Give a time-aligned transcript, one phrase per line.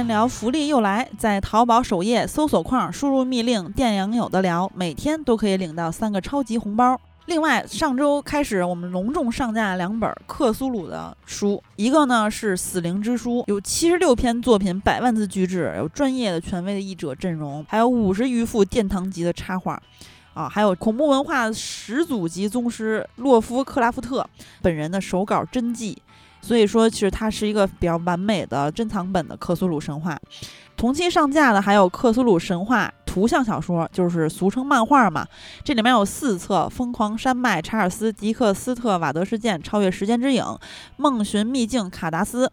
[0.00, 6.98] 电疗福利又来，在淘宝首页搜索框输入密令“电影有的聊”，每天都可以领到三个超级红包。
[7.26, 19.78] 另外，上周开始，我们隆重上架两本克苏鲁的书，一个呢是《死灵之书》，有七十六篇作品，百万字巨制，有专业的权威的译者阵容，还有五十余幅殿堂级的插画，
[20.32, 24.26] 啊，还有恐怖文化始祖级宗师洛夫克拉夫特
[24.62, 26.00] 本人的手稿真迹。
[26.40, 30.18] 所以说，其实它是一个比较完美的珍藏本的克苏鲁神话。
[30.76, 35.26] 同期上架的还有克苏鲁神话图像小说，就是俗称漫画嘛。
[35.62, 40.42] 这里面有四册：《疯狂山脉》、查尔斯·迪克斯特·瓦德事件、超越时间之影、
[40.96, 42.50] 梦寻秘境卡达斯。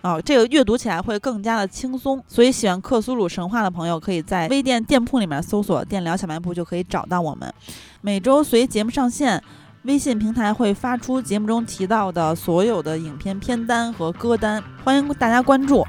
[0.00, 2.22] 啊，这个阅读起来会更加的轻松。
[2.28, 7.52] 所以喜欢克苏鲁神话的朋友，可以在微店店铺里面搜索“电疗小卖部”，就可以找到我们。
[8.00, 9.42] 每周随节目上线。
[9.86, 15.86] 微信平台会发出节目中提到的所有的影片片单和歌单，欢迎大家关注。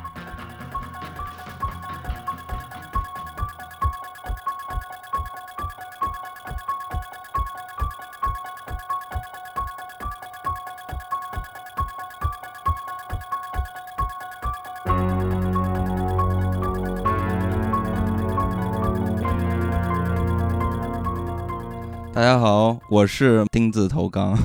[22.28, 24.38] 家好，我是丁字头刚，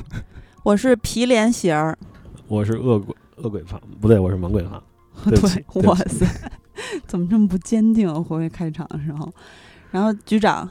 [0.63, 1.97] 我是皮脸喜儿，
[2.47, 4.81] 我是恶鬼恶鬼胖，不对，我是猛鬼胖。
[5.27, 6.25] 对哇塞，
[7.05, 8.07] 怎么这么不坚定？
[8.23, 9.29] 回回开场的时候，
[9.91, 10.69] 然后局长，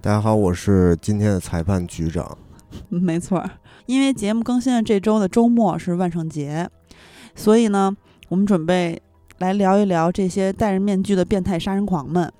[0.00, 2.38] 大家好，我是今天的裁判局长。
[2.88, 3.44] 没错，
[3.84, 6.66] 因为节目更新的这周的周末是万圣节，
[7.34, 7.94] 所以呢，
[8.30, 8.98] 我们准备
[9.40, 12.32] 来聊一聊这些戴着面具的变态杀人狂们。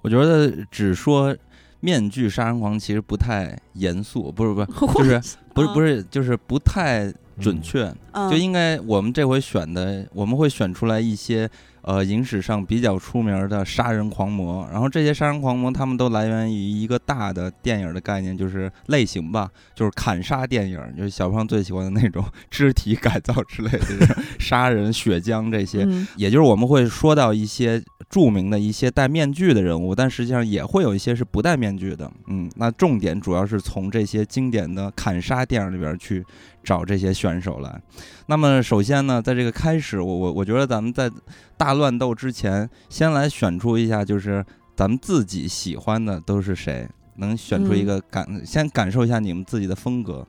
[0.00, 1.36] 我觉得只说。
[1.82, 5.20] 面具杀人狂其实不太严肃，不是不是， 就是
[5.52, 7.92] 不是不是，就是不太准确，
[8.30, 11.50] 就应该我们这回选的，我们会选出来一些。
[11.82, 36.24] 呃，影史上比较出名的杀人狂魔，然后这些杀人狂魔他们都来源于一个大的电影的概念，就是类型吧，就是砍杀电影，就是小胖最喜欢的那种肢体改造之类的杀人血浆这些，也就是我们会说到一些著名的一些戴面具的人物，但实际上也会有一些是不戴面具的，嗯，那重点主要是从这些经典的砍杀电影里边去。
[36.62, 37.82] 找这些选手来。
[38.26, 41.10] 那么，首先呢，在这个开始，我我我觉得咱们在
[41.56, 44.44] 大乱斗之前，先来选出一下，就是
[44.76, 46.88] 咱们自己喜欢的都是谁？
[47.16, 50.26] 能选出一个感，先感受一下你们自己的风格。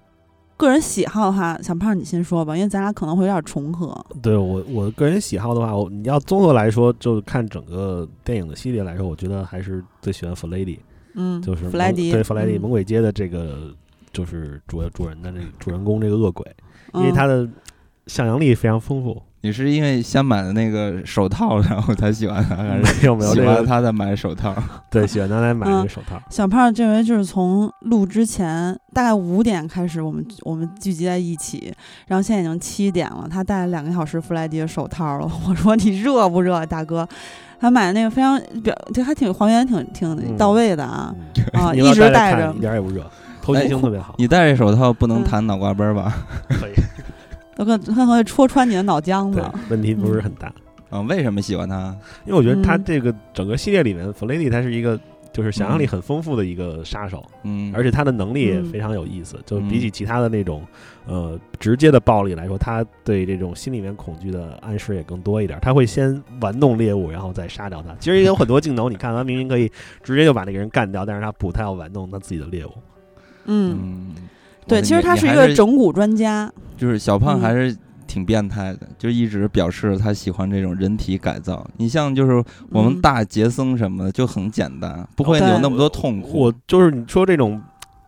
[0.58, 4.06] 个人喜好哈，小胖你先说吧，因为咱俩可能会有点重合。
[4.22, 10.80] 对我我个人喜好的话，我你要综合来说，就看整个电影的系列来说，我觉得还是最喜欢弗雷迪。
[11.16, 13.74] 嗯，就是弗莱迪，对弗莱迪，猛鬼街的这个。
[14.14, 16.46] 就是主主人的这主人公这个恶鬼，
[16.94, 17.46] 因为他的
[18.08, 19.22] 想象力非常丰富。
[19.46, 24.56] 你是因为先买的那个手套，然后才喜欢他，还是没有没有喜欢他再买手套？
[24.90, 26.18] 对，喜欢他才买那个手套。
[26.30, 31.74] 小胖这回就是从录之前大概五点开始，我们我们聚集在一起，
[32.08, 35.30] 然后现在已经七点了，他戴了两个小时弗莱迪的手套了。
[35.46, 37.06] 我说你热不热，大哥？
[37.60, 41.14] 他买的那个非常表，这还挺还原，挺挺到位的啊
[41.52, 43.06] 啊， 一直戴着，一点也不热。
[43.44, 44.16] 透气性特别好。
[44.18, 46.16] 你戴这手套不能弹脑瓜崩吧？
[46.50, 46.74] 可以，
[47.56, 49.44] 他可可能会戳穿你的脑浆子。
[49.70, 50.52] 问题不是很大。
[50.90, 51.96] 啊，为什么喜欢他？
[52.26, 54.98] 因为我觉得他这个整个系列里面，弗雷迪他是一个
[55.34, 57.26] 就是想象力很丰富的一个杀手。
[57.44, 59.38] 嗯，而且他的能力也非常有意思。
[59.46, 60.62] 就比起其他的那种
[61.08, 65.60] 呃直接的暴力来说，他对这种心里面恐惧的暗示也更多一点。
[65.62, 67.96] 他会先玩弄猎物，然后再杀掉他。
[68.00, 69.70] 其实也有很多镜头，你看他明明可以
[70.04, 72.72] 直接就把那个人干掉，但是他不，他要玩弄他自己的猎物。
[73.46, 74.14] 嗯，
[74.68, 76.52] 对，其实他是一个整蛊专家。
[76.78, 77.76] 就是小胖还是
[78.08, 81.66] 挺变态的，就一直表示他喜欢这种人体改造。
[81.78, 86.40] 你像就是我们大杰森什么的就很简单，不会有那么多痛苦。
[86.40, 87.62] 我就是你说这种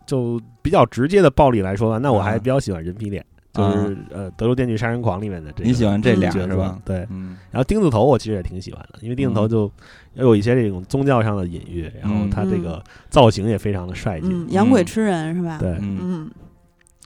[0.04, 3.24] 就比较直接的暴力来说吧，那我还比较喜欢人皮脸。
[3.56, 6.78] 就是呃，《德州电锯杀人狂》里面的这，你喜欢这俩是吧？
[6.84, 7.36] 对，嗯。
[7.50, 9.70] 然后钉子头我其实也挺喜欢的，因为钉子头就
[10.14, 14.46] 有一些这种宗教上的隐喻，然后他这个造型也非常的帅气。
[14.50, 15.58] 养鬼吃人是吧？
[15.58, 16.30] 对，嗯。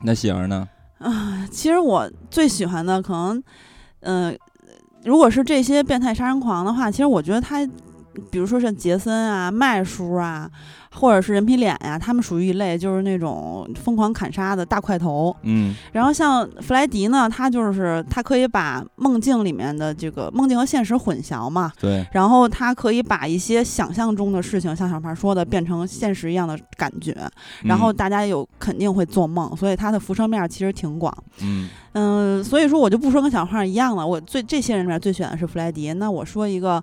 [0.03, 0.69] 那喜儿呢？
[0.99, 3.43] 啊，其实我最喜欢的可能，
[4.01, 4.39] 嗯，
[5.05, 7.67] 如果是这些变态杀人狂的话，其实我觉得他
[8.31, 10.51] 比如说像杰森啊、麦叔啊，
[10.93, 15.35] 或者是人皮脸呀，他们属于一类，就是那种疯狂砍杀的大块头。
[15.43, 21.73] 嗯，然后像弗莱迪呢，他就是他可以把梦境里面的这个梦境和现实混淆嘛。
[21.81, 22.05] 对。
[22.13, 27.17] 然后他可以把一些想象中的事情，像小胖说的，变成现实一样的感觉。
[27.63, 31.17] 然后大家有肯定会做梦，所以他的辐射面其实挺广。
[31.43, 34.05] 嗯嗯，所以说我就不说跟小胖一样了。
[34.07, 35.93] 我最这些人里面最选的是弗莱迪。
[35.93, 36.83] 那我说一个。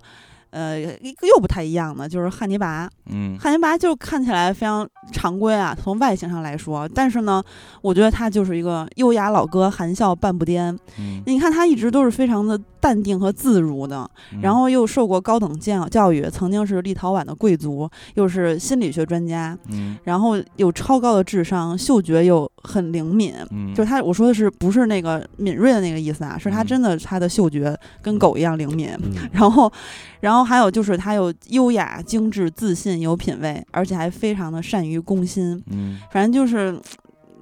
[0.58, 2.90] 呃，又不太一样的，就是汉尼拔。
[3.06, 6.90] 嗯，汉尼拔就看起来非常常规啊，从外形上来说。
[6.96, 7.44] 但是呢，
[7.84, 10.76] 我觉得他就是一个优雅老哥，含笑半步癫。
[10.98, 14.10] 嗯，你看他一直都是非常的淡定和自如的，
[14.42, 19.56] 然后又受过高等教教育，曾经是立陶宛的贵族，又是心理学专家。
[19.70, 23.36] 嗯，然后有超高的智商，嗅觉又很灵敏。
[23.52, 26.36] 嗯，就是他，我说的是不是那个敏锐的那个意思啊？
[26.36, 28.90] 是他真的他的嗅觉跟狗一样灵敏。
[29.32, 29.72] 然后，
[30.20, 30.47] 然后。
[30.48, 35.62] 还有就是他有优雅、精致、自信、有品位，而且还非常的善于攻心。
[35.70, 36.80] 嗯，反正就是，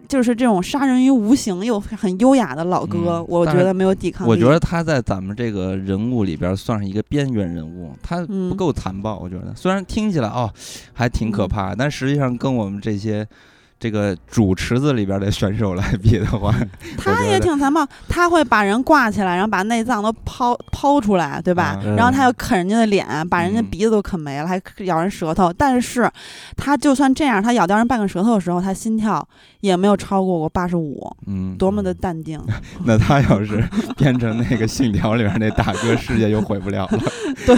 [0.07, 4.31] 就是这种杀人于无形又很优雅的老哥，我觉得没有抵抗力。
[4.31, 9.19] 我觉得他在咱们这个人物里边算是一个边缘人物，他不够残暴。
[9.19, 10.51] 我觉得虽然听起来哦
[10.91, 13.27] 还挺可怕，但实际上跟我们这些。
[13.77, 16.55] 这个主池子里边的选手来比的话，
[16.97, 21.77] 他也挺残暴，他会把人挂起来，然后把内脏都抛抛出来，对吧？
[21.95, 25.51] 然后他又啃人家的脸，把人家鼻子都啃没了，还咬人舌头。
[25.51, 26.09] 但是，
[26.55, 29.27] 他就算这样，他咬掉人半个舌头的时候，他心跳
[29.59, 31.13] 也没有超过过八十五。
[31.27, 32.41] 嗯，多么的淡定。
[32.85, 33.61] 那他要是
[33.97, 36.99] 变成那个信条里边那大哥，世界就毁不了了。
[37.45, 37.55] 对，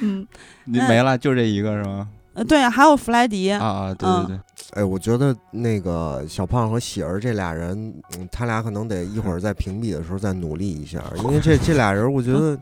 [0.00, 0.26] 嗯，
[0.64, 2.08] 你没了，就这一个是吗？
[2.34, 4.40] 呃，对，还有弗莱迪啊啊，对对对，
[4.72, 7.92] 哎，我觉得那个小胖和喜儿这俩人，
[8.30, 12.58] 他俩可能得一会儿在评比的时候再努力一下，因为这 这俩人，我觉得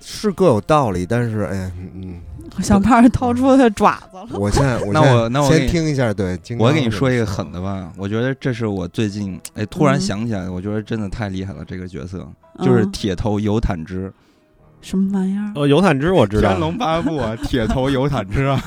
[0.00, 2.20] 是各有道理，但是哎，嗯，
[2.62, 4.28] 小胖掏出他爪子了。
[4.38, 12.28] 我现在，那我那我先听一下，对，我给你说一个狠的吧，我觉得这是我最近哎突然想起来，我觉得真的太厉害了，这个角色
[12.62, 14.12] 就是铁头尤坦之。
[14.80, 15.52] 什么玩意儿？
[15.54, 18.60] 哦，尤坦之我知道，《天龙八部》啊， 铁头尤坦之啊，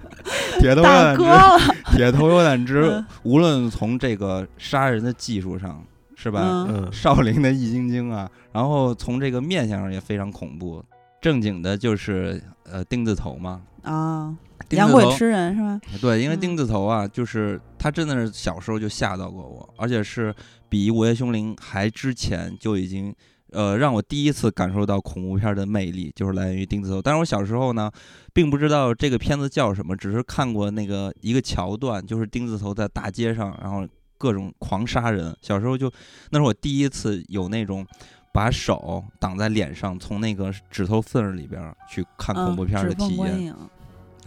[0.60, 5.82] 铁头尤坦之，铁头尤坦之，无论从这个杀人的技术上，
[6.14, 6.66] 是吧？
[6.68, 10.84] 嗯，少林的易筋经啊，然后从这个面相上也非常恐怖。
[11.20, 14.32] 正经的就是呃钉子头嘛，啊，
[14.70, 15.80] 养鬼吃人是吧？
[16.00, 20.32] 对，因为钉子头啊，就是他真的是小时候就吓到过我，而且是
[20.68, 23.12] 比《午夜凶铃》还之前就已经。
[23.56, 27.00] 呃，让我第一次感受到恐怖片的魅力，就是来源于钉子头。
[27.00, 27.90] 但是我小时候呢，
[28.34, 33.88] 并不知道这个片子叫什么，只是看过那个一个桥段，就是钉子头在大街上，然后
[34.18, 35.34] 各种狂杀人。
[35.40, 35.90] 小时候就，
[36.30, 37.86] 那是我第一次有那种
[38.30, 43.54] 把手挡在脸上，从那个指头缝里边去看恐怖片的体验。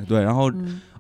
[0.08, 0.52] 对，然后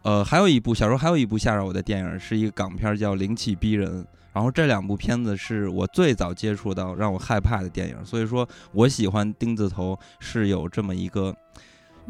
[0.04, 4.04] 呃，还有一部小时候还有一部吓着我的电影，是一个港片，叫《灵气逼人》。
[4.34, 11.36] 然后这两部片子是我最早接触到让我害怕的电影，所以说我喜欢钉子头是有这么一个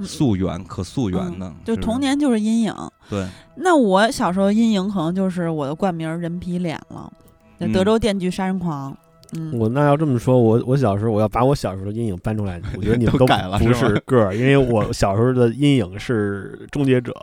[0.03, 2.73] 溯源可溯源的，就童年就是阴影。
[3.09, 7.11] 对，那我小时候阴影可能就是我的冠名人皮脸了，
[7.73, 8.95] 德州电锯杀人狂。
[9.37, 17.13] 嗯，我那要这么说，我我小时候我要把我小时候的阴影搬出来，我觉得你们都改了不 是个儿，因为我小时候的阴影是终结者。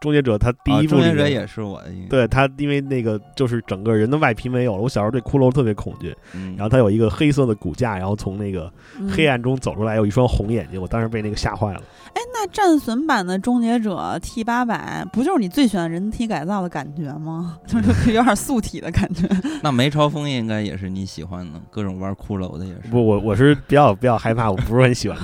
[0.00, 1.90] 终结者他第一部，终结者也是我的。
[2.10, 4.82] 对他，因为那个就是整个人的外皮没有了。
[4.82, 6.14] 我小时候对骷髅特别恐惧，
[6.56, 8.70] 然后他有一个黑色的骨架，然后从那个
[9.10, 11.82] 黑暗中走出来，有一双红眼睛，我当时被那个吓坏了。
[12.14, 17.58] 哎，那战损版的终结者 T 八百不就是你最喜欢人体改造的感觉吗？
[17.66, 19.28] 就是 有点素体的感觉。
[19.62, 22.88] 那梅超风应该也是你喜欢的，各种玩骷髅的也是。
[22.90, 25.18] 不，我我是比较比较害怕，我不是很喜欢。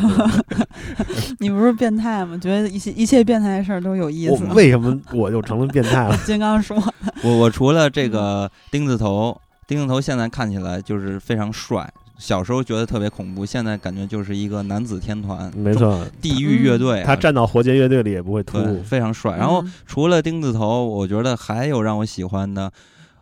[1.38, 2.36] 你不是变态吗？
[2.38, 4.44] 觉得一切一切变态的事儿都有意思。
[4.54, 6.16] 为什么我就成了变态了？
[6.24, 6.76] 金刚说
[7.22, 19.38] ：“我我除了这个钉子头，钉子头现在看起来就是非常帅。”小时候觉得特别恐怖，现在感觉就是一个男子天团，没错，地狱乐队，他站到活结乐队里也不会突兀，非常帅。
[19.38, 22.70] 然后除了钉子头，我觉得还有让我喜欢的，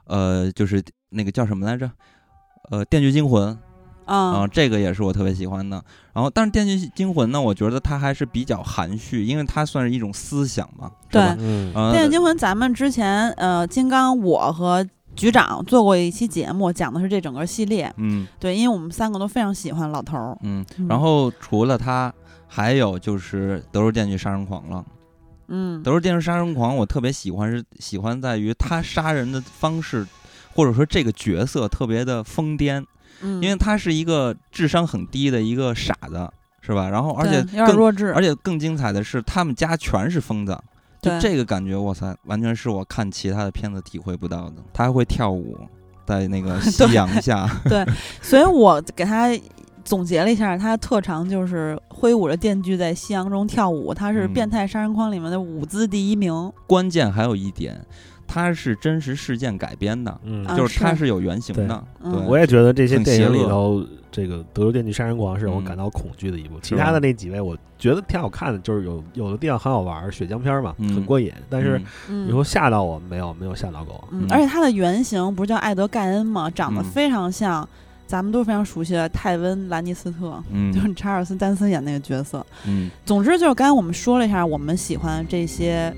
[0.07, 1.88] 呃，就是那个叫什么来着？
[2.71, 3.57] 呃，电锯惊魂
[4.15, 5.83] 啊，这个也是我特别喜欢的。
[6.12, 14.87] 然后，但是电锯惊魂呢，我觉得它还是比较含蓄，因为它算是一种思想嘛，对，嗯，电锯惊魂，咱们之前呃，金刚我和。
[15.17, 17.93] 局长做过一期节目，讲的是这整个系列。
[17.97, 20.38] 嗯，对，因为我们三个都非常喜欢老头儿。
[20.43, 22.15] 嗯，然后除了他，
[22.47, 24.85] 还有就是《德州电锯杀人狂》了。
[25.49, 30.07] 嗯，《德州电锯杀人狂》我特别喜欢，是喜欢在于他杀人的方式，
[30.55, 32.85] 或者说这个角色特别的疯癫。
[33.21, 36.29] 嗯，因为他是一个智商很低的一个傻子。
[36.61, 36.87] 是吧？
[36.91, 40.55] 然后而且更弱智，而且更精彩的是，他们家全是疯子，
[41.01, 44.57] 就这个感觉，哇塞，完全是我看其他的片子体会不到的。
[44.75, 45.57] 他还会跳舞，
[46.05, 47.49] 在那个 夕阳下。
[47.65, 47.87] 对，
[48.21, 49.31] 所以我给他
[49.83, 56.53] 总结了一下，他的特长就是挥舞着电锯在夕阳中跳舞，他是《变态杀人狂》里面的舞姿第一名。
[56.67, 57.83] 关键还有一点。
[58.29, 61.85] 它是真实事件改编的，嗯，就是它是有原型的。
[62.05, 63.83] 对，我也觉得这些电影里头，
[64.13, 66.61] 这个《德州电锯杀人狂》是让我感到恐惧的一部。
[66.61, 71.33] 其他的那几位，我觉得挺好看的，就是有有的地方很好玩，血浆片嘛，很过瘾。
[71.49, 73.35] 但是你说吓到我没有？
[73.41, 74.07] 没有吓到过。
[74.29, 76.51] 而且它的原型不是叫艾德盖恩吗？
[76.51, 77.67] 长得非常像
[78.07, 80.43] 咱们都非常熟悉的泰温·兰尼斯特，
[80.73, 82.45] 就是查尔斯·丹森演那个角色。
[82.67, 85.91] 嗯，总之就是刚才我们说了一下，我们喜欢这些。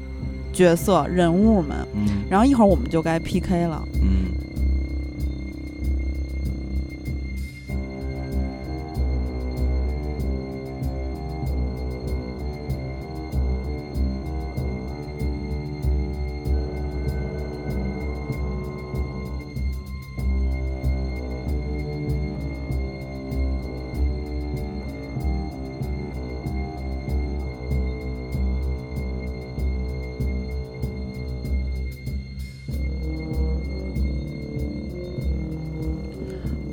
[0.52, 1.86] 角色人物们，
[2.28, 3.82] 然后一会儿我们就该 PK 了。
[4.02, 4.30] 嗯。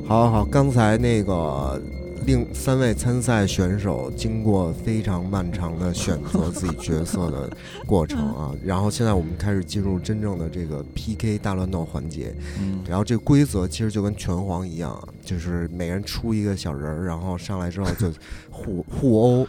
[0.08, 1.78] 好好，刚才那个
[2.24, 7.50] 另三位参赛选手经过非常漫长的选择自己角色的
[7.86, 12.34] 过程啊， 然后现在我们开始进入真正的这个 PK 大乱斗环节。
[12.58, 18.10] 嗯，然后这规则其实就跟拳皇一样，就是每人出一个小人儿，然后上来之后就
[18.50, 19.46] 互互殴。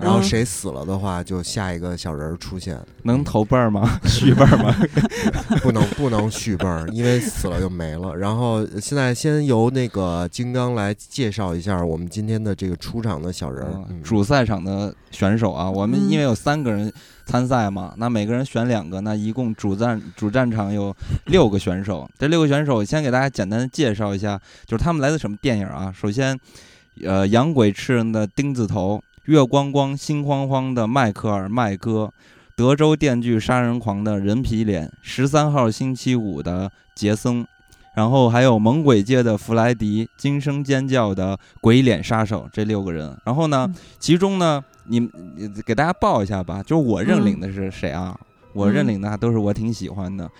[0.00, 2.78] 然后谁死了的话，就下一个小人儿出现。
[3.02, 3.98] 能投辈儿吗？
[4.06, 4.76] 续辈儿吗？
[5.62, 8.14] 不能，不能续辈儿，因为死了就没了。
[8.14, 15.68] 然后现在先由那个金刚来介绍一下我们今天的这个出场的小人儿，主赛场的选手啊。
[15.68, 16.92] 我们因为有三个人
[17.24, 20.94] 参赛嘛，那每个人选两个，那一共主战主战场有
[21.26, 22.08] 六个选手。
[22.18, 25.92] 这六个选手先给大家简单介绍一下，就是他们来自什么电影啊？
[25.94, 26.38] 首先，
[27.04, 29.02] 呃，养鬼吃人的钉子头。
[29.26, 32.12] 月光光、心慌慌的迈克尔·麦哥，
[32.56, 37.46] 德州电锯杀人狂的人皮脸，十三号星期五的杰森，
[37.94, 43.16] 然后还有猛鬼界的弗莱迪，惊声尖叫的鬼脸杀手，这六个人。
[43.24, 44.60] 然后呢，其中呢，
[45.00, 48.18] 你给大家报一下吧，就是我认领的是谁啊？
[48.52, 50.30] 我认领的都是我挺喜欢的，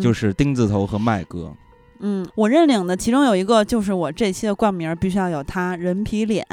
[0.00, 1.52] 就是丁字头和麦哥。
[2.00, 6.46] 嗯，我认领的其中有一个就是我这期的冠名必须要有他人皮脸，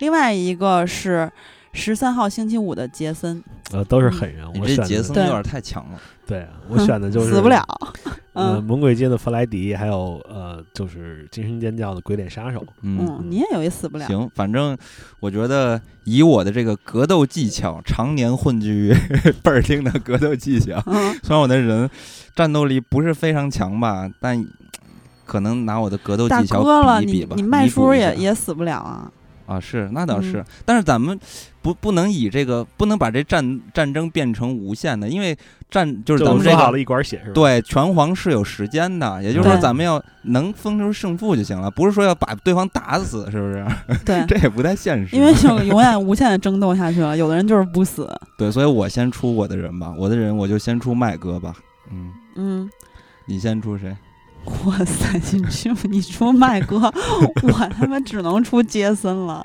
[0.00, 1.30] 另外一个是
[1.76, 4.44] 十三号星期五的杰森，呃，都是狠人。
[4.58, 6.00] 我这杰森有点太强了。
[6.26, 7.64] 对我选的就是死不了。
[8.32, 12.64] 嗯，猛鬼街的弗莱迪，还有呃，就是惊声尖叫的鬼脸杀手。
[12.82, 14.06] 嗯，你也有一死不了。
[14.08, 14.76] 行，反正
[15.20, 18.92] 我觉得以我的这个格斗技巧，常年混迹于
[19.42, 20.80] 倍儿厅的格斗技巧，
[21.22, 21.88] 虽然我的人
[22.34, 24.44] 战斗力不是非常强吧，但。
[25.24, 26.62] 可能拿我的格斗技巧
[27.00, 29.10] 比一比吧，你麦叔也也死不了啊！
[29.46, 31.18] 啊，是那倒是，但是咱们
[31.62, 35.36] 不不能以这个不能把这战战争变成无限的，因为
[35.70, 37.32] 战就是咱们说好了一管血是吧？
[37.34, 43.66] 对，拳皇是有时间的，也就是说咱们要能分出胜负就行了，不是说要把对方打死，是不是？
[44.04, 48.08] 对，这也不太现实，因为就 永远无限的争斗下去了，有的人就是不死。
[48.36, 51.54] 对，所以我先出我的人吧，我的人我就先出麦哥吧。
[51.92, 52.70] 嗯嗯，
[53.26, 53.96] 你先出谁？
[54.64, 55.20] 哇塞！
[55.32, 56.76] 你出你出麦哥，
[57.42, 59.44] 我他妈只能出杰森了。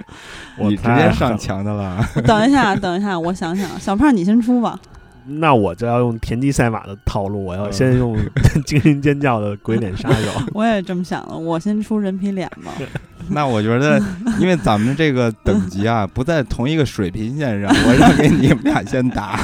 [0.57, 2.03] 你直接上墙的了。
[2.25, 4.79] 等一下，等一下，我想想，小胖你先出吧。
[5.25, 8.17] 那我就要用田忌赛马的套路，我要先用
[8.65, 10.31] 惊心尖叫的鬼脸杀手。
[10.53, 12.71] 我也这么想的，我先出人皮脸吧。
[13.29, 14.01] 那我觉得，
[14.39, 19.39] 因为咱们这个等级啊不在同一个水平线上，我让给你们俩先打。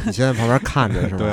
[0.06, 1.30] 你现在旁边看着是吧？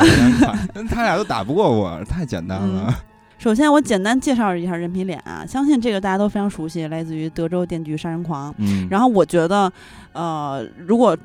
[0.74, 2.94] 对，他俩都打不过我，太简单了。
[3.38, 8.54] 首先，我简单介绍一下人皮脸啊，相信这个大家都非常熟悉，来自于德州电锯杀人狂。
[8.58, 9.72] 嗯，然后我觉得，
[10.14, 11.16] 呃，如果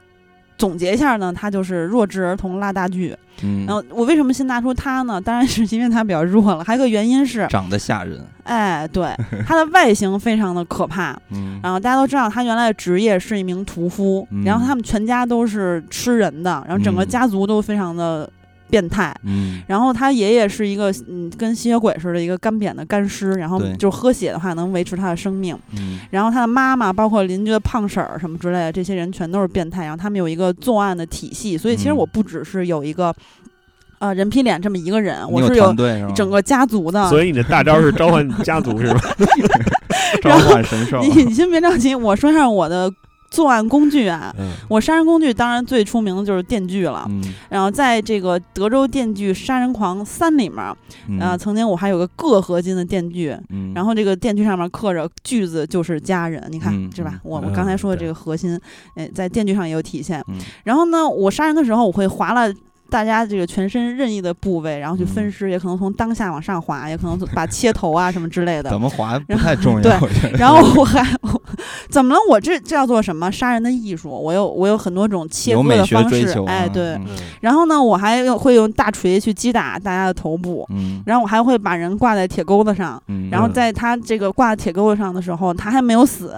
[0.63, 3.13] 总结一下呢，他就是弱智儿童拉大锯。
[3.43, 5.21] 嗯，然后我为什么先拿出他呢？
[5.21, 8.25] 当然是因为他比较弱了，还有个原因是长得吓人。
[8.45, 9.13] 哎，对，
[9.45, 11.19] 他的外形非常的可怕。
[11.31, 18.31] 嗯，然后大家都知道他原来的职业是一名屠夫，然后他们全家都是吃人的，然后整个家族都非常的。
[18.73, 33.15] 变态，嗯，然后他爷爷是一个嗯，跟吸血鬼似的，一个干瘪的干尸，然后就喝血的话能维持他的生命，嗯，然后他的妈妈，包括邻居的胖婶儿什么之类的，这些人全都是变态，然后他们有一个作案的体系，所以其实我不只是有一个，
[33.99, 35.75] 呃，人皮脸这么一个人，我是有
[36.15, 39.01] 整个家族的，所以你的大招是召唤家族是吧？
[40.23, 42.91] 召唤神兽， 你你先别着急，我说一下我的。
[43.33, 44.33] 作案工具啊，
[44.69, 47.11] 我杀人工具当然最出名的就是电锯了。
[47.49, 50.61] 然后在这个德州电锯杀人狂三里面，
[51.19, 53.35] 啊，曾经我还有个铬合金的电锯，
[53.75, 57.19] 然后这个电锯上面刻着“锯子就是家人”，你看是吧？
[57.25, 58.61] 我们刚才说的这个核心，
[58.95, 60.23] 哎，在电锯上也有体现。
[60.65, 62.53] 然后呢，我杀人的时候我会划了。
[62.93, 68.69] 大家这个全身任意的部位，然后去分尸，也可能从当下往上滑，也可能把切头啊什么之类的。
[68.71, 69.81] 怎么划不太重要。
[69.81, 69.93] 对，
[70.39, 71.03] 然后我还
[71.89, 72.21] 怎么了？
[72.29, 73.33] 我这这叫做什么？
[73.33, 74.11] 杀人的艺术。
[74.11, 76.39] 我有我有很多种切割的方式。
[76.47, 77.01] 哎，对。
[77.41, 80.69] 然后呢，我还用会用大锤去击打大家的头部。
[80.71, 81.03] 嗯。
[81.07, 83.03] 然后我还会把人挂在铁钩子上。
[83.09, 83.31] 嗯。
[83.31, 86.37] 然后在他这个挂在铁钩子上的时候，他还没有死。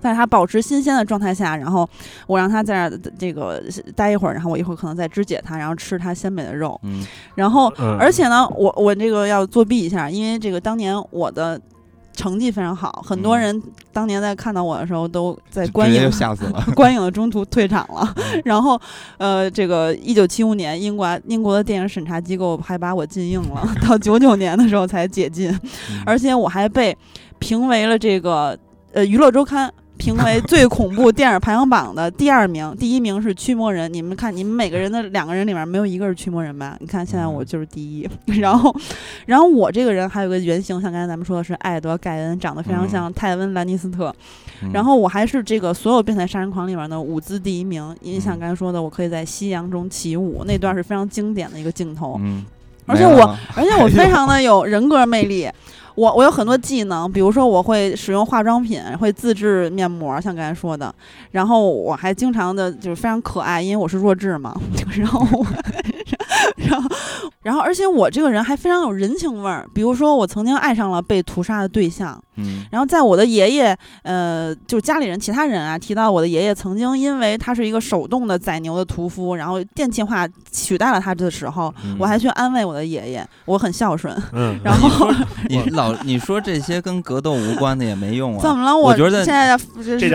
[0.00, 1.88] 在它保持新鲜的状态下，然后
[2.26, 3.62] 我让它在这这个
[3.96, 6.78] 待一会儿，然后我一会儿可能再肢解它，然后吃它鲜美的肉。
[6.84, 11.60] 嗯，然后而且呢，我我这个要作弊一下，因为这个当年我的
[12.12, 13.62] 成绩非常好，很多人
[13.92, 18.14] 当年在看到我的时候都在观影吓死了， 观影的中途退场了。
[18.44, 18.80] 然后
[19.18, 25.52] 呃，这个一九七五年，英国英国的电影审查机构还把我禁映了，到九九年的时候才解禁，
[26.04, 26.96] 而且我还被
[27.38, 28.58] 评为了这个
[28.92, 29.72] 呃娱乐周刊。
[30.00, 33.92] 评为最恐怖电影排行榜的第二名，第一名是驱魔人。
[33.92, 36.76] 你们看，你们每个人的两个人里面没有一个是驱魔人吧？
[36.80, 38.08] 你看，现在我就是第一。
[38.40, 38.74] 然后，
[39.26, 44.14] 然后我这个人还有个原型，像刚才咱们说的是艾德·盖恩，长得非常像泰温·兰尼斯特。
[44.72, 52.18] 然后我还是这个所有变态杀人狂里面的舞姿第一名，因为像刚才说的，我可以在夕阳中起舞，那段是非常经典的一个镜头。
[52.22, 52.44] 嗯，
[52.86, 55.48] 而且我，而且我非常的有人格魅力。
[55.98, 60.94] 我我有很多技能，比如说我会使用化妆品，会自制面膜，像刚才说的。
[61.32, 64.54] 然后我还经常的就是非常可爱，因为我是弱智嘛。
[64.96, 65.44] 然后。
[66.70, 66.88] 然后，
[67.42, 69.66] 然后，而且我这个人还非常有人情味儿。
[69.74, 72.20] 比如说，我曾经爱上了被屠杀的对象。
[72.36, 72.64] 嗯。
[72.70, 84.14] 然后，在我的爷爷，呃，就家里人其他人啊，提到我的爷爷曾经因为他是一个手动的宰牛的屠夫，然后电气化取代了他的时候，我还去安慰我的爷爷，我很孝顺。
[84.32, 84.58] 嗯。
[84.62, 85.10] 然后
[85.48, 88.40] 你 老你说这些跟格斗无关的也没用啊。
[88.42, 88.76] 怎么了？
[88.76, 89.58] 我觉得现在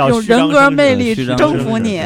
[0.08, 2.02] 有人格魅力征服你。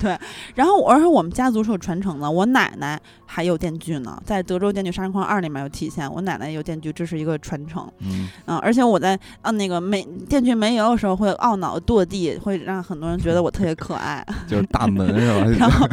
[0.00, 0.16] 对。
[0.54, 6.10] 然后，而且我们家族是有传承的，我奶奶还有电锯呢，在德州电锯杀人狂二里面有体现。
[6.10, 7.86] 我奶奶有电锯，这是一个传承。
[8.00, 14.24] 嗯，而且我在啊那个没电锯没油的时候，会懊恼跺地，会让很多人觉得我特别可爱。
[14.48, 15.46] 就是大门是吧？
[15.60, 15.86] 然后，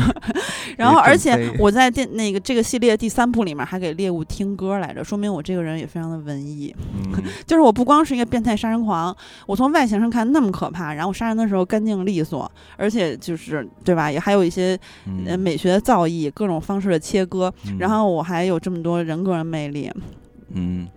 [0.78, 6.74] 然后，而且我在电那个这个系列第三部里面还给猎物听歌来着，说明我这个人也非常的文艺。
[7.04, 7.12] 嗯，
[7.46, 14.10] 就是我不光是一个变态杀人狂，我从外形上看那么可怕，然后杀人的时候干净利索，而且就是对吧？
[14.12, 14.80] 也还有一些
[15.38, 18.06] 美学的造诣，各种方式的切割，然后。
[18.06, 19.92] 我还有这么多人格的魅力，
[20.54, 20.88] 嗯，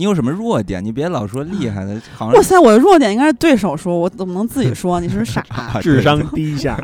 [0.00, 0.82] 你有什么弱点？
[0.82, 4.98] 你别老说厉害的，好像哇塞，我的弱点应该是对手说，我怎么能自己说？
[4.98, 5.44] 你是不是傻？
[5.82, 6.82] 智商低下，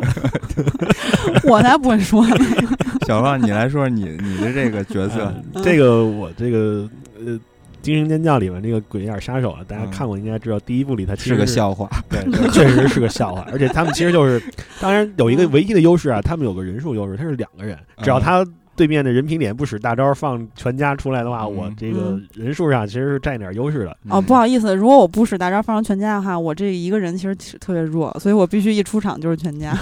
[1.45, 2.37] 我才不会说呢。
[3.09, 5.33] 小胖，你来说你你的这个角色，
[5.65, 6.87] 这个我这个
[7.25, 7.33] 呃，
[7.81, 13.47] 《惊声尖叫》里面那个鬼眼杀手啊，大家看过应该知道，第一部里他是个笑话，对，确实是个笑话。
[13.51, 14.39] 而且他们其实就是，
[14.79, 18.47] 当然有一个唯一的优势啊，他们有个人数优势，他是两个人，只要他。
[18.77, 23.97] 对面的人品脸不使大招放全家出来的话，我这个人数上其实是占点优势的。
[24.09, 29.77] 哦，不好意思，如果我不使大招放全家的话，我这一个人其实特别弱，所以我必须一出场就是全家。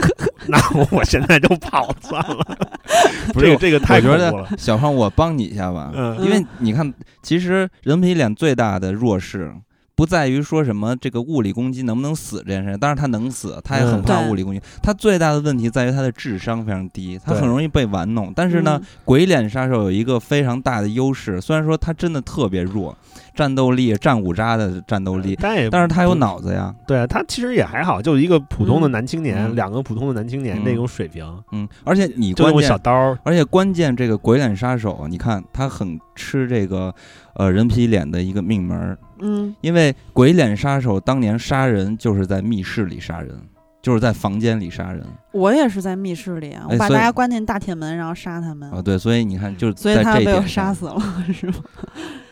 [0.48, 0.58] 那
[0.90, 2.56] 我现在就跑算了。
[3.34, 6.90] 不是这个太觉得小胖，我帮你一下吧，因为你看，
[7.22, 9.52] 其实人皮脸最大的弱势。
[9.98, 14.62] 不在于说什么这个物理攻击能不能死这件事，当然他能死，他也很怕物理攻击。
[14.80, 18.32] 他最大的问题在于他的智商非常低，他很容易被玩弄。
[18.32, 22.96] 但是呢，鬼脸杀手有一个非常大的优势，虽然说他真的特别弱，
[23.34, 26.72] 战斗力战五渣的战斗力，但也但是他有脑子呀。
[26.86, 31.26] 对他其实也还好，就一个普通的男青年，两个普通的男青年那种水平。
[31.50, 36.94] 嗯，而且你关键小刀，而且关键这个鬼脸杀手，你看他很吃这个。
[37.34, 43.40] 呃，人皮脸的一个命门嗯，因为鬼脸杀手当年杀人就是在密室里杀人，
[43.82, 45.04] 就是在房间里杀人。
[45.32, 48.70] 我也是在密室里啊，我把大家关进大铁门，然后杀他们。
[48.70, 51.00] 啊，对，所以你看，就是所以他被我杀死了，
[51.32, 51.54] 是吗？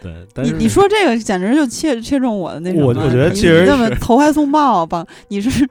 [0.02, 2.82] 对，你你说这个简直就切切中我的那种。
[2.82, 5.68] 我我觉得其实那么投怀送抱吧，你是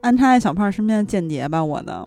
[0.00, 1.64] 安插在小胖身边的间谍吧？
[1.64, 2.06] 我的，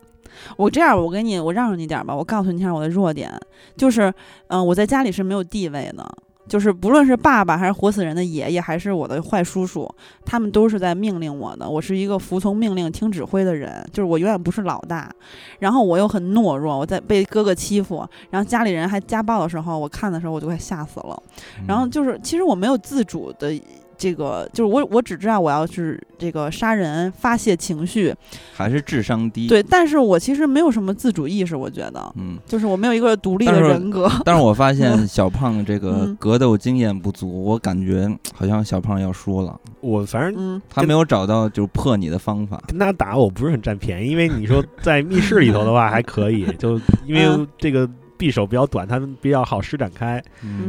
[0.57, 2.15] 我这样，我给你，我让着你点吧。
[2.15, 3.31] 我告诉你一下我的弱点，
[3.75, 4.13] 就是，
[4.47, 6.17] 嗯，我在家里是没有地位的。
[6.53, 9.91] 就是不论是爸爸还是活死人的爷爷，还是我的坏叔叔，
[10.23, 11.67] 他们都是在命令我的。
[11.67, 15.11] 我是一个服从命令、听指挥的人，就是我永远不是老大。
[15.57, 21.19] 然后我又很懦弱，我在被哥哥欺负，然后家里人还家暴的时候，我看的时候我就快吓死了。
[21.67, 23.59] 然后就是，其实我没有自主的。
[24.03, 28.13] 这个就是我我只知道我要是这个杀人发泄情绪，
[28.53, 29.47] 还是智商低？
[29.47, 34.11] 对，但是我其实没有什么自主意识，我觉得，嗯，就是我没有一个独立的人格。
[34.25, 39.57] 但是我发现 小胖这个格斗经验不足，我感觉好像小胖要输了。
[39.79, 42.61] 我反正他没有找到就是破你的方法。
[42.67, 47.89] 跟他打我不是很占便宜，因为你说在密室里头的话还可以， 就因为这个。
[48.17, 50.23] 匕首比较短，它比较好施展开。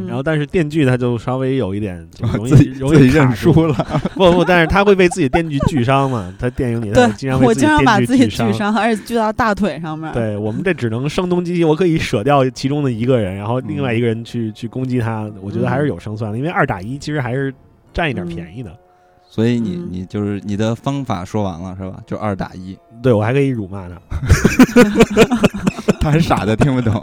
[0.06, 1.96] 然后，但是电锯它就稍微有一点
[2.34, 3.74] 容易容易认输了。
[4.14, 6.34] 不不，但是他会被自己电锯锯伤嘛？
[6.38, 10.12] 他电影里他，经常我经常把自己锯伤，而且锯到大腿上面。
[10.12, 15.30] 对我们这只能声东击西，我可以舍掉其中的一个人，然后另外一个人去去攻击他。
[15.40, 17.54] 我觉得还是有胜算的，因为二打一其实还是
[17.92, 18.74] 占一点便宜的。
[19.34, 21.98] 所以你你就是你的方法说完了是吧？
[22.06, 22.78] 就二打一。
[23.02, 23.96] 对我还可以辱骂他，
[26.00, 27.02] 他还傻的听不懂。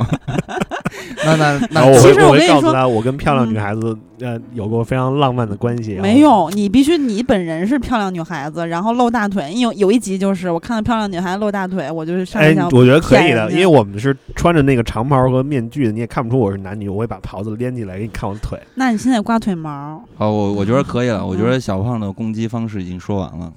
[1.25, 5.95] 那 那那，其实我跟你说，我跟漂亮女孩子呃有过非常浪漫的关系。
[6.01, 9.53] 没有，你必须你本人是漂亮女孩子，然后露大腿。
[9.55, 16.87] 有有一集就是我看到漂亮女孩子露大腿，我就是上哎，我觉得可以的，因为我们是穿着那个长袍和面具的，你也看不出我是男女。
[16.87, 18.59] 我会把袍子连起来给你看我的腿。
[18.75, 20.03] 那你现在刮腿毛？
[20.15, 21.25] 好，我我觉得可以了。
[21.25, 23.51] 我觉得小胖的攻击方式已经说完了，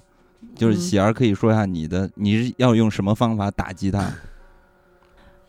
[0.54, 4.08] 就是喜儿可以说一下你的，你是要用什么方法打击他？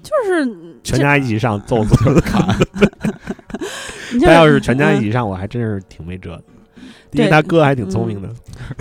[0.05, 2.39] 就是全家一起上揍死他。
[4.21, 6.43] 他 要是全家一起上，我还真是挺没辙的。
[7.15, 8.29] 因为他哥还挺聪明的，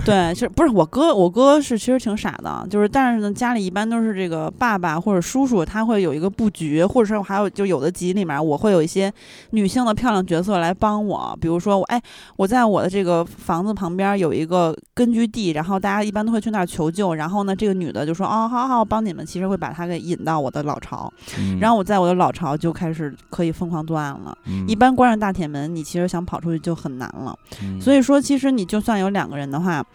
[0.03, 1.13] 对，其实不是我哥？
[1.13, 9.11] 我哥是其实挺傻的，就是但是呢，家里一般都是这个爸爸或者叔叔，他会有一个布局，或者说还有就有的集里面，我会有一些
[9.51, 12.01] 女性的漂亮角色来帮我，比如说我哎，
[12.35, 21.11] 我在我的这个房子旁边有一个根据地，然后大家一般都会去那儿求救，然后呢，这个女的就说哦，好好，帮你们，其实会把她给引到我的老巢，
[21.61, 24.37] 然后我在我的老巢就开始可以疯狂作案了。
[24.67, 27.37] 一般关上大铁门，你其实想跑出去就很难了，
[27.79, 28.15] 所以说。
[28.25, 29.85] 其实你就算有两个人的话，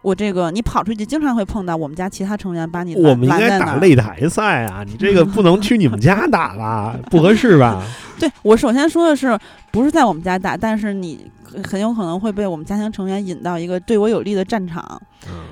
[0.00, 4.82] 我这个你跑出去经常会碰到我们家其他成员把你我们应该打擂台赛啊！
[4.82, 7.82] 你这个不能去你们家打吧，不合适吧？
[8.18, 9.38] 对我首先说的是，
[9.70, 11.30] 不是在我们家打，但是你
[11.64, 14.82] 很有可能会被我们家庭成员引到一个对我有利的战场。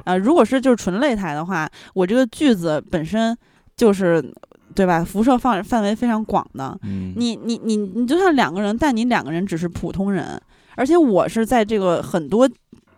[0.05, 3.37] 啊，如果是就是纯擂台的话，我这个句子本身
[3.77, 4.25] 就是
[4.75, 5.05] 对吧？
[5.05, 6.79] 辐射范范围非常广的。
[7.17, 10.41] 你你你你就算两个人，但你两个人只是普通人。
[10.77, 12.49] 而且我是在这个很多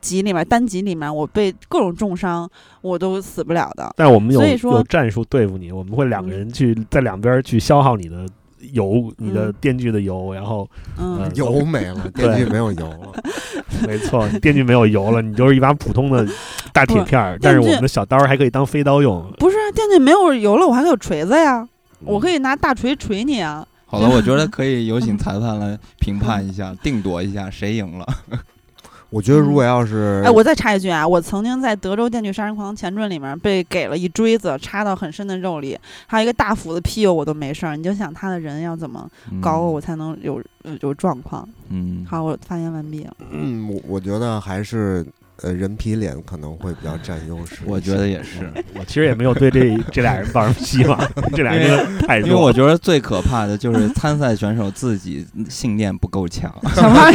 [0.01, 2.49] 集里面单集里面，我被各种重伤，
[2.81, 3.93] 我都死不了的。
[3.97, 8.27] 但我们有有战术对付你，我们会两个人去在两边去消耗你的
[8.73, 10.69] 油，你的电锯的油，然后
[11.35, 13.23] 油没了，电锯没有油了。
[13.87, 16.27] 没错，电锯没有油了，你就是一把普通的
[16.73, 19.29] 大铁片儿，但是我们的小刀还可以当飞刀用。
[19.39, 21.67] 不是，电锯没有油了，我还有锤子呀，
[22.05, 23.67] 我可以拿大锤锤你啊。
[24.01, 28.07] 好了， 我觉得可以有请裁判来评判一下，定夺一下谁赢了。
[29.09, 30.21] 我觉得如果要是……
[30.25, 35.79] 哎，我再插一句啊，我曾经在《德州电锯杀人狂前传》里面被给了一锥子插到很深的肉里，
[36.09, 37.77] 还有一个大斧子劈我，我都没事儿。
[37.77, 39.09] 你就想他的人要怎么
[39.41, 40.43] 搞我，我才能有
[40.81, 41.49] 有状况？
[41.69, 43.17] 嗯，好，我发言完毕了。
[43.31, 45.07] 嗯，我我觉得还是。
[45.42, 47.57] 呃，人皮脸可能会比较占优势。
[47.64, 50.99] 我觉得也是，我其实也没有对这 这俩人抱什么希望。
[51.37, 52.29] 这俩人太弱。
[52.29, 56.53] 因为我觉得最可怕的就是参赛选手自己信念不够强。
[56.75, 57.14] 小潘，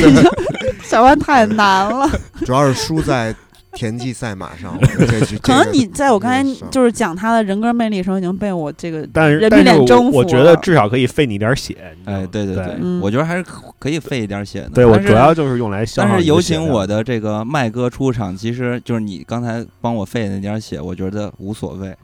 [0.84, 2.08] 小潘太难了。
[2.46, 3.36] 主要是输在。
[3.74, 4.78] 田忌赛马上，
[5.42, 11.96] 可能你在我刚才就是讲他的人格魅力的时候，已经被我这个但是人皮脸征服我觉得至少可以费你点血。
[12.06, 13.46] 哎，对对对，我觉得还是
[13.80, 14.70] 可以费一点血的。
[14.70, 21.96] 对我主要就是用来消但是有请我的这个麦哥出场，其实就是你刚才帮我费的那点血，我觉得无所谓。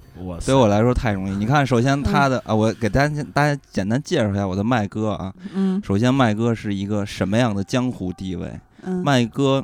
[0.45, 1.35] 对我来说太容易。
[1.35, 5.31] 你看，首先他的啊，我给大家大家简单介绍一下我的麦哥啊。
[5.53, 5.79] 嗯。
[5.85, 8.51] 首先，麦哥是一个什么样的江湖地位？
[8.83, 9.03] 嗯。
[9.03, 9.63] 麦哥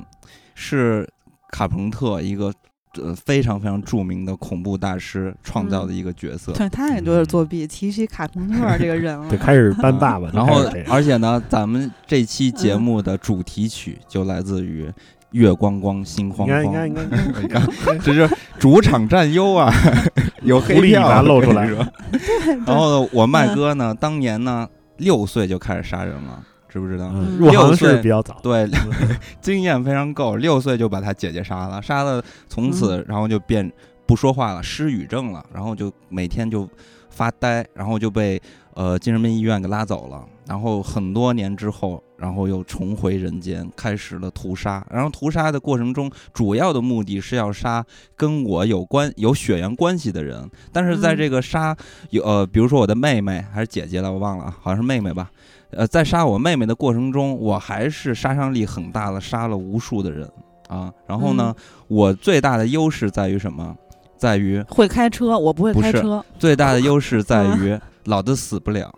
[0.54, 1.08] 是。
[1.54, 2.52] 卡朋特一个
[3.00, 14.88] 呃非常非常著名的恐怖大师创造的一个角色，对他也就是作弊，提起卡朋特这个人 了，对，开始搬爸爸，然后而且呢，咱们这期节目的主题曲就来自于
[15.30, 19.72] 《月光光心慌慌》，你看你看你看，这是主场占优啊，
[20.42, 21.70] 有黑票露出来，
[22.66, 26.44] 然后我麦哥呢，当年呢六岁就开始杀人了。
[26.74, 27.10] 知不知道？
[27.38, 28.70] 入行是比较早，对，
[29.42, 30.36] 经验非常够。
[30.38, 33.72] 六岁就把他姐姐杀了，杀了，从此然后就变
[34.06, 36.68] 不说话了，失语症了，然后就每天就
[37.10, 38.42] 发呆，然后就被
[38.74, 40.26] 呃精神病医院给拉走了。
[40.46, 44.86] 然后很多年之后，然后又重回人间，开始了屠杀。
[44.92, 47.82] 然后屠杀的过程中，主要的目的是要杀
[48.18, 50.46] 跟我有关、有血缘关系的人。
[50.74, 51.74] 但是在这个杀
[52.10, 55.32] 有呃，比如说我的妹妹还是姐姐了，我忘了啊，好像是妹妹吧。
[55.78, 60.30] 呃，在杀我妹妹的过程中，我还是杀伤力很大的，杀了无数的人。
[60.68, 60.92] 啊。
[61.08, 61.54] 然后呢，
[61.88, 63.76] 我最大的优势在于什么？
[64.18, 66.24] 在于会开车，我不会开车。
[66.40, 68.90] 最大的优势在于老子死不了。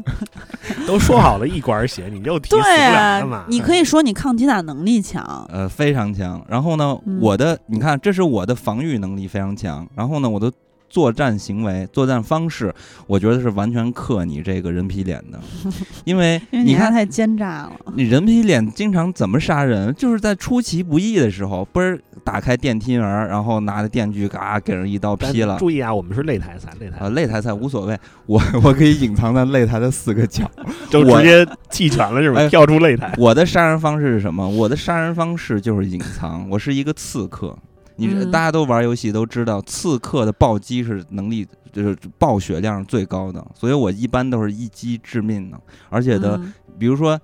[0.86, 3.44] 都说好了一管血，你又提死不了干嘛？
[3.48, 6.42] 你可以说你抗击打能力强，呃，非常强。
[6.48, 9.86] 然后呢，我的你看，这是我的防御能力非常强。
[9.94, 10.50] 然后呢，我的。
[10.96, 12.74] 作战行为、作战方式，
[13.06, 15.38] 我觉得是完全克你这个人皮脸的，
[16.04, 17.72] 因为你看太奸诈了。
[17.94, 19.94] 你人皮脸经常怎么杀人？
[19.94, 25.58] 就是在出其不意的时候，嘣儿打开电梯门，然后拿着电锯嘎给人一刀劈了。
[25.58, 30.50] 注意啊，我们是擂台赛，擂台啊，擂台赛无所谓， 我我可以隐藏在擂台的四个角，
[30.88, 32.48] 就直接弃权了是吧？
[32.48, 33.12] 跳出擂台。
[33.18, 34.48] 我的杀人方式是什么？
[34.48, 37.54] 我的杀人方式就是隐藏，我是一个刺客。
[37.96, 45.58] 你大家都玩游戏都知道，刺客的暴击是能力就是暴血量是最高的，所以我一般都是一击致命的。
[45.88, 46.40] 而且的，
[46.78, 47.18] 比如说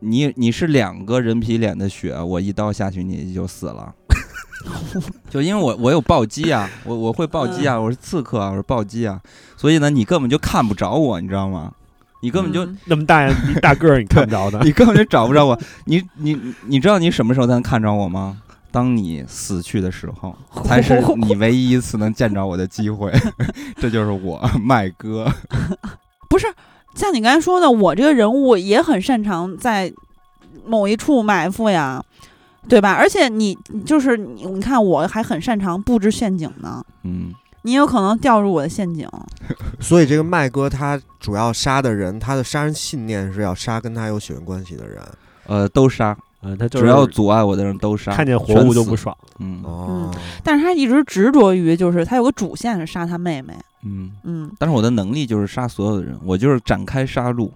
[0.00, 3.94] 你你是两个人皮脸的血，我一刀下去你就死了。
[5.28, 9.20] 就因为我我有暴击啊，我我会暴击啊，我是刺客啊，我是暴击啊，
[9.56, 11.72] 所以呢，你根本就看不着我，你知道吗？
[12.20, 13.28] 你根本就那么大
[13.60, 15.58] 大个儿，你看不着的，你根本就找不着我。
[15.86, 18.41] 你你你知道你什么时候才能看着我吗？
[18.72, 23.12] 当你死去的时候， 才是你唯一一次能见着我的机会。
[23.76, 25.30] 这就是我麦哥，
[26.28, 26.46] 不是
[26.94, 29.92] 像你刚才说的，我这个人物也很擅长在
[30.66, 32.02] 某一处埋伏呀，
[32.68, 32.92] 对吧？
[32.92, 36.84] 而且你就是你，你看我还很擅长布置陷阱呢。
[37.04, 37.32] 嗯，
[37.62, 39.08] 你有可能掉入我的陷阱。
[39.80, 45.00] 所以这个麦哥他主要杀的人，他的杀人信念是要杀跟他有血缘关系的人。
[45.46, 46.16] 呃，都杀。
[46.42, 49.16] 嗯，他只要阻碍我的人都杀，看见活物就不爽。
[49.38, 50.10] 嗯哦，
[50.42, 53.54] 但是他一直执着于，就是他有个主线是杀他妹妹。
[53.84, 57.50] 嗯嗯，但是我的能力就是杀所有的人，我就是展开杀戮，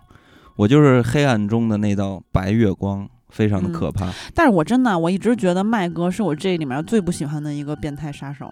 [0.54, 4.08] 我就是黑暗中的那道白月光，非常的可怕。
[4.34, 8.48] 但是我真的，我一直觉得麦哥是我这里面最不喜欢的一个变态杀手，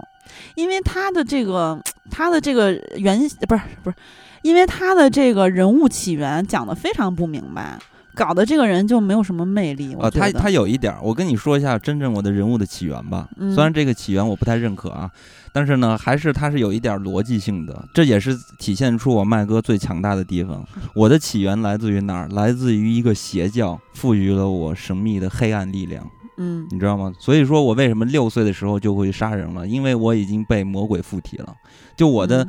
[0.57, 3.19] 因为他的这个他的这个原
[3.49, 3.97] 不是不是，
[4.43, 7.79] 因为他的这个人物起源讲的非常不明白。
[8.15, 9.95] 搞得这个人就没有什么魅力。
[9.95, 13.29] 啊，他他有一点，我跟你说一下真正我的人物的起源吧。
[13.55, 15.11] 虽然这个起源我不太认可啊，
[15.53, 17.87] 但是呢，还是他是有一点逻辑性的。
[17.93, 20.65] 这也是体现出我麦哥最强大的地方。
[20.95, 22.29] 我的起源来自于哪儿？
[22.29, 26.09] 来自于一个邪教，赋予了我神秘的黑暗力量。
[26.37, 27.13] 嗯，你知道吗？
[27.19, 29.67] 所以说我为什么六岁的时候就会杀人了？
[29.67, 31.55] 因为我已经被魔鬼附体了。
[31.97, 32.47] 就我的。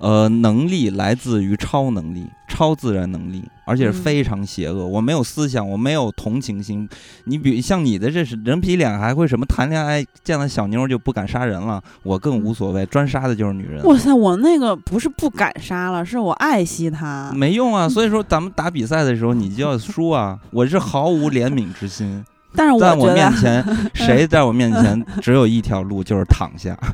[0.00, 4.86] 呃，能力来自于超能力、超自然能力，而且是非常邪恶。
[4.86, 6.88] 我没有思想，我没有同情心。
[7.24, 11.82] 你比像你的这是人皮脸，还会什么谈恋爱，见了小妞就不敢杀人了。
[12.04, 13.82] 我更无所谓，专杀的就是女人。
[13.84, 17.32] 哇塞，我那个不是不敢杀了，是我爱惜她。
[17.34, 20.38] 没用啊，所以说咱们打比赛的时候，你就要输啊。
[20.52, 22.24] 我是毫无怜悯之心。
[22.54, 26.76] 但是在我面前，谁在我面前只有一条路，就是躺下。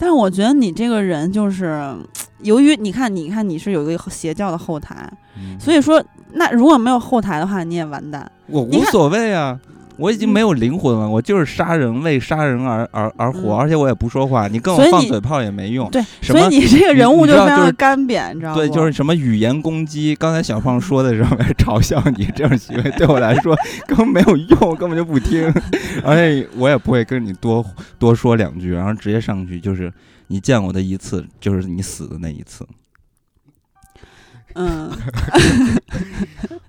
[0.00, 1.94] 但是我觉得你这个人就是，
[2.40, 5.12] 由于你看，你看你是有一个邪教的后台，
[5.60, 8.32] 所以说，那如果没有后台的话，你也完蛋。
[8.46, 9.60] 我无所谓啊。
[10.00, 15.90] 我已经没有灵魂了，我就是杀人，为杀人而而而活，而且我也不说话，你跟我放嘴炮也没用。
[15.90, 18.56] 对，所以你这个人物就非常干瘪，你知道吗？
[18.56, 20.16] 对，就是什么语言攻击。
[20.16, 23.54] 刚才小胖说的时候嘲笑你这种行为，对我来说
[23.86, 25.52] 根本没有用，根本就不听，
[26.02, 27.64] 而且我也不会跟你多
[27.98, 29.92] 多说两句，然后直接上去就是
[30.28, 32.66] 你见我的一次，就是你死的那一次。
[34.54, 34.90] 嗯，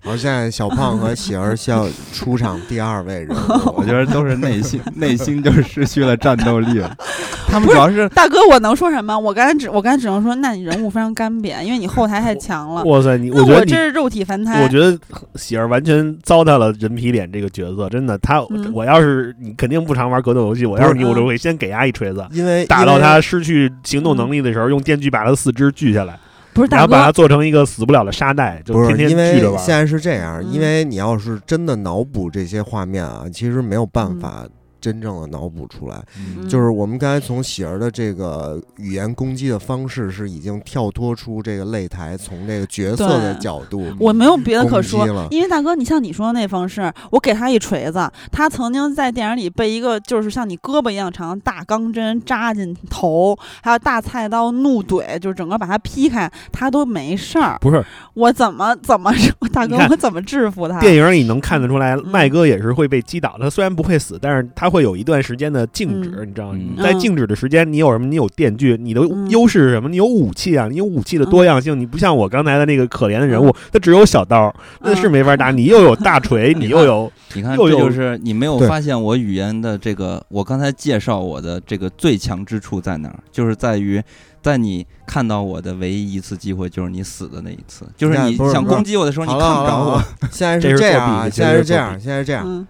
[0.01, 6.95] 好，现在小胖和喜儿需要出场第二位人物， 我觉得都是内心内心就失去了战斗力了。
[7.49, 9.17] 他们主要是大哥，我能说什么？
[9.17, 12.83] 我刚才只我刚才只能说，那你人物非常干瘪，因为你后台太强了。
[12.85, 14.63] 哇塞，你我觉得这是肉体凡胎。
[14.63, 14.97] 我觉得
[15.35, 18.17] 喜儿完全糟蹋了人皮脸这个角色，真的。
[18.19, 18.41] 他
[18.71, 26.17] 我要是你肯定不常玩格斗游戏，我要是你，我就会先给他一锤子，因为打到他失去行动能力的时候，用电锯把他的四肢锯下来。
[26.53, 29.63] 不是，然后把它做成一个死不了的沙袋，就天天聚着玩。
[29.63, 34.45] 现在是这样，因为你要是真的脑补这些画面啊，其实没有办法。
[34.81, 36.03] 真正的脑补出来，
[36.49, 45.07] 就是我们刚才从喜儿的这个语言攻击的方式，是已经跳脱出这个擂台，从这个角色的角度，我没有别的可说。
[45.29, 57.59] 因为大哥，你像你说的那方式，我给他一锤子，他曾经在电影里被一个就是像你胳膊一样长的大钢针扎进头，还有大菜刀怒怼，就是整个把他劈开，他都没事儿。
[57.61, 59.13] 不是我怎么怎么
[59.53, 60.79] 大哥，我怎么制服他？
[60.79, 63.37] 电影里能看得出来，麦哥也是会被击倒。
[63.39, 64.70] 他虽然不会死，但是他。
[64.71, 66.57] 会有一段时间的静止，你知道吗？
[66.57, 68.07] 嗯在静止的时间，你有什么？
[68.07, 69.89] 你有电锯，你的嗯优势是什么？
[69.89, 71.77] 你有武器啊，你有武器的多样性。
[71.77, 75.51] 你不像我刚才的那个可怜的人物，他只有小刀，那是没法打。
[75.51, 83.19] 你又有大锤，你又有，你看，这就是你没有发现我语言的这个，我刚才介绍我的这个最强之处在哪儿？
[83.31, 84.01] 就是在于，
[84.41, 92.65] 在你看到我的唯一一次机会，就是你死的那一次，就是你想攻击我的时候，你好看不着我现在是这样啊，现在是这样，现在是这样，嗯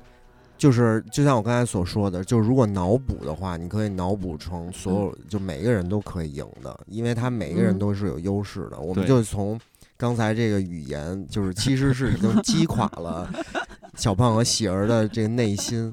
[0.62, 8.80] 就是就像我刚才所说的，就是如果脑补的话，你可以脑补成所有，就每个人都可以赢的，因为他每个人嗯都是有优势的。
[8.80, 9.60] 我们就从
[9.98, 13.28] 刚才这个语言，就是其实是已经击垮了
[13.98, 15.92] 小胖和喜儿的这个内心，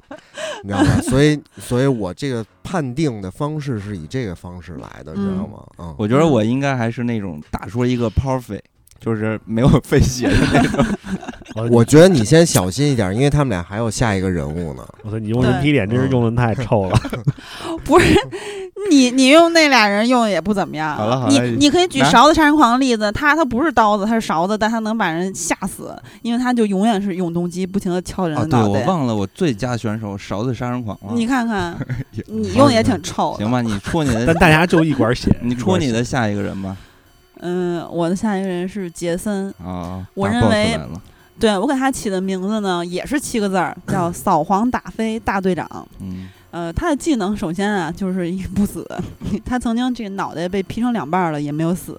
[0.63, 1.01] 你知道吗？
[1.01, 5.65] 所以，所以我这个判定的方式是以这个方式来的，你知道吗？
[5.79, 8.61] 嗯，我觉得我应该还是那种打出一个 perfect，
[8.99, 10.85] 就是没有 费血的那种。
[11.71, 14.85] 我觉得你先小心一点，因为他们俩还有下一个人物呢。
[15.03, 16.99] 我说你用人皮脸真是用的太臭了。
[17.83, 18.13] 不是
[18.89, 20.95] 你，你用那俩人用也不怎么样。
[20.95, 28.81] 好了好了你你可以举勺子杀人狂的例子，他他不是刀子，他是勺子，但他能把人吓死，因为他就永远是永动机，不停的敲人的脑袋。
[28.81, 31.13] 我忘了我最佳选手勺子杀人狂了。
[31.13, 31.75] 你看看，
[32.27, 33.43] 你用的也挺 臭的。
[33.43, 36.77] 行吧，你戳你的但的，大家就一管血，你一管血出你的下一个人吧。
[37.41, 39.47] 嗯，我的下一个人是杰森。
[39.63, 40.77] 啊，大我认为
[41.39, 45.87] 对我给他起的名字呢，也是七个字儿， 叫扫黄打非大队长。
[46.01, 48.83] 嗯呃，他的技能首先啊，就是一不死，
[49.45, 51.95] 他曾经这个脑袋被劈成两半儿了，也没有死。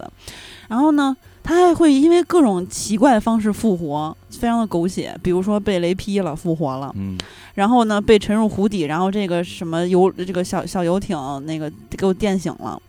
[0.67, 7.17] 然后呢，他还会因为各种奇怪的方式复活，非常的狗血，比如说被雷劈了复活了，嗯
[7.55, 12.81] 然后呢被沉入湖底，然后这个什么游这个小小游艇那个给我电醒了，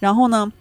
[0.00, 0.52] 然后呢。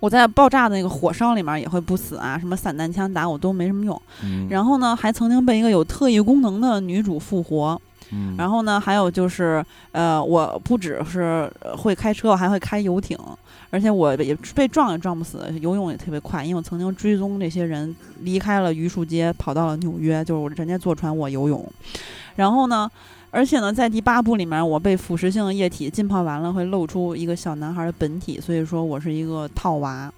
[0.00, 4.02] 我在爆炸的那个火烧里面也会不死啊，什么散弹枪打我都没什么用。
[4.24, 13.16] 嗯，然后呢，还曾经被一个有特异功能的女主复活，嗯然后呢，还有就是，呃，我不只是呃会开车，我还会开游艇，
[13.68, 21.64] 而且我也被撞也撞不死，游泳也特别快，因为我曾经追踪这些人离开了榆树街，跑到了纽约，就是人家坐船我游泳，
[22.36, 22.90] 然后呢。
[23.30, 30.12] 而且呢，在第八部里面，我被腐蚀性的液体浸泡完了，会露出一个小男孩的本体，所以说我是一个套娃。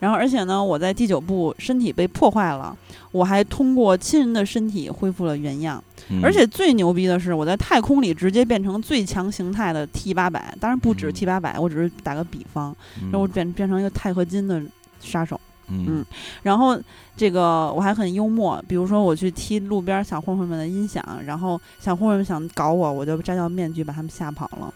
[0.00, 2.76] 然后，而且呢，我在第九部身体被破坏了，
[3.10, 5.82] 我还通过亲人的身体恢复了原样。
[6.10, 14.60] 嗯而且最牛逼的是，我在太空里直接变成最强形态的 T 八百，当然不止嗯 T 八百，我只是打个比方，嗯然后变变成一个钛合金的
[15.00, 15.40] 杀手。
[15.68, 16.04] 嗯
[16.42, 16.78] 然后
[17.16, 24.72] 这个我还很幽默，比如说我去踢路边小混混们的音响，然后小混混们想搞我，我就摘掉面具把他们吓跑了。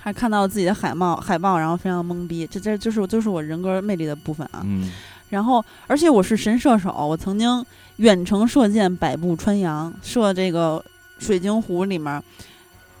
[0.00, 4.62] 还看到自己的海报海报，然后非常懵逼，这这就是就是我人格魅力的部分啊。
[4.64, 4.90] 嗯
[5.28, 7.62] 然后，而且我是神射手，我曾经
[7.96, 10.82] 远程射箭百步穿杨，射这个
[11.18, 12.22] 水晶湖里面。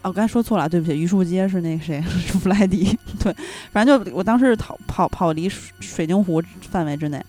[0.02, 2.96] 哦，我刚才说错了，对不起，榆树街是那个谁， 是弗莱迪。
[3.22, 3.34] 对，
[3.72, 7.22] 反正就我当时是逃跑跑离水水晶湖范围之内，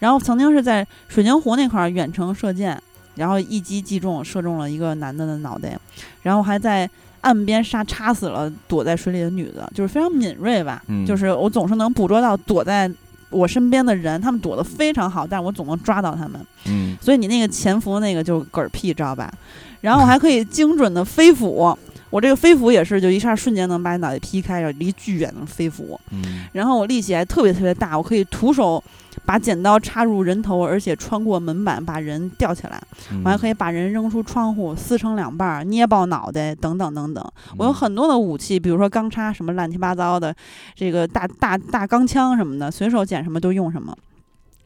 [0.00, 2.80] 然后曾经是在水晶湖那块儿远程射箭，
[3.14, 5.78] 然后一击击中，射中了一个男的的脑袋，
[6.22, 6.88] 然后还在
[7.20, 12.90] 岸边杀插死了躲在水里的女的，就是非常敏锐吧，嗯就是我总是能捕捉到躲在
[13.30, 16.44] 我身边的人，他们躲得非常好，但是我总能抓到他们。
[16.66, 19.32] 嗯所以你那个潜伏那个就嗝屁，知道吧？
[19.80, 21.76] 然后我还可以精准的飞斧，
[22.16, 26.00] 我这个飞斧也是就一下瞬间能把你脑袋劈开，然后离巨远的飞斧。
[26.12, 28.82] 嗯然后我力气还特别特别大，我可以徒手
[29.26, 32.82] 把剪刀插入人头，而且穿过门板把人吊起来。
[33.12, 37.22] 嗯，我还可以把人扔出窗户，撕成两半儿，捏爆脑袋，等等等等。
[37.58, 40.34] 我有很多的武器，比如说钢叉什么乱七八糟的，
[40.74, 43.94] 这个大大大钢枪什么的，随手捡什么都用什么。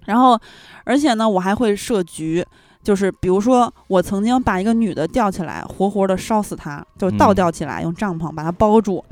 [0.04, 0.38] 然后，
[0.84, 2.46] 而且呢，我还会设局，
[2.82, 9.04] 就是比如说，我曾经把一个女的吊起来，活活的烧死她，就倒嗯吊起来，用帐篷把她包住。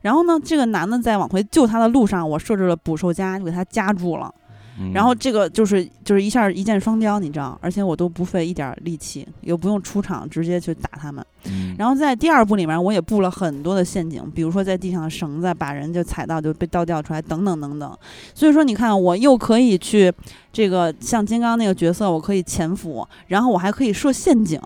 [0.00, 4.32] 然后呢，这个男的在往回救她的路上，我设置了捕兽夹，就给她夹住了。
[4.78, 11.24] 嗯然后这个就是就是一下一箭双雕，你知道，而且我都不费一点儿力气，又不用出场，直接去打他们。
[11.46, 17.98] 嗯然后在第二部里面，我也布了很多的陷阱，比如说在地上的绳子把人就踩到就被倒吊出来，等等等等。
[18.34, 20.12] 所以说，你看我又可以去
[20.52, 24.60] 这个像金刚那个角色，我可以潜伏，然后我还可以设陷阱，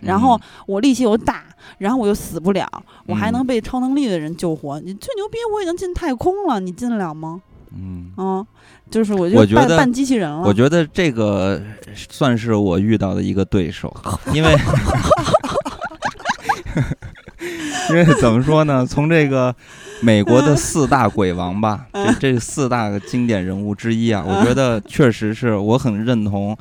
[0.00, 1.44] 然后我力气又大，
[1.78, 2.68] 然后我又死不了，
[3.06, 4.78] 我还能被超能力的人救活。
[4.80, 7.40] 你最牛逼，我已经进太空了，你进得了吗？
[7.72, 8.12] 嗯。
[8.16, 8.46] 嗯，
[8.90, 10.42] 就是我就我觉得半半机器人了。
[10.44, 11.60] 我觉得这个
[12.10, 13.94] 算是我遇到的一个对手，
[14.32, 14.54] 因为
[17.90, 18.86] 因为怎么说呢？
[18.86, 19.54] 从这个
[20.00, 26.56] 美国的四大鬼王吧，这这四大个经典人物之一啊，我觉得确实是我很认同，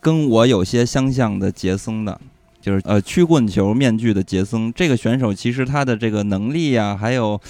[0.00, 2.20] 跟我有些相像的杰森的，
[2.60, 7.40] 就是呃曲棍球面具的杰森这个选手，其实他的这个能力呀，还有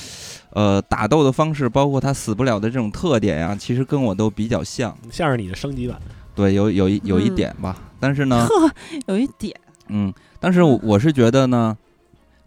[0.51, 5.99] 呃打斗的方式，包括他死不了的这种特点呀，其实跟我都比较像，像是你的升级版。
[6.35, 8.47] 对，有有一有一点吧，但是呢，
[9.07, 9.55] 有一点，
[9.89, 11.77] 嗯，但是我是觉得呢。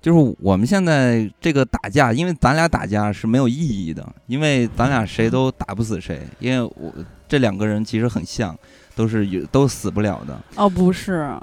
[0.01, 6.93] 就是我们现在这个打架，因为咱俩打架是没有意义的，因为咱俩谁都打不死谁，因为我
[7.25, 8.53] 这两个人其实很像，
[8.97, 10.37] 都是有都死不了的。
[10.57, 11.33] 哦，不是，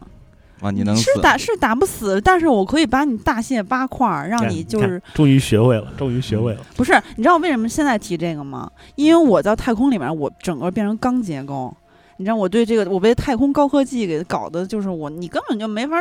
[0.60, 6.60] 啊，你能是打是打不死，但是我可以把你大卸八块，让你就是终于学会了，终于学会了。
[6.76, 8.70] 不是，你知道为什么现在提这个吗？
[8.94, 11.74] 因为我在太空里面，我整个变成钢结构，
[12.18, 15.96] 你知道我对这个我被太空高科技给搞的，就是我你根本就没法。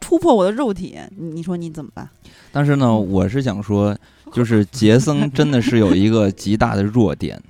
[0.00, 2.06] 突破我的肉体，你说你怎么办？
[2.52, 3.96] 但是呢，我是想说，
[4.34, 7.40] 就是杰森真的是有一个极大的弱点。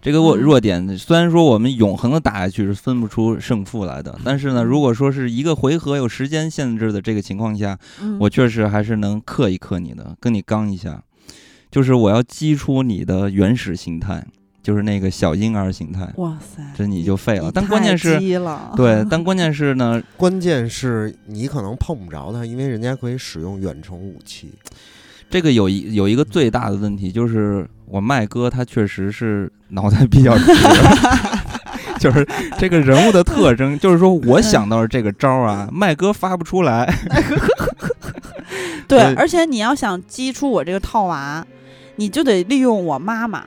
[0.00, 7.78] 这个弱弱点，虽然说我们永恒的打下去是分不出胜负来的，但是呢，如果说是一个回合有时间限制的这个情况下，
[8.20, 11.02] 我确实还是能克一克你的，跟你刚一下。
[11.70, 14.26] 就是我要激出你的原始形态。
[14.60, 17.50] 就是那个小婴儿形态，哇塞，这你就废了。
[17.50, 18.20] 但关键是，
[18.76, 24.50] 对，但关键是呢， 关键是你可能碰不着他，因为人家可以使用远程武器。
[25.30, 30.44] 这个有一有一个最大的问题，就是我麦哥他确实是脑袋比较直，
[31.98, 32.26] 就是
[32.58, 36.92] 这个人物的特征，就是说我想到这个招啊，麦哥发不出来。
[38.86, 41.46] 对，而且你要想激出我这个套娃，
[41.96, 43.44] 你就得利用我妈妈。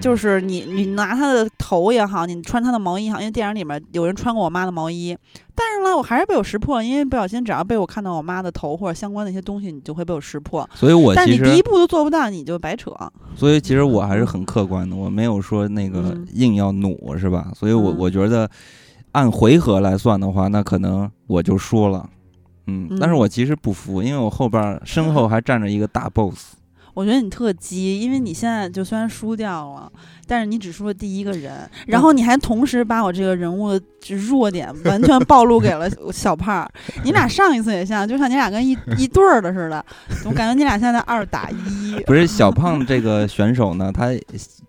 [0.00, 5.16] 就是你，你拿他的头也好，你穿他的毛衣也好，因为电影里面有人穿过我妈的毛衣，
[5.54, 10.68] 但是呢，我还是被我识破，因为不小心只要被我看到我妈的头或者相关的一些东西，你就会被我识破。
[10.74, 12.92] 所以我但你第一步都做不到，你就白扯。
[13.34, 17.50] 所以其实我还是很客观的，我没有说那个硬要努是吧？
[17.54, 18.48] 所以我我觉得
[19.12, 22.08] 按回合来算的话，那可能我就输了。
[22.68, 26.54] 嗯，但是我其实不服，因为我后边身后还站着一个大 boss。
[26.96, 29.92] 我觉得你特鸡，因为你现在就虽然输掉了，
[30.26, 31.52] 但是你只输了第一个人，
[31.86, 33.80] 然后你还同时把我这个人物的
[34.28, 36.66] 弱点 完全暴露给了小胖。
[37.04, 39.84] 你俩上一次也像，就像你俩跟一 一对儿的似的，
[40.24, 42.02] 我感觉你俩现在二打一。
[42.06, 44.06] 不是小胖这个选手呢，他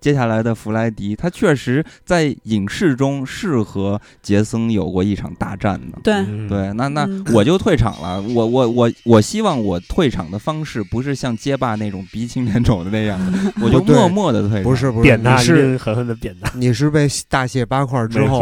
[0.02, 6.00] 接下来的弗莱迪，他确实在影视中是和杰森有过一场大战的。
[6.04, 8.22] 对对，那那我就退场了。
[8.22, 11.98] 我我我我希望我退场的方式不是像街霸那种。
[12.10, 14.64] 鼻青脸肿的那样的， 我就默默的退场。
[14.64, 16.50] 不是不是，扁他是狠狠的扁他。
[16.58, 18.40] 你是被大卸八块之后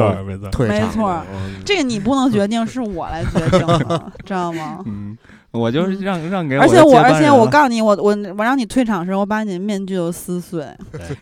[0.52, 0.78] 退场。
[0.78, 1.22] 没错，
[1.66, 3.68] 这个你不能决定，是我来决定，
[4.24, 4.80] 知道吗？
[4.86, 5.18] 嗯，
[5.58, 6.58] 我就是让让给。
[6.58, 10.66] 而且我，而且我告诉你，我我我让你退场时，我把你的面具都撕碎，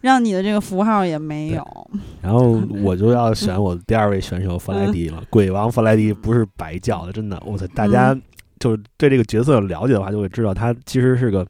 [0.01, 1.65] 让你的这个符号也没有。
[2.21, 5.23] 然后 我就要选我第二位选手弗莱迪了。
[5.29, 7.41] 鬼王弗莱迪不是白叫的，真的。
[7.45, 8.17] 我操，大家
[8.59, 11.45] 就是对这个角色有了解的话，就会知道他其实是个。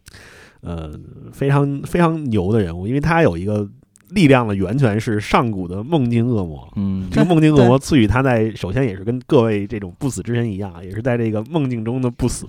[0.65, 0.89] 呃，
[1.33, 3.67] 非常非常牛的人物，因为他有一个
[4.13, 6.67] 力量的源泉是上古的梦境恶魔。
[6.75, 12.47] 嗯，这个梦境恶魔赐予他在首先也是跟各位这种不死之身一样，也是在这个梦境中的不死。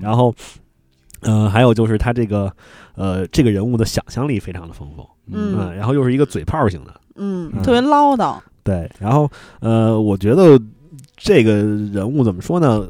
[0.00, 0.34] 然后，
[1.20, 2.52] 呃，还有就是他这个
[2.94, 5.08] 呃这个人物的想象力非常的丰富。
[5.26, 7.00] 嗯，然后又是一个嘴炮型的。
[7.16, 8.38] 嗯，特别唠叨。
[8.62, 9.30] 对，然后
[9.60, 10.60] 呃，我觉得
[11.16, 12.86] 这个人物怎么说呢？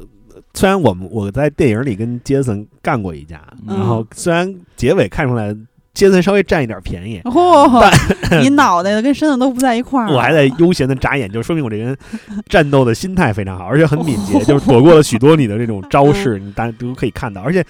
[0.55, 5.55] 虽然我们我在电影里跟杰森干过一架，然后虽然结尾看出来
[5.93, 11.95] 杰森稍微占一点便宜，但 你脑袋跟身子都不在一块儿，我还在悠闲的眨眼，就说明我这人
[12.49, 17.63] 战斗的心态非常好，而且很敏捷，就是躲过了许多你的这种招式，你大家都可以看到，而且，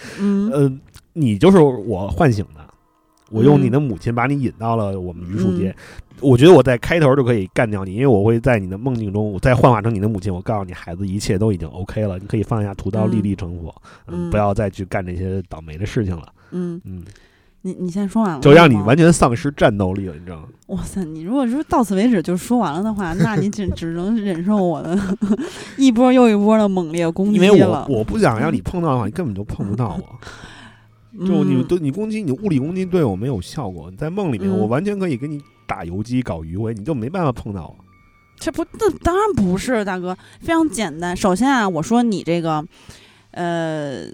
[0.51, 0.71] 呃，
[1.11, 2.61] 你就是我唤醒的。
[3.29, 5.75] 我用你的母亲把你引到了我们榆树街，
[6.19, 13.73] 我觉得我在开头就可以干掉你，因为我会在你的梦境中，我再幻化成你的母亲，我告诉你，孩子一切都已经 OK 了，你可以放下屠刀，立地成佛，
[14.05, 16.27] 嗯，不要再去干这些倒霉的事情了。
[16.51, 16.79] 嗯。
[16.85, 17.03] 嗯，
[17.63, 20.47] 你你先说完了，就让你完全丧失战斗力了，你知道吗？
[20.67, 24.97] 哇塞，你如果说到此为止就说完了的话，那你只 只能忍受我的
[25.77, 27.45] 一波又一波的猛烈攻击了。
[27.45, 30.19] 因为我我不想让你碰到的话，你根本就碰不到我。
[31.27, 33.91] 就你对你攻击，你物理攻击对我没有效果。
[33.97, 37.75] 在梦里面，我完全可以给你打游击、搞迂回，你就没办法碰到我。
[38.35, 41.15] 这不，这当然不是，大哥，非常简单。
[41.15, 42.65] 首先啊，我说你这个，
[43.31, 44.05] 呃，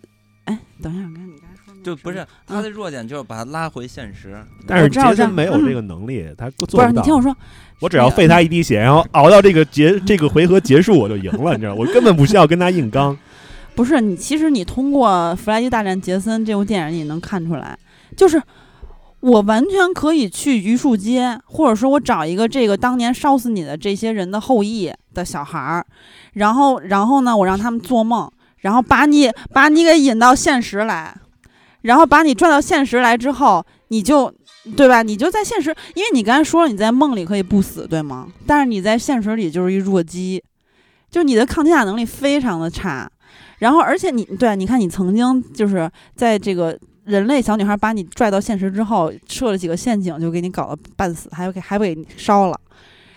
[0.44, 1.49] 哎，等一下，我看你刚才说
[1.90, 4.38] 就不是他的弱点，就是把他拉回现实。
[4.68, 6.92] 但是杰森没有这个能力，他做不是。
[6.92, 7.36] 你听我说，
[7.80, 11.54] 我只要费他一滴血，然后熬到这个结 这个回合结束，我就赢了。
[11.54, 13.18] 你知道，我根本不需要跟他硬刚。
[13.76, 17.78] 不是你，其实你通过《弗莱迪大战杰森》这部电影，你能看出来，
[18.16, 18.42] 就是
[19.22, 25.86] 我完全可以去榆树街，或者说我找一个这个当年烧死你的这些人的后裔，的小孩儿，
[26.34, 31.16] 然后然后呢，我让他们做梦，然后把你把你给引到现实来，
[31.82, 34.34] 然后把你拽到现实来之后，你就
[34.76, 35.02] 对吧？
[35.02, 38.28] 你就在现实，因为你刚才说了你在梦里可以不死，对吗？
[38.46, 40.44] 但是你在现实里就是一弱鸡，
[41.10, 43.10] 就你的抗击打能力非常的差。
[43.60, 52.60] 然后，而且你对，你看你曾经就是在这个人类小女孩把你拽到现实之后，设了几个陷阱，就给你搞得半死，还有给还给你烧了。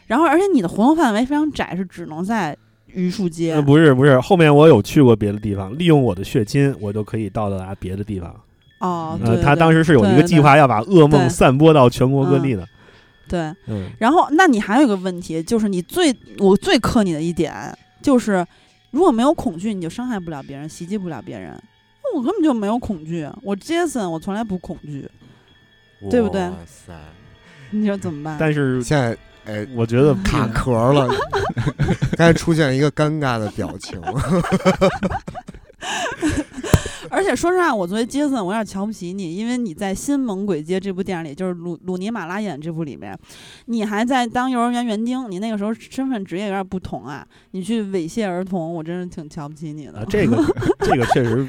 [0.06, 2.56] 然后，而且你的活动范围非常窄，是只能在
[2.94, 3.60] 榆树街。
[3.62, 8.34] 不是不是，后面我有去过别的地方，利用我的血亲，我就可以到达别的地方。
[8.83, 12.68] 哦，对他当时是有一个计划，要把噩梦散播到全国各地的。
[13.26, 13.89] 对，嗯。
[13.99, 17.53] 然后，那你还有一个问题，就是你最我最克你的一点
[18.03, 18.47] 就是。
[18.91, 21.59] 如果没有恐惧，你就伤害不了别人，袭击不了别人。
[22.14, 25.09] 我根本就没有恐惧，我杰森，我从来不恐惧，
[26.11, 26.47] 对不对？
[27.70, 28.37] 你说怎么办？
[28.39, 29.16] 但是现在，
[29.47, 31.09] 哎，我觉得卡壳了
[32.18, 33.99] 刚才出现一个尴尬的表情。
[37.11, 43.14] 而且说实话，我作为杰森，我有点瞧不起你，因为你在《新猛鬼街》这部电影里，就是鲁鲁尼马拉演这部里面，
[43.66, 50.07] 你还在当幼儿园园丁，你那个时候身份职业有点不同啊，你去猥亵儿童，我真是挺瞧不起你的。
[50.09, 50.43] 这个
[50.80, 51.47] 这个确实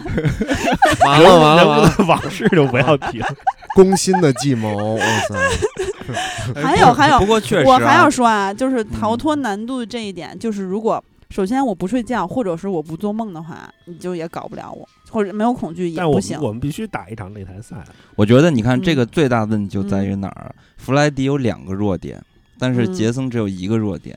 [1.06, 3.28] 完了完了完了，往事就不要提了。
[3.76, 6.62] 攻心的计谋，哇塞！
[6.62, 11.02] 还有还有，不过确实，我还要说啊，就是逃脱难度这一点，就是如果。
[11.34, 16.40] 首先，我不睡觉，或者是我不做梦的话，你就也搞不了我，或者没有恐惧也不行。
[16.40, 17.84] 我们必须打一场擂台赛。
[18.16, 20.54] 我觉得，你看这个最大的问题就在于哪儿？
[20.78, 22.24] 弗莱迪有两个弱点，
[22.60, 24.16] 但是杰森只有一个弱点，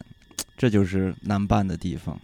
[0.59, 2.21] 这就是难办的地方。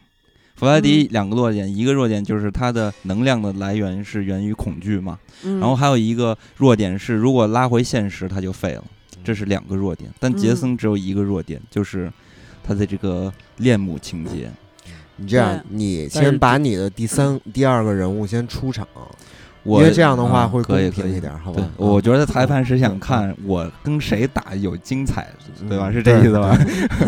[0.57, 8.85] 弗莱迪两个弱点，一个弱点就是他的能量的来源是源于恐惧嘛，然后还有一个弱点是，如果拉回现实他就废了，
[9.25, 10.11] 这是两个弱点。
[10.21, 12.13] 但杰森只有一个弱点，就是
[12.63, 14.51] 他的这个恋母情节。
[15.17, 18.87] 你这样，你先把你的第三、 第二个人物先出场，
[19.65, 21.69] 因为这样的话会公平一点，好吧？
[21.77, 25.29] 我觉得裁判是想看我跟谁打有精彩，
[25.69, 25.91] 对吧？
[25.93, 26.59] 是这意思吧？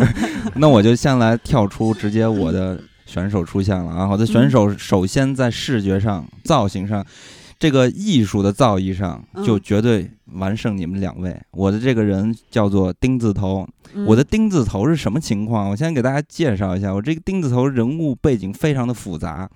[0.55, 4.07] 那我就先来跳出，直接我的选手出现了啊！
[4.09, 7.05] 我的选手首先在视觉上、造型上。
[7.57, 11.39] 这个艺术的造诣上就绝对完胜你们两位。
[11.51, 13.67] 我的这个人叫做丁字头，
[14.07, 15.69] 我的丁字头是什么情况？
[15.69, 19.49] 我先给大家介绍一下，我这个丁字头人物背景非常的复杂。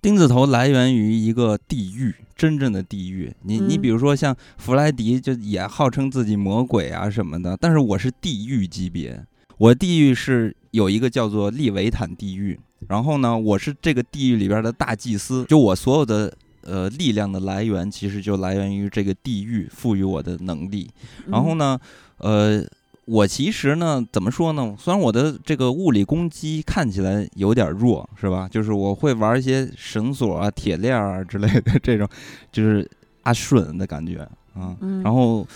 [0.00, 3.32] 丁字头来源于一个地狱，真正的地狱。
[3.42, 9.22] 你你比如说像弗莱迪，就也号称自己魔鬼啊什么的，但是我是地狱级别，
[9.58, 16.34] 我地狱是有一个叫做利维坦地狱，然后呢，我是这个地狱里边的大祭司，就我所有的。
[16.62, 20.90] 呃，力量的来源其实就来源于这个地狱赋予我的能力。
[21.26, 21.78] 然后呢，
[22.18, 22.62] 呃，
[23.06, 24.74] 我其实呢，怎么说呢？
[24.78, 28.48] 虽然我的这个物理攻击看起来有点弱，是吧？
[28.48, 32.08] 就是我会玩一些绳索啊、铁链啊之类的这种，
[32.52, 32.88] 就是
[33.22, 34.18] 阿顺的感觉
[34.54, 34.76] 啊。
[35.02, 35.46] 然后，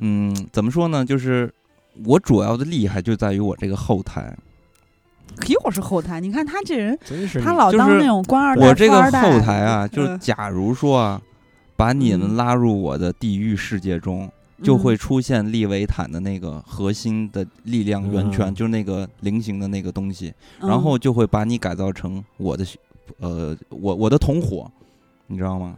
[0.00, 1.04] 嗯，怎么说呢？
[1.04, 1.52] 就是
[2.04, 4.36] 我主要的厉害就在于我这个后台。
[5.48, 6.98] 又是后台，你看他这人，
[7.42, 11.20] 他老当那种官二代、我这个后台啊，就是假如说啊，
[11.76, 14.30] 把你们拉入我的地狱世界中，
[14.62, 22.64] 就会出现利维坦的那个核心的力量源泉，就是那个菱形的那个东西，然后就会把你改造成我的，
[23.20, 24.70] 呃，我我的同伙，
[25.28, 25.74] 你知道吗？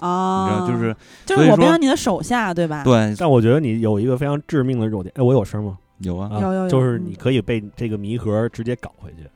[0.00, 2.84] 啊，你知道就是就是我变成你的手下，对吧？
[2.84, 3.14] 对。
[3.18, 5.78] 但我觉得你有一个非常致命的弱点，哎，我有声吗？
[6.04, 9.28] 有啊，有有，就是你可以被这个迷盒直接搞回去，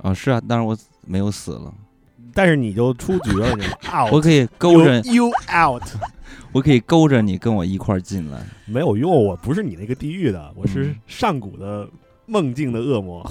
[0.00, 0.76] 啊，是啊，但是我
[1.06, 1.72] 没有死了，
[2.32, 3.64] 但是你就出局了，你
[4.10, 5.82] 我可以勾着 you out，
[6.52, 11.88] 我可以勾着你跟我一块儿进来，没有用，我不是你那个地狱的，我是上古的。
[12.26, 13.24] 梦境的恶魔，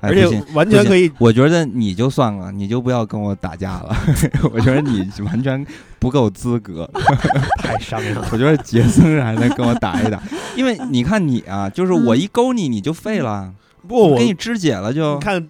[0.00, 1.10] 而且完全可以。
[1.18, 3.94] 我觉得你就算了，你就不要跟我打架了。
[4.52, 5.64] 我觉得你完全
[5.98, 6.88] 不够资格，
[7.58, 8.26] 太伤人了。
[8.32, 10.20] 我觉得杰森还能跟我打一打，
[10.56, 13.52] 因为你看你啊，就是我一勾你，你就废了。
[13.86, 15.46] 不，我给你肢解了，就看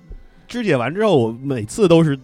[0.47, 2.19] 肢解完之后，我每次都是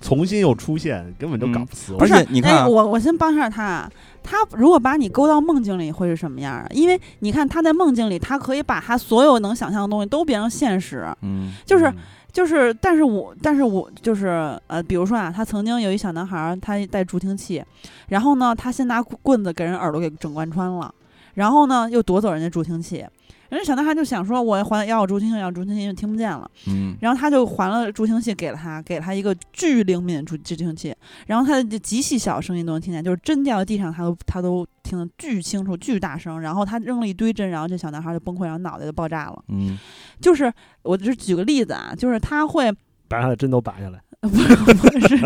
[0.00, 1.94] 重新又出现，根本就搞不死。
[1.98, 3.88] 而且你看，我我先帮一下他。
[4.22, 6.66] 他如果把你勾到梦境里会是什么样？
[6.72, 11.06] 因为你看他在梦境里，他可以把他所有能想象的东西都变成现实。
[11.22, 11.90] 嗯，就是
[12.30, 17.64] 就是，但是我但是我就是呃，比如说啊，他曾经有一小男孩，他带助听器，
[18.08, 20.94] 然后呢，他先拿棍子给人耳朵给整贯穿了，
[21.34, 23.04] 然后呢又夺走人家助听器。
[23.50, 30.94] 人家小男孩就想说：“我还要助听器，要助听器，听不见了。”嗯，然后他就还了助听器给了他，给了他一个巨灵敏助助听器，
[31.26, 36.40] 然后他的极细小声音都能听见，就是针掉在地上，他都他都听得巨清楚、巨大声。
[36.40, 39.42] 然后他扔了一堆针，然后这小男孩就崩溃，然后脑袋就爆炸了。
[39.48, 39.76] 嗯，
[40.20, 42.72] 就是我只举个例子啊，就是他会
[43.08, 45.18] 把他的针都拔下来， 不是不是，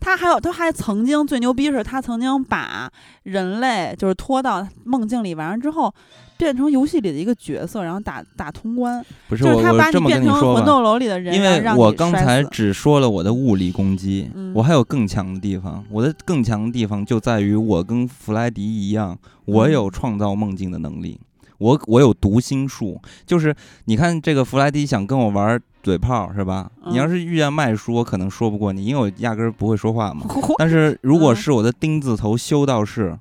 [0.00, 2.88] 他还有他还曾经最牛逼是，他曾经把
[3.24, 5.92] 人类就是拖到梦境里，完了之后。
[6.40, 9.04] 变成游戏里的一个角色，然后打打通关。
[9.28, 15.84] 不是我，他把你变成魂斗罗里的人，因为我刚才只说了我的物理攻击，我还有更强的地方。
[15.90, 21.20] 我的更强的地方就在于我跟弗莱迪一样，我有创造梦境的能力。
[21.58, 26.70] 我我有读心术，就是你看这个弗莱迪想跟我玩嘴炮是吧？
[26.90, 30.24] 你要是遇见麦叔，我可能说不过你，因为我压根儿不会说话嘛。
[30.56, 33.18] 但是如果是我的钉子头修道士，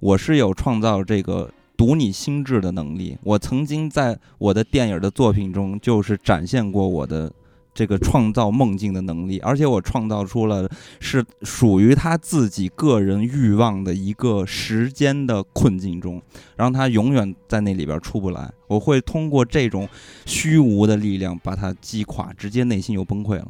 [0.00, 1.50] 我是有创造这个。
[1.82, 7.32] 读你心智的能力，我曾经在我的电影的作品中就是展现过我的
[7.74, 10.70] 这个创造梦境的能力，而且我创造出了
[11.00, 16.22] 是属于他自己个人欲望的一个时间的困境中，
[16.54, 18.48] 让他永远在那里边出不来。
[18.68, 19.88] 我会通过这种
[20.24, 23.48] 虚无的力量把他击垮，直接内心就崩溃了。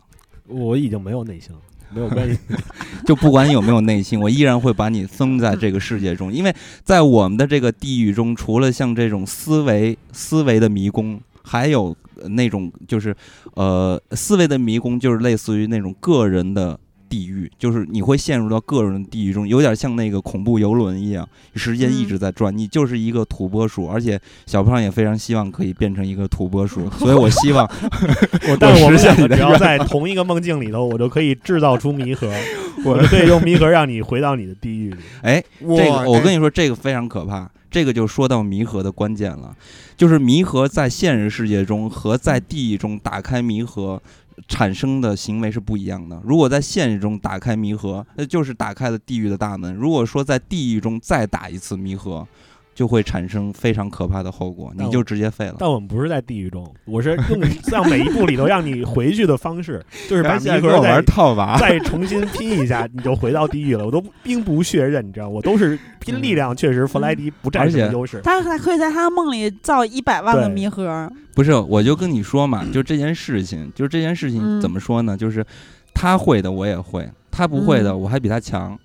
[0.48, 1.58] 我已经没有内心了。
[1.94, 2.38] 没有关系，
[3.06, 11.96] 就不管有没有内心，我依然会把你封在这个世界中，因为在我们的这个地狱中，除了像这种思维思维的迷宫，还有
[12.30, 13.14] 那种就是，
[13.54, 16.78] 呃，思维的迷宫就是类似于那种个人的。
[17.12, 22.56] 地狱就是你会陷入到个人地狱中，有点像那个恐怖游轮一样，时间一直在转。
[22.56, 27.70] 你就是一个土拨鼠，而且小胖也非常希望可以变成一个土拨鼠， 所以我希望
[28.48, 32.32] 我但是我们两个只要在同一个梦境里头，我就可以制造出弥合，
[32.86, 34.96] 我就可以用弥合让你回到你的地狱里。
[35.20, 37.50] 哎，这个我跟你说，这个非常可怕。
[37.70, 39.56] 这个就说到弥合的关键了，
[39.96, 44.02] 就是弥合在现实世界中和在地狱中打开弥合。
[44.48, 46.20] 产生的行为是不一样的。
[46.24, 49.74] 如果在现实中打开弥合，那就是打开了地狱的大门。
[49.74, 52.26] 如果说在地狱中再打一次弥合，
[52.74, 55.56] 就会产生非常可怕的后果，你就直接废了。
[55.58, 63.84] 但我们不是在地狱中，我是用让每一步里头让你回去的方式，就是把弥合玩套娃，再重新拼一下，你就回到地狱了。
[63.84, 66.56] 我都兵不血刃，你知道，我都是拼力量。
[66.56, 68.20] 确实，弗莱迪不占什么优势。
[68.22, 71.10] 他还可以在他梦里造一百万个弥合。
[71.34, 75.16] 不是，我就跟你说嘛，就这件事情，就这件事情怎么说呢？
[75.16, 75.44] 就是
[75.92, 78.78] 他会的，我也会；他不会的，我还比他强。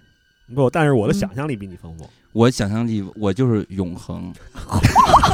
[0.53, 2.09] 不，但是我的想象力比你丰富。
[2.31, 4.33] 我想象力，我就是永恒。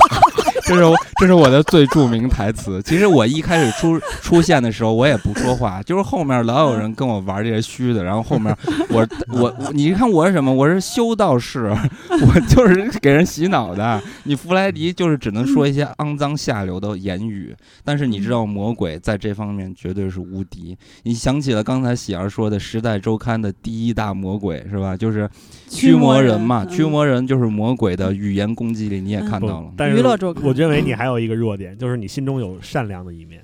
[0.65, 0.83] 这是
[1.19, 2.81] 这是我的最著名台词。
[2.83, 8.03] 其实我一开始出出现的时候，我也不说话，就是后面老有人跟我玩这些虚的。
[8.03, 8.55] 然后后面
[8.89, 10.53] 我我你看我是什么？
[10.53, 11.65] 我是修道士，
[12.09, 14.01] 我就是给人洗脑的。
[14.23, 17.53] 你弗莱迪就是只能说一些肮脏下流的言语，
[17.83, 20.77] 但是你知道魔鬼在这方面绝对是无敌。
[21.03, 24.95] 你想起了刚才喜儿说的《时代周刊》的第一大魔鬼是吧？
[24.95, 25.29] 就是
[25.69, 29.67] 驱魔人嘛，驱魔人就是魔鬼的语言攻击力，你也看到了。
[29.75, 30.52] 但是娱乐周刊。
[30.53, 33.43] 我认为你还有一个弱点， 就是你心中有善良的一面。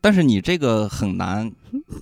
[0.00, 1.50] 但是你这个很难，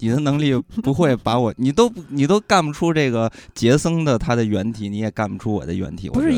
[0.01, 0.53] 你的能力
[0.83, 6.09] 不会把我，你都你都干不出这个杰森的他的原体，你也干不出我的原体。
[6.09, 6.33] 不是，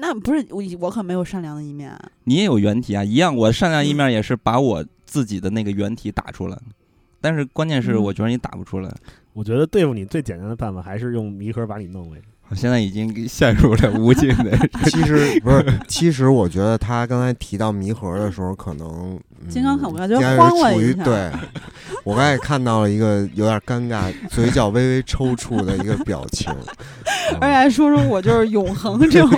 [0.00, 1.96] 那不是我，我可没有善良的一面。
[2.24, 3.36] 你也有原体啊，一样。
[3.36, 6.58] 我善良一面也是把我自己的那个原体打出来，
[7.20, 8.92] 但是关键是我觉得你打不出来。
[9.32, 12.20] 我觉得对付你最简单的办法还是用迷盒把你弄为。
[12.50, 14.50] 我现在已经陷入了无尽的。
[14.90, 21.04] 其实 不是，其实我觉得他刚才提到弥合的时候，可能金刚我感觉慌了一下。
[21.04, 21.30] 对，
[22.02, 26.52] 我刚才看到了一个有点尴尬、嘴角微微抽搐的一个表情。
[27.40, 29.30] 而且还说说我就是永恒这种，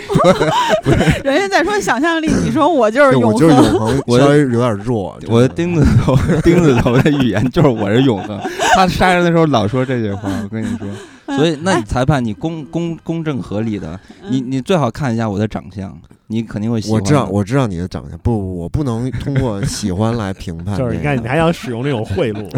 [1.22, 5.18] 人家在说想象力，你说我就是永恒，我就是永恒，稍微有点弱。
[5.28, 8.40] 我的钉子头，钉子头的语言就是我是永恒。
[8.74, 10.86] 他杀人的时候老说这句话，我跟你说。
[11.26, 13.98] 所以，那你裁判，你公公公正合理的，
[14.28, 15.96] 你你最好看一下我的长相，
[16.26, 17.00] 你肯定会喜欢。
[17.00, 20.76] 我知道，我知道你的长相，不，我不能通过喜欢来评判。
[20.78, 22.48] 就是你看，你还想使用这种贿赂？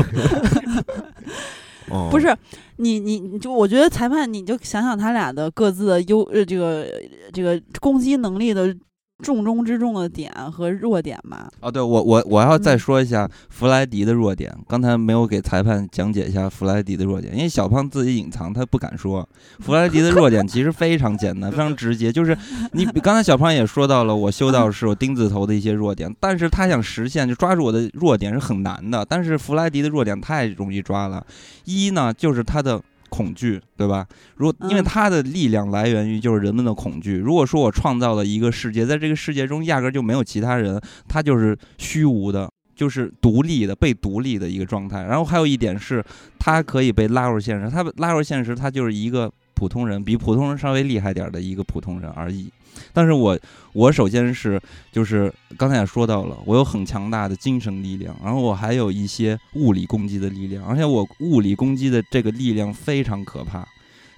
[1.90, 2.34] 哦，不是，
[2.76, 6.86] 你你你就我觉得裁判，你就想想他俩的各自的优呃这个
[7.32, 8.74] 这个攻击能力的。
[9.22, 11.48] 重中之重的点和弱点吧。
[11.60, 14.52] 哦，对我我我要再说一下弗莱迪的弱点。
[14.68, 19.26] 刚才没有给裁判讲解一下弗莱迪的弱点，因为小胖自己隐藏，他不敢说。
[19.60, 22.36] 弗莱迪的弱点其实非常简单， 非常直接，就是
[22.72, 29.06] 你刚才小胖也说到了，我修道士我钉子头的一些弱点，但是他想实现就抓住我的弱点是很难的。
[29.08, 31.24] 但是弗莱迪的弱点太容易抓了，
[31.64, 32.82] 一呢就是他的。
[33.14, 34.04] 恐惧，对吧？
[34.34, 37.16] 如果因为它的力量来源于就是人们的恐惧。
[37.16, 45.04] 如果说我创造了一个世界，在这个世界中压根就没有其他人，它就是虚无的，就是独立的、被独立的一个状态。
[45.04, 46.04] 然后还有一点是，
[46.40, 52.50] 它可以被拉入现实，它拉入现实，它就是一个普通人，比普通人稍微厉害点的一个普通人而已。
[52.92, 53.38] 但是我，
[53.72, 63.64] 我首先是就是刚才也说到了，我有很强大的精神力量，然后我还有一些物理攻击的力量，而且我物理攻击的这个力量非常可怕。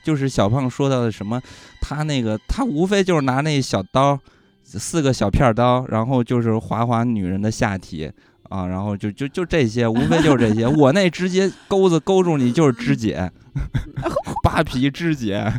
[0.03, 1.43] 就是小胖说到的什么，
[1.81, 4.19] 他那个 他无非就是拿那小刀，
[4.63, 8.11] 四个小片刀，然后就是划划女人的下体
[8.49, 10.67] 啊，然后就就就这些，无非就是这些。
[10.67, 13.31] 我那直接钩子钩住你就是肢解，
[14.57, 15.53] 扒皮肢解。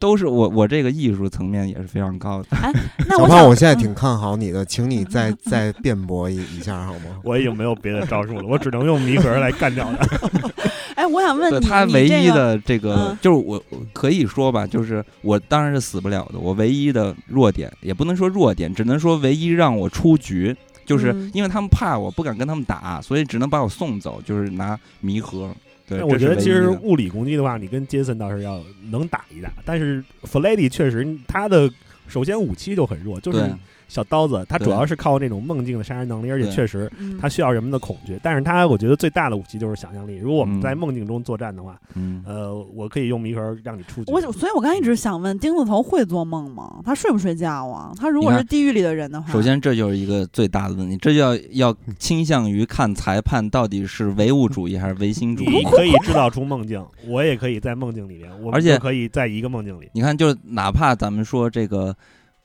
[0.00, 2.48] 都是我，我这个艺术层面也是非常高的。
[2.50, 2.70] 哎，
[3.08, 7.20] 小胖，我现在挺看好你的，请你再 再辩驳一一下好吗？
[7.22, 10.28] 我已经没有别的招数了，我只能用弥合来干掉他。
[10.96, 13.62] 哎，我想问你，他唯一的这个就是我
[13.94, 16.38] 可以说吧，就是我当然是死不了的。
[16.38, 20.54] 我唯一的弱点也不能说弱点，只能说唯一让我出局，
[20.84, 25.50] 就是因为他们怕我不敢跟他们打，所以只能把我送走，就是拿弥合。
[25.88, 31.70] 对，我觉得其实物理攻击的话，你跟杰森倒是要能打一打，但是弗雷迪确实他的
[32.08, 33.38] 首先武器就很弱，就是。
[33.94, 36.90] 小刀子，它主要是靠那种梦境的杀人能力，而且确实
[37.20, 38.18] 它需要人们的恐惧。
[38.24, 40.16] 但是它，我觉得最大的武器就是想象力。
[40.16, 41.80] 如果我们在梦境中作战的话，
[42.26, 44.12] 呃，我可以用弥合让你出局。
[44.12, 46.80] 我所以，我刚一直想问，钉子头会做梦吗？
[46.84, 47.92] 他睡不睡觉啊？
[47.96, 55.58] 他如果是地狱里的人的话，首先这就是一个最大的问题，这就要要倾向于看裁判到底是唯物主义还是唯心主义。
[55.58, 59.88] 你可以制造出梦境，我也可以在梦境里面，而且可以在一个梦境里。
[59.94, 61.94] 你看，就哪怕咱们说这个，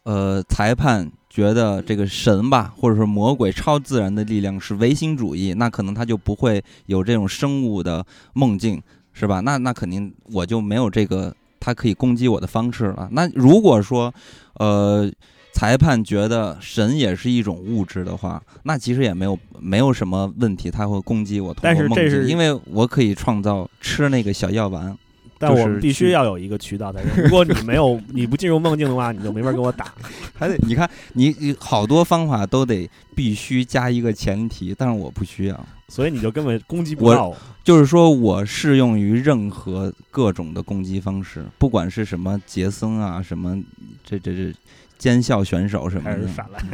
[0.03, 1.09] 呃，裁判。
[1.29, 8.03] 觉得这个神吧，或者说魔鬼、超自然的力量是唯心主义，那可能他就不会有这种生物的
[8.33, 8.81] 梦境，
[9.13, 9.39] 是吧？
[9.41, 13.07] 那那肯定我就没有这个他可以攻击我的方式了。
[13.11, 14.11] 那如果说，
[14.55, 15.09] 呃，
[15.53, 21.55] 裁判觉得神也是一种物质的话，那其实也没有没有什么问题，他会攻击我。
[21.61, 24.97] 但是这是因为我可以创造吃那个小药丸。
[25.39, 27.23] 但我们必须要有一个渠道在这。
[27.23, 29.93] 如果你没有，你不进入梦境的话，你就没法跟我打。
[30.37, 37.37] 还得你看，你你好多方法都得必须加一个前提，但是我不需要，所以你就根本攻击不到我。
[37.63, 43.57] 就是说我适用于任何各种的攻击方式，不管是什么杰森啊，什么
[44.03, 44.53] 这这这
[44.97, 46.27] 尖笑选手什么的。
[46.27, 46.59] 反了。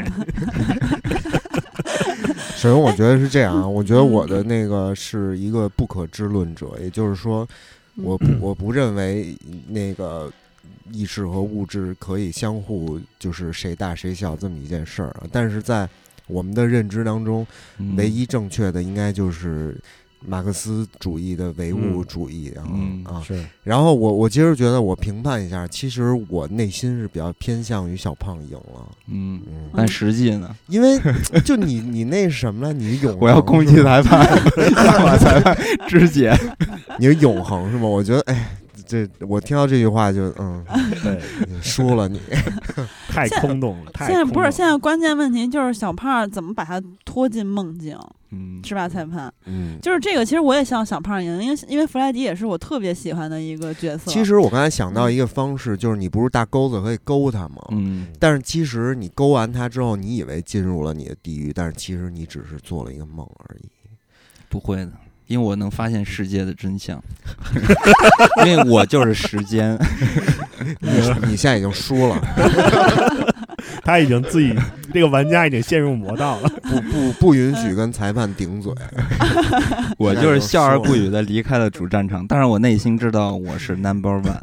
[2.55, 7.47] 首先，我觉得是这样啊， 我觉得我的那个是一个不可知论者，也就是说。
[7.95, 9.35] 我不我不认为
[9.67, 10.31] 那个
[10.91, 15.89] 意识和物质可以相互就是谁大谁小这么一件事儿啊，但是在
[16.27, 17.45] 我们的认知当中，
[17.97, 19.77] 唯一正确的应该就是。
[20.19, 22.75] 马克思主义的唯物主义，然后
[23.11, 30.99] 啊，是，然后我我其实觉得我评判一下，其实我内心是比较偏向于小胖赢了，嗯嗯，但实际呢， 因为
[31.43, 34.27] 就你你那什么了，你永我要攻击裁判，
[35.03, 35.57] 把裁判
[35.87, 36.37] 肢解，
[36.99, 37.87] 你是永恒是吗？
[37.87, 38.57] 我觉得哎。
[38.87, 40.63] 这我听到这句话就嗯，
[41.01, 41.19] 对，
[41.59, 42.21] 输了你，
[43.07, 43.91] 太空洞了。
[43.99, 47.97] 现在不是现在关键问题就是小胖怎么把他拖进梦境，
[48.31, 48.89] 嗯，是吧？
[48.89, 50.25] 裁判，嗯，就是这个。
[50.25, 54.11] 其实我也希望小胖赢，因为因为弗莱迪也是我特别喜欢的一个角色。
[54.11, 57.61] 其实我刚才想到一个方式，就是你不是大钩子可以勾他吗？
[57.71, 63.69] 嗯，但是其实你勾完他之后，你以为进入了你的地狱，但是其实你只是做了一个梦而已。
[64.49, 64.91] 不会的。
[65.27, 67.01] 因为我能发现世界的真相，
[68.45, 69.75] 因为我就是时间。
[70.79, 70.89] 你
[71.27, 72.21] 你现在已经输了，
[73.83, 74.55] 他已经自己
[74.93, 78.73] 这个玩家已经陷入魔道了，不不不允许跟裁判顶嘴。
[79.97, 84.39] 我就是笑而不语的离开了主战场，但是我内心知道我是 number one。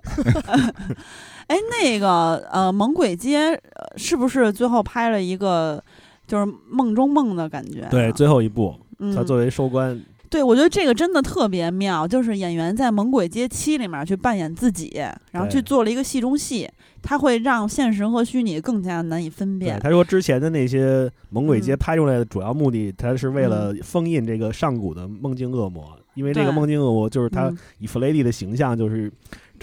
[1.49, 3.61] 哎，那个呃，猛鬼街
[3.97, 5.83] 是不是最后拍了一个
[6.27, 7.87] 就是梦中梦的感觉？
[7.91, 8.75] 对，最后一部，
[9.15, 10.01] 他作为收官。
[10.33, 14.91] 对，我觉得这个真的特别妙，就是演员在《猛鬼街七》里面去扮演自己，
[15.31, 16.67] 然后去做了一个戏中戏，
[17.03, 19.79] 他会让现实和虚拟更加难以分辨。
[19.79, 29.13] 他说之前的那些《猛鬼街》拍出来的主要目的，他是为了封印这个上古的梦境恶魔，因为这个梦境恶魔就是他以弗雷迪的形象就是。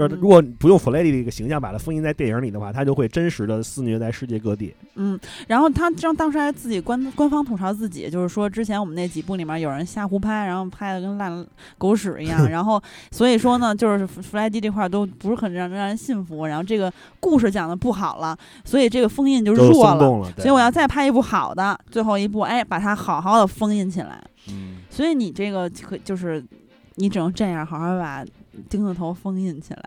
[0.08, 4.74] 就是如果不用弗雷迪这个形象把它封印在电影里的话，他就会真实的肆虐在世界各地。
[4.95, 11.45] 嗯，然后他当当时还自己官官方吐槽自己，就是说之前我们那几部里面有人瞎胡拍，然后拍的跟烂
[11.78, 12.82] 狗屎一样， 然后
[13.12, 24.24] 所以说呢，就是弗莱迪这块都不是很让让人信服，然后这个故事讲的不好了，所以这个封印就弱了，所以我要再拍一部好的，最后一部哎把它好好的封印起来。
[24.50, 26.43] 嗯，所以你这个可就是
[26.95, 28.26] 你只能这样好好把。
[28.70, 29.84] 钉子头封印起来。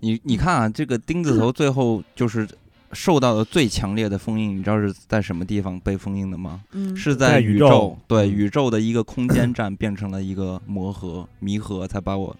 [0.00, 2.48] 你你看啊，这个钉子头最后就是
[2.92, 6.62] 受到的最强烈的封印，你知道是在什么地方被封印的吗？
[6.72, 12.36] 嗯，是在宇宇宙对宇宙的一个空间站变成了一个魔盒迷盒，才把我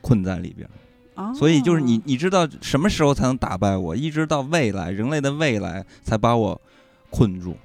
[0.00, 0.68] 困在里边。
[1.14, 3.96] 哦所以就是你，你知道什么时候才能打败我？
[3.96, 6.60] 一直到未来，人类的未来才把我
[7.10, 7.56] 困住。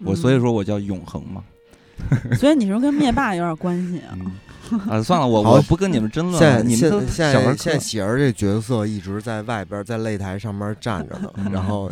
[0.00, 1.44] 我所以嗯，说我叫永恒嘛。
[2.36, 4.18] 所以你说跟灭霸有点关系啊？
[4.18, 4.32] 嗯，
[4.88, 7.78] 啊，算了，我我不跟你们争论现了，你们都现在现在。
[7.78, 11.90] 喜儿这角色一直在外边，在擂台上面站着呢，嗯 然后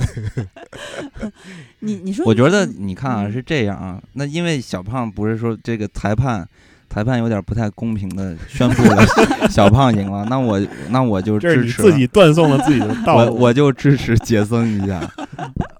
[1.80, 6.46] 你你说，我觉得你看啊嗯是这样啊，那因为小胖不是说这个裁判。
[6.92, 9.06] 裁判有点不太公平的宣布了
[9.48, 13.36] 小胖赢了，那我那我就支持自己断送了自己的道我路。
[13.36, 15.00] 我就支持杰森一下，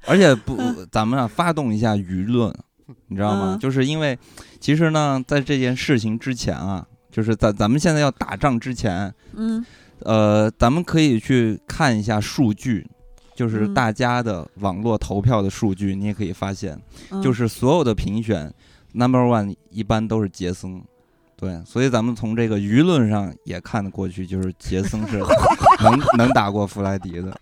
[0.07, 0.57] 而且不，
[0.93, 2.55] 咱们啊发动一下舆论，
[3.11, 3.55] 你知道吗？
[3.55, 4.19] 嗯就是因为
[4.59, 9.63] 其实呢，在这件事情之前啊，就是咱咱们现在要打仗之前，嗯
[10.01, 12.87] 呃，咱们可以去看一下数据，
[13.35, 16.81] 就是嗯大家的网络投票的数据，你也可以发现，
[17.11, 18.53] 嗯，就是所有的评选
[18.93, 20.83] number one 一般都是杰森。
[21.41, 25.19] 对，所以咱们从这个舆论上也看得过去，就是杰森是
[25.83, 27.35] 能能打过弗莱迪的，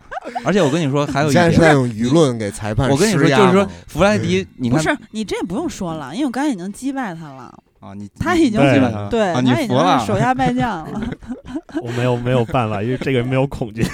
[0.44, 11.00] 而且我跟你说，还有一点，现在是在用舆论给裁判我跟你说，就是说弗莱迪，你不是你这不用说了，因为我刚才已经击败他了，啊，你他已经对基本对啊，你他已经服了是手下败将了。
[11.82, 13.84] 我没有没有办法，因为这个人没有恐惧。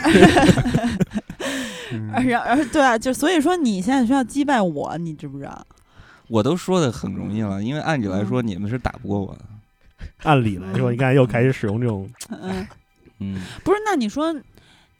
[2.12, 5.66] 而然而对啊，就所以说你现在需要击败我，你知不知道？
[6.28, 9.40] 我都说的很容易了，因为按理来说你们是打不过我的。
[10.24, 12.66] 按理来说，你看又开始使用这种，嗯，
[13.20, 14.34] 嗯，不是，那你说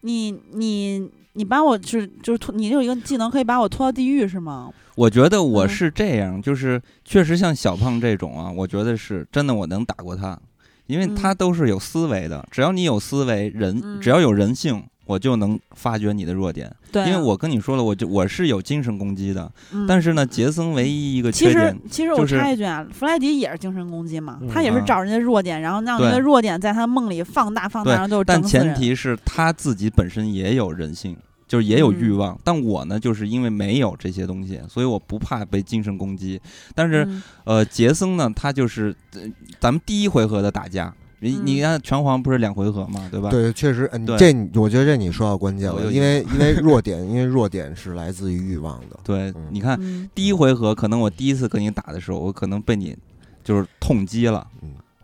[0.03, 4.71] 你你你把我是就是拖，你有一个技能可以把我拖到地狱是吗？
[4.97, 5.69] 我觉得我嗯。
[5.69, 10.39] 是这样，就是确实像小胖这种啊，我觉得是真的，我能打过他，
[10.87, 11.37] 因为他嗯。
[11.37, 14.01] 都是有思维的，只要你有思维，人嗯。
[14.01, 16.75] 只要有人性，我就能发掘你的弱点。
[16.93, 19.87] 对啊、因为我跟你说了，我就我是有精神攻击的，嗯。
[19.87, 28.67] 但是呢，杰森唯一一个其实缺点，其实我就是插一句啊，弗莱迪也是精神攻击嘛，他也是找人家弱点，然后让人家弱点在他梦里放大放大，然后都但整死人。
[28.67, 31.17] 前提是他自己本身也有人性，
[31.49, 32.17] 就是也有欲嗯。
[32.19, 32.39] 望。
[32.45, 36.41] 但我呢，就是因为没有这些东西，所以我不怕被精神攻击。
[36.75, 37.23] 但是，嗯。
[37.45, 39.23] 呃，杰森呢，他就是、呃
[39.61, 40.95] 咱们第一回合的打架，
[41.31, 43.31] 你你嗯看拳皇不是两回合嘛，对吧？
[43.31, 48.99] 对，确实，嗯，对这我觉得这你说到关键了，因为因为 弱点，因为弱点是来自于欲望的。
[49.03, 52.97] 对嗯你看嗯第一回合，可能我第一次跟你打的时候，我可能被你
[53.43, 54.47] 就是痛击了。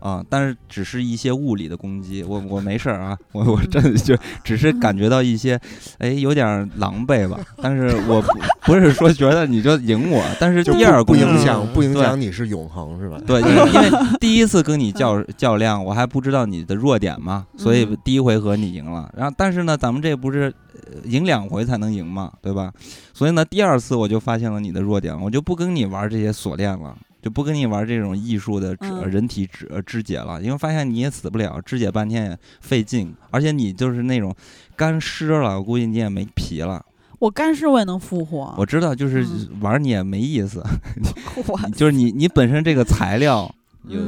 [0.01, 5.59] 嗯啊，但是只是一些物理的攻击，我我没事儿啊，我我真的就只是感觉到一些，
[5.99, 7.39] 哎，有点狼狈吧。
[7.61, 8.27] 但是我不
[8.65, 13.19] 不是说觉得你就赢我，但是第二不影响，不影响你是永恒是吧？
[13.25, 19.11] 对，因为第一次跟你较较量，我还不知道你的弱点嘛，所以嗯第一回合你赢了。
[19.15, 22.71] 然后，但是呢，咱们这不是呃赢两回才能赢嘛，对吧？
[23.13, 26.95] 所以呢，第二次我就发现了你的弱点，我就不跟你玩这些锁链了。
[27.21, 34.35] 就不跟你玩这种艺术的人体肢呃肢解了，因为发现你也死不了，肢解半天也费劲，而且你就是那种
[34.75, 36.83] 干尸了，我估计你也没皮了。
[37.19, 40.63] 我干尸我也能复活，我知道，就是嗯玩你也没意思，
[41.47, 43.53] 我就是你你本身这个材料
[43.87, 43.99] 有、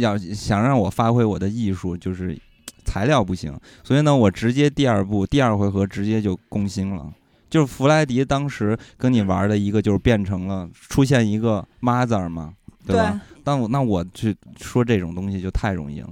[0.00, 2.38] 要想让我发挥我的艺术，就是
[2.84, 7.10] 材料不行，所以呢，我直接第二步第二回合直接就攻心了。
[7.54, 12.52] 就是弗莱迪当时跟你玩的一个，就是变成了出现一个 mother 嘛，
[12.84, 13.20] 对吧？
[13.44, 16.08] 但我那我去说这种东西就太容易了。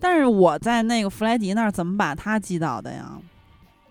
[0.00, 3.20] 但是我在那个弗莱迪那儿怎么把他击倒的呀？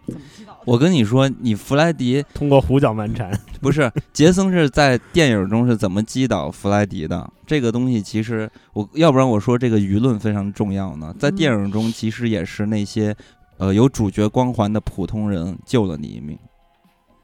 [0.06, 0.60] 怎么击倒的？
[0.66, 3.32] 我跟你说，你弗莱迪通过胡搅蛮缠，
[3.62, 7.32] 不是杰森是在电影中是怎么击倒弗莱迪的？
[7.46, 11.16] 这个东西其实我要不然我说这个舆论非常重要呢。
[11.18, 13.16] 在电影中其实也是那些
[13.58, 16.38] 呃有主角光环的普通人救了你一命。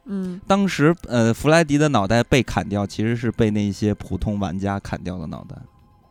[0.06, 5.56] 嗯当时呃弗莱迪的脑袋被砍掉，其实是被那些普通玩家砍掉的脑袋。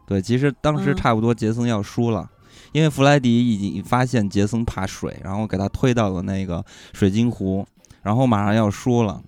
[0.07, 2.29] 对，其实当时嗯差不多杰森要输了。
[2.73, 6.65] 因为弗莱迪已经发现杰森怕水，然后给他推到了那个
[6.95, 7.67] 水晶湖，
[8.03, 9.23] 然后马上要输了。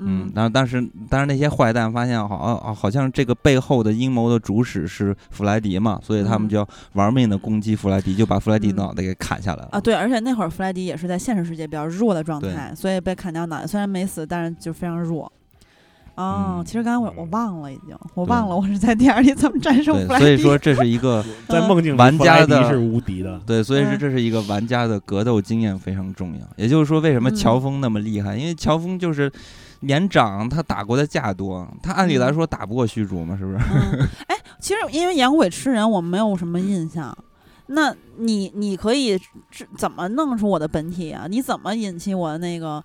[0.00, 9.68] 嗯，然后但是但是那些坏蛋发现好好好像这个背后的阴谋的主使是弗莱迪嘛，所以他们嗯就要玩命的攻击弗莱迪，就把弗莱迪嗯脑袋给砍下来了。
[9.72, 15.30] 啊，对，而且那会儿弗莱迪也是在现实世界比较弱的状态，所以被砍掉脑袋，虽然没死，但是就非常弱。
[16.14, 20.24] 哦，嗯其实刚才我我忘了，已经我忘了我是在电影里怎么战胜对弗，莱迪。
[20.24, 23.40] 所以说这是一个 在梦境玩家的弗莱迪是无敌的。
[23.46, 26.40] 对，所以是嗯这是一个玩家的格斗经验非常重要。
[26.56, 28.36] 也就是说，为什么嗯乔峰那么厉害？
[28.36, 29.30] 因为乔峰就是
[29.80, 33.58] 年长，他打过的架多，他按理来嗯说打不过虚竹嘛，是不是？
[33.58, 37.16] 嗯，哎，其实因为养鬼吃人，我没有什么印象。
[37.70, 39.20] 那你你可以
[39.76, 41.26] 怎么弄出我的本体啊？
[41.28, 42.82] 你怎么引起我那个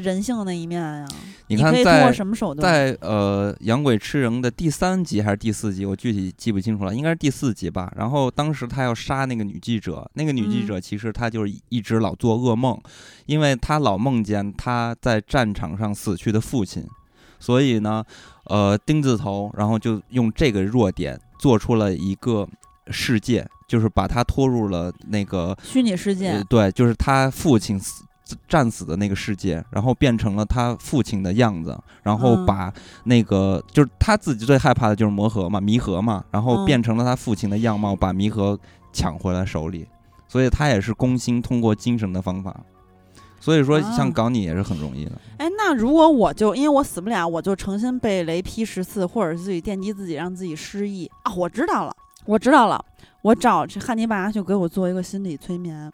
[0.00, 1.06] 人性的那一面呀？
[1.48, 2.62] 你看，在什么手段？
[2.62, 7.92] 在呃，养鬼吃人的第三集还是第四集，我具体记不清楚了，应该是第四集吧。
[7.96, 12.80] 然后当时他要杀那个女记者，那个女记者其实她就是一直老做噩梦，
[13.26, 16.86] 因为她老梦见她在战场上死去的父亲，
[17.38, 18.04] 所以呢，
[18.44, 22.48] 呃，丁字头，然后就用这个弱点做出了一个。
[22.90, 28.02] 世界就是把他拖入了那个虚拟世界，对，就是他父亲死
[28.48, 32.72] 战死的那个世界，然后变成了他父亲的样子，然后把
[33.04, 38.58] 那个就是他自己最害怕的就是魔盒嘛，弥合嘛，然后变成了他父亲的样貌，把弥合
[38.92, 39.86] 抢回来手里，
[40.28, 42.60] 所以他也是攻心通过精神的方法，
[43.40, 45.12] 所以说像搞你也是很容易的。
[45.38, 51.32] 哎，那如果我就因为我死不了，我就诚心被雷劈十次，或者是自己电击自己，让自己失忆啊？
[51.34, 51.94] 我知道了。
[52.24, 52.84] 我知道了，
[53.22, 55.90] 我找这汉尼拔就给我做一个心理催眠，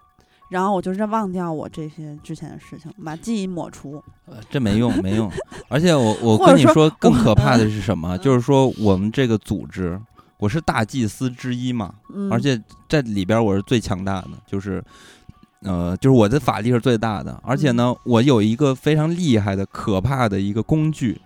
[0.48, 4.02] 然后我就是忘掉我这些之前的事情，把记忆抹除。
[4.26, 5.30] 呃这没用，没用。
[5.68, 8.16] 而且我我跟你说，更可怕的是什么？
[8.18, 10.00] 就是说我们这个组织，
[10.38, 11.94] 我是大祭司之一嘛，
[12.30, 14.82] 而且这里边我是最强大的，就是
[15.62, 17.38] 呃，就是我的法力是最大的。
[17.44, 21.20] 而且呢，我有一个非常厉害的、可怕的一个工具，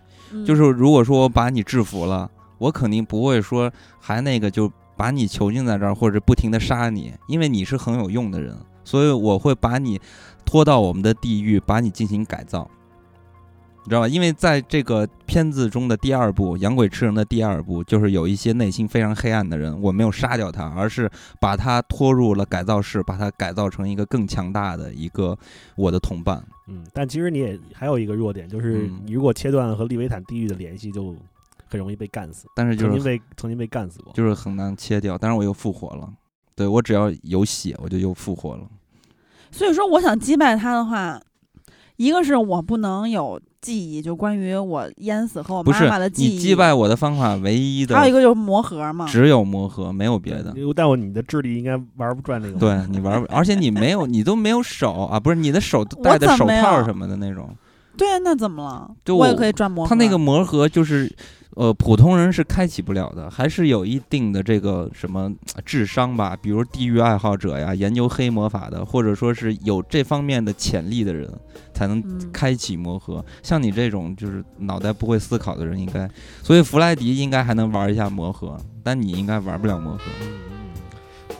[0.45, 4.71] 就是如果说我把你制服了，我肯定不会说还那个就。
[4.95, 8.55] 把你囚禁在这儿，或者不停的杀你，因为你是很有用的人，
[8.85, 10.01] 所以我会把你
[10.45, 12.71] 拖到我们的地狱，把你进行改造，
[13.85, 14.09] 你知道吧？
[14.09, 21.11] 因为在这个片子中的第二部《养鬼吃人》的第二部，就是有一些内心非常黑暗的人，我没有杀掉他，而是
[21.41, 25.37] 把他拖入了改造室，把他改造成一个更强大的一个
[25.77, 26.45] 我的同伴。
[26.69, 31.17] 嗯，但其实你也还有一个弱点，就是你如果切断了和利维坦地狱的联系，就。
[31.69, 35.17] 很容易被干死，但是曾经被曾经被干死过，就是很难切掉。
[35.17, 36.07] 但是我又复活了，
[36.55, 38.63] 对我只要有血，我就又复活了。
[39.51, 41.21] 所以说，我想击败他的话，
[41.97, 46.33] 一个是我不能有记忆，就关于我淹死和我妈妈的记忆。
[46.35, 50.55] 你击败我的方法唯一的，还有一个就是魔盒嘛，只有魔盒，没有别的。
[50.75, 57.49] 但我你的智力应该玩不转那个，对你玩，而且你没有，你都没有手啊，不是你的手戴的手套什么的那种。
[58.03, 58.91] 对啊，那怎么了？
[59.05, 59.89] 就我也可以转魔盒。
[59.89, 61.15] 他那个魔盒就是。
[61.55, 65.31] 呃，普通人是开启不了的，还是有一定的这个什么
[65.67, 71.31] 智商吧，比如地域爱好者呀，研究黑魔法的，或者说是有这方面的潜力的人，
[71.75, 73.23] 才能开启魔盒。
[73.43, 76.11] 像你这种就是脑袋不会思考的人，应该，
[76.43, 80.01] 所以弗莱迪应该还能玩一下魔盒，但你应该玩不了魔盒。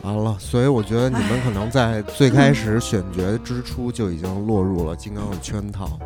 [0.03, 5.99] 完了，所以我觉得你们可能在最开始选角之初就已经落入了金刚的圈套。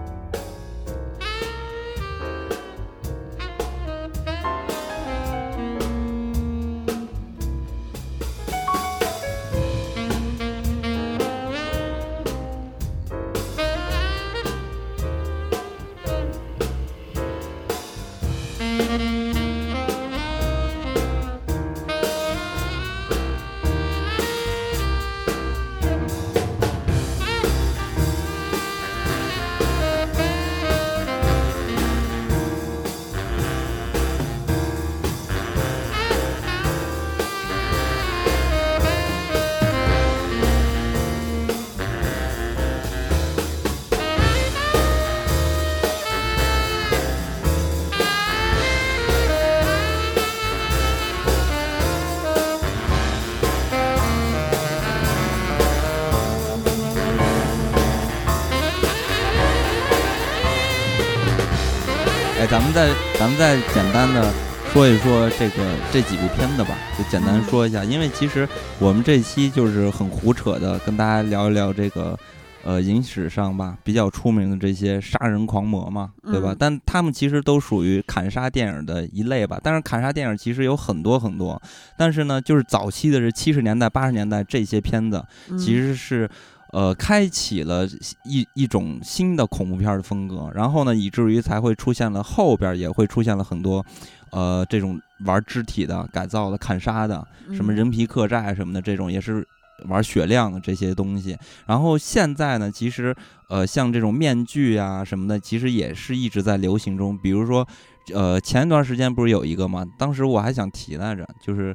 [63.37, 64.33] 再简单的
[64.73, 72.17] 说一说这个这几部片子吧，就简单说一下，因为其实我们这期就是很胡扯的，跟大家聊一聊这个
[72.63, 76.55] 呃影史上吧比较出名的这些杀人狂魔嘛，对吧？
[76.57, 79.59] 但他们其实都属于砍杀电影的一类吧。
[79.63, 81.61] 但是砍杀电影其实有很多很多，
[81.95, 85.23] 但是呢，就是早期的是七十年代、八十年代这些片子，
[85.59, 86.27] 其实是。
[86.73, 87.87] 呃，开启了
[88.25, 93.85] 一一种新的恐怖片的风格，然后呢，以至于才会出现了后边也会出现了很多，
[94.31, 99.47] 呃，这种玩肢体的改造的、砍杀的，什么人皮客栈什么的，这种也是
[99.87, 101.37] 玩血量的这些东西。
[101.65, 103.15] 然后现在呢，其实
[103.49, 107.17] 呃，像这种面具啊什么的，其实也是一直在流行中。
[107.17, 107.65] 比如说，
[108.13, 109.85] 呃，前一段时间不是有一个嘛？
[109.97, 111.73] 当时我还想提来着，就是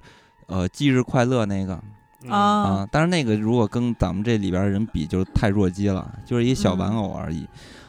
[0.49, 1.83] 呃，忌日快乐那个。
[2.29, 7.47] 啊但是那个如果跟咱们这里边人比，就是太弱鸡了，就是一小玩偶而已，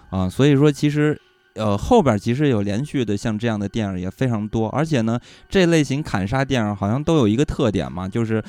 [0.10, 1.20] 啊，所以说其实，
[1.56, 5.20] 呃，后边其实有连续的像这样的电影也非常多，而且呢，
[5.50, 8.44] 这类型砍杀电影好像都有一个特点嘛，就是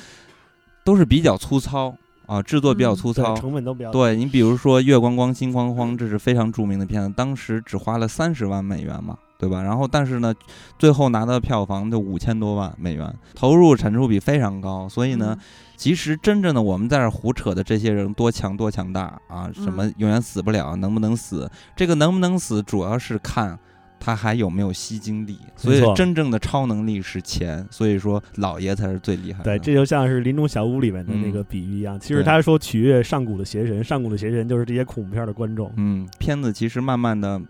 [0.83, 3.91] 都是比较粗糙啊，制作比较粗糙，成本都比较。
[3.91, 9.61] 对你比如说《月光光心慌慌》，这是非常著名的片子，当时只花了三十万美元嘛，对吧？
[9.61, 10.33] 然后但是呢，
[10.79, 15.37] 最后拿到票房就五千多万美元，投入产出比非常高，所以呢。
[15.75, 19.49] 其实真正的我们在这胡扯的这些人多强多强大啊！
[19.53, 21.49] 什么永远死不了，能不能死？
[21.75, 23.59] 这个能不能死，主要是看
[23.99, 25.37] 他还有没有吸精力。
[25.55, 27.67] 所以真正的超能力是钱。
[27.69, 29.43] 所以说老爷才是最厉害的。
[29.43, 31.99] 对，这就像是《林中小屋》里面的那个比喻一样。
[31.99, 35.71] 其实他说取悦上古的邪神，上古的邪神就是这些恐怖片的观众。
[35.75, 37.41] 嗯，片子其实慢慢的，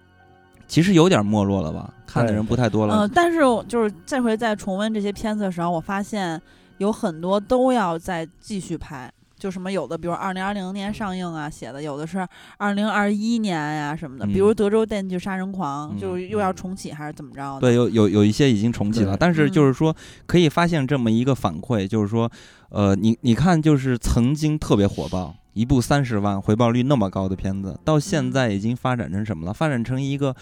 [0.68, 1.94] 其实有点没落了吧？
[2.08, 3.06] 看的人不太多了。
[3.06, 6.42] 嗯，但是就是这回在重温这些片子的时候，我发现。
[6.78, 17.60] 有很多都要再继续拍，就什么有的，比如二零二零年上映啊，写的有的是二零二一年呀什么的，比如《德州电锯杀人狂》就又要重启还是怎么着？
[17.60, 19.96] 对，有有有一些已经重启了，但是就是说
[20.26, 22.30] 可以发现这么一个反馈，就是说，
[22.70, 29.54] 呃，你你看，就是曾经特别火爆，一部三十万回报率那么高的片子，到现在已经发展成什么了？
[29.54, 30.36] 发展成一个，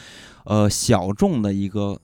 [0.45, 1.99] 呃，小众的一个。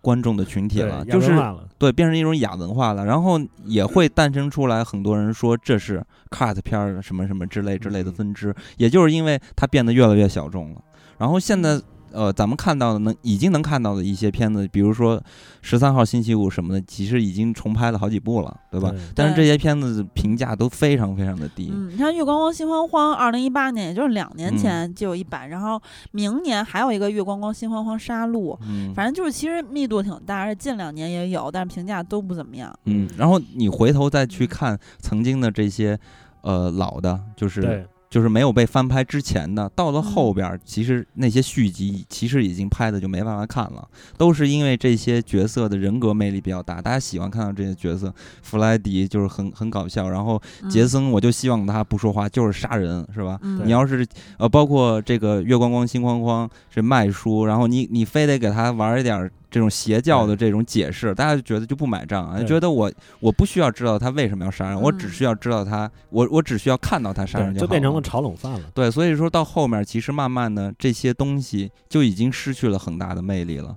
[0.00, 1.32] 观众的群体了，就是
[1.78, 10.82] 对变成一种亚文化了，然后也会诞生出来很多人说这是 cut 片儿什么什么之类之类的分支，也就是因为它变得越来越小众了，
[11.18, 11.80] 然后现在。
[12.12, 15.18] 呃，咱们看到的能已经能看到的一些片子，比如说
[15.62, 18.92] 《十三号星期五》什么的，其实已经重拍了好几部了，对吧？
[19.14, 21.70] 但是这些片子评价都非常非常的低。
[21.72, 25.80] 嗯，你看《月光光心慌慌》，二零一八年，也就是两年前就有一版，然后
[26.12, 28.56] 明年还有一个《月光光心慌慌杀戮》，
[28.94, 32.72] 反正就是其实密度挺大，而且近两年也有，但是评价都不怎么样。
[32.84, 35.98] 嗯，然后你回头再去看曾经的这些，
[36.42, 37.88] 呃，老的，就是。
[38.12, 43.88] 就是没有被翻拍之前的，到了后边，其实那些续集其实已经拍的就没办法看了，
[44.18, 48.14] 都是因为这些角色的人格魅力比较大，大家喜欢看到这些角色。
[48.42, 50.38] 弗莱迪就是很很搞笑，然后
[50.68, 53.40] 杰森我就希望他不说话，就是杀人，是吧？
[53.64, 54.06] 你要是
[54.36, 59.30] 呃，包括这个月光光心慌慌是卖书，然后你你非得给他玩一点。
[59.52, 62.90] 这种邪教的这种解释，大家就觉得就不买账啊，觉得我
[63.20, 68.60] 我不需要知道他为什么要杀人，我只需要知道他，我我只需要看到他杀人就变成了炒冷饭了。
[68.72, 73.76] 对，所以说到后面，其实慢慢的这些东西就已经失去了很大的魅力了，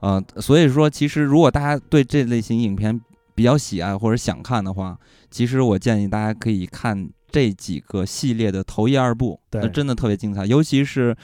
[0.00, 3.00] 呃，所以说其实如果大家对这类型影片
[3.36, 4.98] 比较喜爱或者想看的话，
[5.30, 11.16] 其实我建议大家可以看这几个系列的头一二部，那真的特别精彩，尤其是。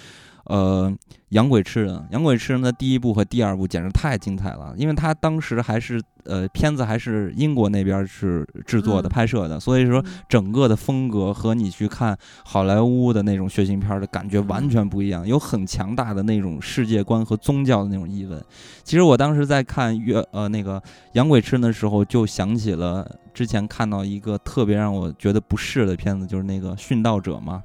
[0.49, 0.93] 呃，
[1.31, 18.37] 养鬼吃人，养鬼吃人的第一部和第二部简直太精彩了，因为他当时还是呃片子还是英国那边是制作的拍摄的，所以说整个的风格和你去看好莱坞的那种血腥片的感觉完全不一样，有很强大的那种世界观和宗教的那种意味。
[18.83, 20.83] 其实我当时在看月呃那个
[21.13, 27.63] 养鬼吃人的时候，就想起了之前看到一个特别让我觉得不适的片子，就是那个殉道者嘛。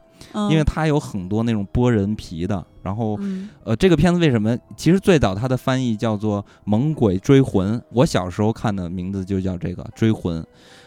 [0.49, 3.19] 因为它有很多那种剥人皮的，然后，
[3.63, 4.57] 呃，这个片子为什么？
[4.76, 10.41] 其实最早它的翻译叫做《猛鬼追魂》，我小时候看的名字就叫这个《追魂》。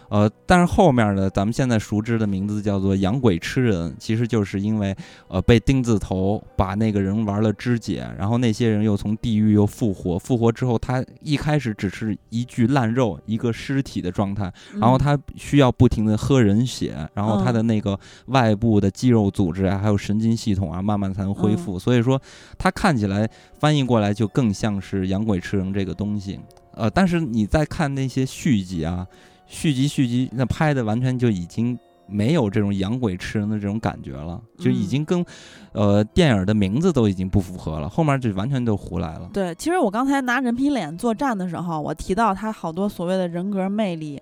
[0.09, 4.95] 呃，但是后面的咱们现在熟知的名字叫做养鬼吃人，其实就是因为
[5.29, 21.79] 呃被钉子头把那个人玩了肢解，然后那些人又从地狱又复活，复活之后他一开始只是一具烂肉，一个尸体的状态，然后他需要不停的喝人血，然后他的那个外部的肌肉组织啊，还有神经系统啊，慢慢才能恢复。
[21.79, 22.21] 所以说，
[22.57, 23.29] 他看起来
[23.59, 26.39] 翻译过来就更像是养鬼吃人这个东西。
[26.75, 29.07] 呃，但是你再看那些续集啊。
[29.47, 31.79] 续集续集，那拍的完全就已经
[32.09, 35.25] 没有这种养鬼吃人的这种感觉了，就已经跟，
[35.73, 37.89] 呃，电影的名字都已经不符合了。
[37.89, 39.29] 后面就完全就胡来了。
[39.33, 44.21] 对，其实我刚才拿人皮脸作战的时候，我提到他好多所谓的人格魅力，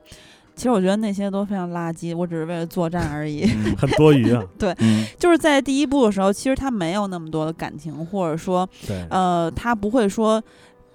[0.54, 3.44] 其实我觉得那些都非常垃圾，我只是为了作战而已，
[3.76, 4.42] 很多余啊。
[4.58, 4.74] 对，
[5.18, 8.68] 就是在第一部的时候，其实他没有那么多的感情，或者说，
[9.10, 10.42] 呃，他不会说。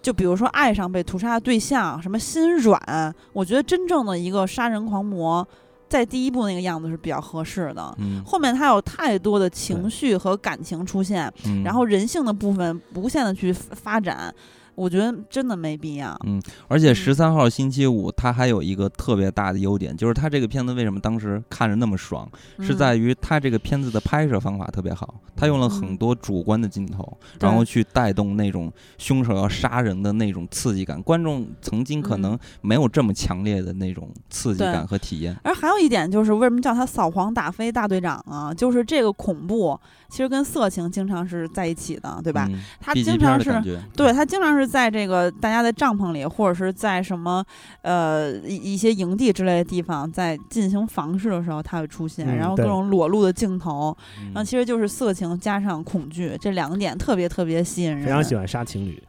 [0.02, 5.46] 就比如说爱上被屠杀的对象，什么心软，我觉得真正的一个杀人狂魔，
[5.88, 7.96] 在第一部那个样子是比较合适的。
[8.00, 11.32] 嗯，后面他有太多的情绪和感情出现，
[11.64, 14.34] 然后人性的部分无限的去发展。
[14.80, 16.18] 我觉得真的没必要。
[16.26, 22.26] 嗯，而且十三号星期五它还有一个特别大的优点，就是它这个片子为什么当时看着那么爽，
[22.62, 35.36] 是在于它这个片子的拍摄方法特别好，它用了很多主观的镜头，然后去带动那种凶手要杀人的那种刺激感，观众曾经可能没有这么强烈的那种刺激感和体验。
[35.44, 38.54] 而还有一点就是，为什么叫他扫黄打非大队长啊？
[38.54, 39.78] 就是这个恐怖
[40.08, 42.50] 其实跟色情经常是在一起的，对吧？
[42.80, 44.69] 他经常是对他经常是。
[44.70, 47.44] 在这个大家的帐篷里，或者是在什么
[47.82, 53.96] 呃一一些营地之类的地方，在进行房事的时候，它会出现，然后各种裸露的镜头，
[54.28, 58.06] 然后其实就是色情加上恐惧这两个点特别特别吸引人。
[58.06, 59.02] 非常喜欢杀情侣，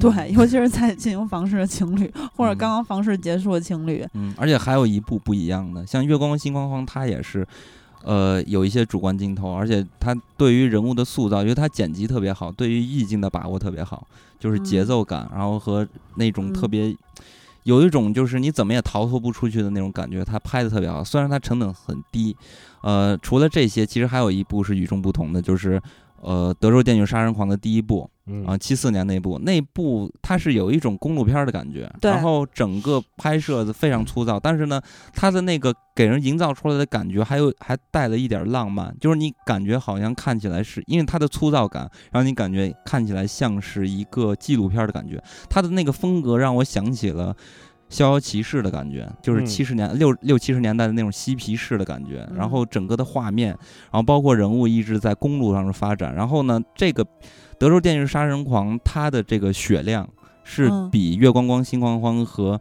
[0.00, 4.06] 对，尤其是在进行房事的情侣，或者刚刚房事结束的情侣。
[4.14, 7.46] 嗯，而且还有一部不一样的，像《月光星光心慌慌》，它也是。
[8.04, 14.06] 呃，有一些主观镜头，而且他对于人物的塑造，因为他剪辑特别好，对于意境的把握特别好，
[14.38, 16.94] 就是节奏感，然后和那种特别
[17.64, 21.04] 有一种就是你怎么也逃脱不出去的那种感觉，他拍的特别好。
[21.04, 22.36] 虽然他成本很低，
[22.82, 25.80] 呃，除了这些，其实还有一部是与众不同的，就是
[26.22, 28.08] 呃，《德州电锯杀人狂》的第一部。
[28.46, 34.80] 啊，七四年那部，那部它是有一种公路片的感觉，然后整个拍摄的非常粗糙，但是呢，
[35.12, 45.20] 它的那个给人营造出来的感觉，还有还带了一点浪漫，就是你感觉好像看起来是因为它的粗糙感，让你感觉看起来像是一个纪录片的感觉，
[45.50, 47.36] 它的那个风格让我想起了。
[47.92, 57.06] 逍遥骑士的感觉，就是七十年六六七十年代的那种嬉皮士的感觉，然后整个的画面，然后包括人物一直在公路上的发展，然后呢，这个
[57.58, 60.08] 德州电锯杀人狂它的这个血量
[60.42, 62.58] 是比月光光心慌慌和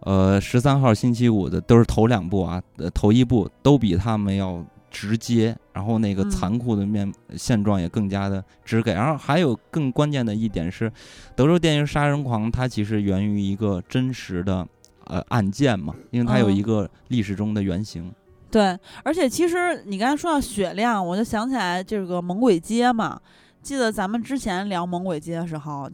[0.00, 10.92] 呃十三号星期五的都是头两部啊，呃头一部都比他们要直接，然后那个残酷的面现状也更加的直给，然后还有更关键的一点是，
[11.34, 14.68] 德州电锯杀人狂它其实源于一个真实的。
[15.06, 18.12] 呃，案件嘛，因为它有一个历史中的原型。
[18.50, 23.20] 对，而且其实你刚才说到血量，我就想起来这个猛鬼街嘛。
[23.62, 25.90] 记得咱们之前聊猛鬼街的时候，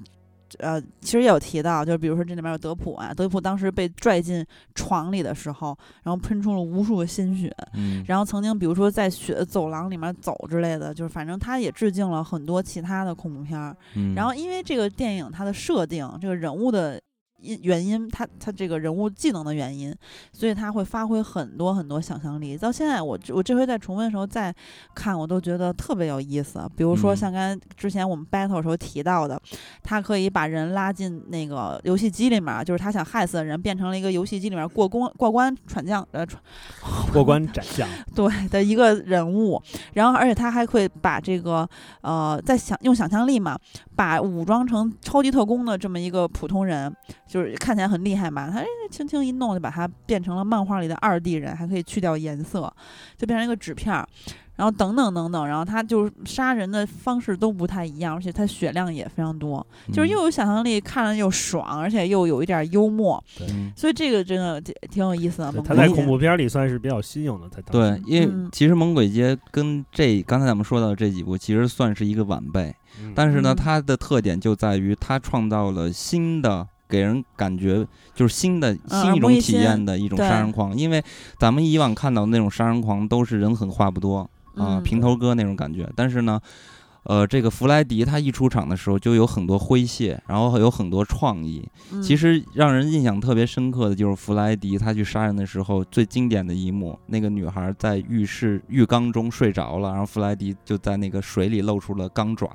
[0.59, 7.51] 呃，其实也有提到，就是比如说这里面有德普啊，德普当时被拽进床里的时候，然后喷出了无数的鲜血。
[7.73, 8.05] 嗯。
[8.07, 13.75] 然后曾经比如说在血走廊里面走之类的，就是反正他也致敬了很多其他的恐怖片。
[13.95, 14.15] 嗯。
[14.15, 17.01] 然后因为这个电影它的设定，这个人物的。
[17.41, 19.95] 因原因，他他这个人物技能的原因，
[20.33, 22.57] 所以他会发挥很多很多想象力。
[22.57, 24.55] 到现在，我我这回在重温的时候再
[24.95, 26.61] 看，我都觉得特别有意思。
[26.77, 29.41] 比如说像刚才之前我们 battle 时候提到的，
[29.83, 36.43] 他可以把人拉进那个游戏机里面，就是他想害死的人变成了一个游戏机里面过关过关闯将呃闯
[37.13, 39.61] 过关斩将 对的一个人物。
[39.95, 41.69] 然后而且他还会把这个
[42.03, 43.59] 呃在想用想象力嘛，
[43.97, 46.95] 把武装成超级特工的这么一个普通人。
[47.31, 52.63] 就是看起来很厉害嘛，他轻轻一弄就把它变成了漫画里的二 D 人，还可以去掉颜色，
[53.17, 54.05] 就变成一个纸片儿，
[54.57, 63.23] 然后等等等等，然后他就是杀人的方式都不太一样，而且他血量也非常多，就是又有想象力，看着又爽，而且又有一点幽默，
[63.77, 65.53] 所以这个真的挺有意思的。
[65.63, 72.75] 他在恐怖片里算是比较新颖的，在对，因为其实《猛鬼街》跟这刚才咱们说到的这几部其实算是一个晚辈，
[73.15, 76.67] 但是呢，它的特点就在于它创造了新的。
[76.91, 81.03] 给人感觉就是新的新一种体验的一种杀人狂，因为
[81.39, 86.41] 咱们以往看到的那种杀人狂都是人狠话不多啊，平头哥那种感觉，但是呢。
[87.05, 91.67] 呃，这个弗莱迪他一出场的时候就有很多诙谐，然后有很多创意。
[92.03, 102.49] 其实让人印象特别深刻的就是弗莱迪他去杀人的时候最经典的一幕，那个女孩在浴室浴缸中睡着了，然后弗莱迪就在那个水里露出了钢爪，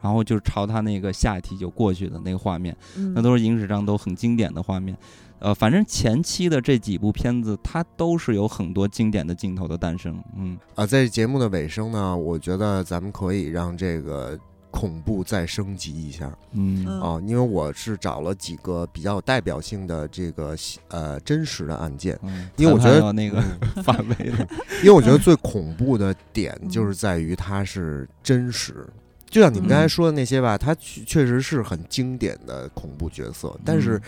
[0.00, 2.74] 然后就朝他那个下体就过去的那个画面，
[3.14, 4.96] 那都是影史上都很经典的画面。
[5.40, 10.22] 呃，反正前期的这几部片子，它都是有很多经典的镜头的诞生。
[10.36, 14.38] 嗯，啊，在节目的尾声呢，我觉得咱们可以让这个
[14.70, 16.30] 恐怖再升级一下。
[16.52, 20.54] 嗯，啊，因为我是找了几个比较有代表性的这个
[20.88, 22.18] 呃真实的案件，
[22.56, 23.42] 因为我觉得那个
[23.82, 24.46] 范围的，
[24.84, 28.86] 因为我觉得最恐怖的点就是在于它是真实。
[29.30, 33.98] 就像你们刚才说的那些吧，它确实是很经典的恐怖角色，但是。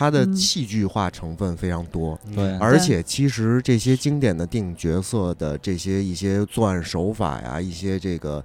[0.00, 8.42] 它的戏剧化成分非常多，对，而且其实这些经典的电影角色的这些一些作案手法呀，一些这个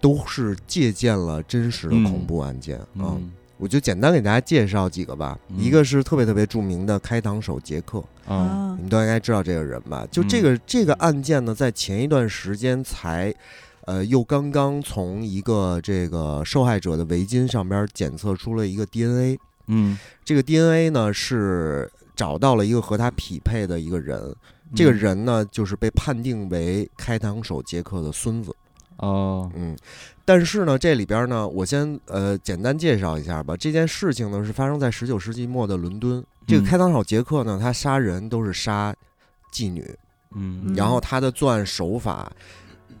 [0.00, 3.16] 都是借鉴了真实的恐怖案件啊。
[3.56, 8.02] 我就简单给大家介绍几个吧，一个是特别特别著名的开膛手杰克。
[8.26, 10.04] 啊，你们都应该知道这个人吧？
[10.10, 13.32] 就这个这个案件呢，在前一段时间才，
[13.82, 19.38] 呃，又刚刚从一个这个受害者的围巾上边检测出了一个 DNA。
[19.66, 24.34] 嗯，这个 DNA 呢是找到了一个和他匹配的一个人，
[24.74, 28.54] 这个人呢就是被判定为开膛手杰克的孙子。
[28.98, 29.76] 哦，嗯，
[30.24, 33.54] 但是呢，这里边呢，我先呃简单介绍一下吧。
[33.54, 36.24] 这件事情呢是发生在十九世纪末的伦敦。
[36.46, 38.94] 这个开膛手杰克呢，他杀人都是杀
[39.52, 39.84] 妓女，
[40.34, 42.32] 嗯，然后他的作案手法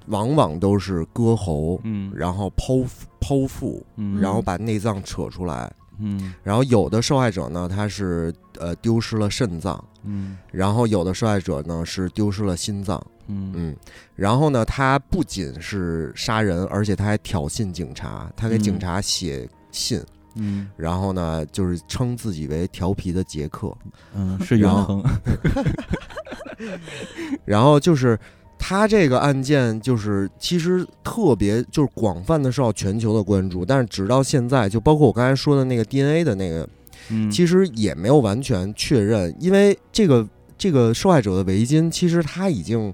[0.08, 2.86] 往往都是割喉，嗯，然后剖
[3.18, 5.72] 剖腹，嗯，然后把内脏扯出来。
[5.98, 10.36] 嗯，然后有的受害者呢，他是呃丢失了肾脏，嗯。
[10.52, 13.52] 然后有的受害者呢是丢失了心脏，嗯。
[13.54, 13.76] 嗯，
[14.14, 20.02] 然后呢，他不仅是杀人，而且他还挑衅警察，他给警嗯察写信，
[20.34, 20.68] 嗯。
[20.76, 23.74] 然后呢，就是称自己为调皮的杰克，
[24.14, 25.02] 嗯，是永恒。
[27.44, 28.18] 然后就是
[28.58, 36.68] 他这个案件，就是其实特别就是广泛的受到全球的关注，但是直到现在，就包括我刚才说的那个 DNA 的那个，
[37.10, 40.26] 嗯，其实也没有完全确认，因为这个
[40.58, 42.92] 这个受害者的围巾，其实他已经。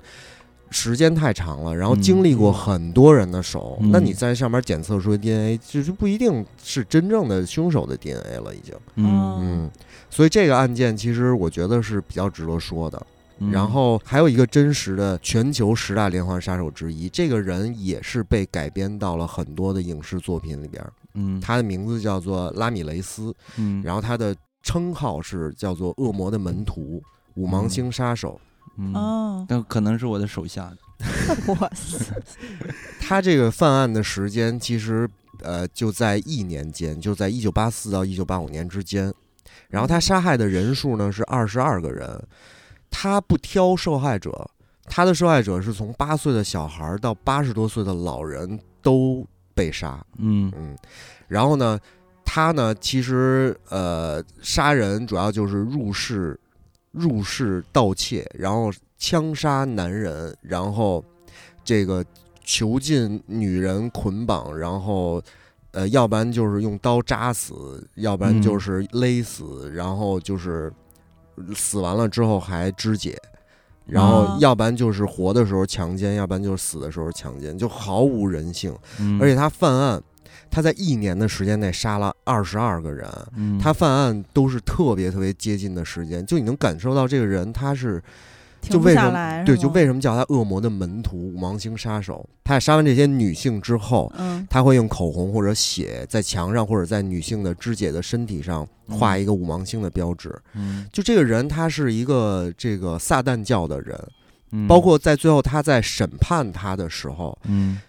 [0.74, 8.74] 时间太长了，然后经历过很多人的手，嗯那你在上面检测出 DNA，就是不一定是真正的凶手的 DNA 了，已经。
[8.94, 9.70] 嗯嗯，
[10.08, 13.06] 所以这个案件其实我觉得是比较值得说的。
[13.38, 20.84] 嗯，然后还有一个真实的全球十大连环杀手之一，这个人也是被改编到了很多的影视作品里边。
[21.14, 27.02] 嗯，他的名字叫做拉米雷斯，嗯，然后他的称号是叫做恶魔的门徒、
[27.34, 28.40] 五芒星杀手。
[28.78, 30.72] 嗯，哦，那可能是我的手下。
[31.48, 32.14] 哇塞，
[33.00, 35.08] 他这个犯案的时间其实
[35.40, 39.12] 呃就在一年间，就在一九八四到一九八五年之间。
[39.68, 42.22] 然后他杀害的人数呢是二十二个人，
[42.92, 44.48] 他不挑受害者，
[44.84, 50.04] 他的受害者是从八岁的小孩到八十多岁的老人都被杀。
[50.18, 50.52] 嗯。
[50.54, 50.76] 嗯，
[51.26, 51.80] 然后呢，
[52.24, 56.38] 他呢其实呃杀人主要就是入室
[56.92, 61.02] 入室盗窃，然后枪杀男人，然后
[61.64, 62.04] 这个
[62.44, 65.22] 囚禁女人捆绑，然后
[65.72, 68.42] 呃要不然就是用刀扎死，要不然嗯。
[68.42, 70.72] 就是勒死，然后就是
[71.54, 73.16] 死完了之后还肢解。
[73.84, 78.72] 然后啊，要不然就是活的时候强奸，要不然就是死的时候强奸，就毫无人性。
[79.00, 80.00] 嗯，而且他犯案，
[80.48, 88.00] 他在一年的时间内杀了二十二个人，嗯他犯案都是特别特别接近的时间，就你能感受到这个人他是
[88.70, 92.28] 就为什么，对，就为什么叫他恶魔的门徒、五芒星杀手？
[92.44, 94.46] 他杀完这些女性之后，嗯。
[94.48, 100.32] 他会用口红或者血在墙上或者在女性的肢解的身体上画一个五芒星的标志。
[100.54, 100.86] 嗯。
[100.92, 103.98] 就这个人，他是一个这个撒旦教的人，
[104.52, 107.80] 嗯，包括在最后他在审判他的时候，嗯。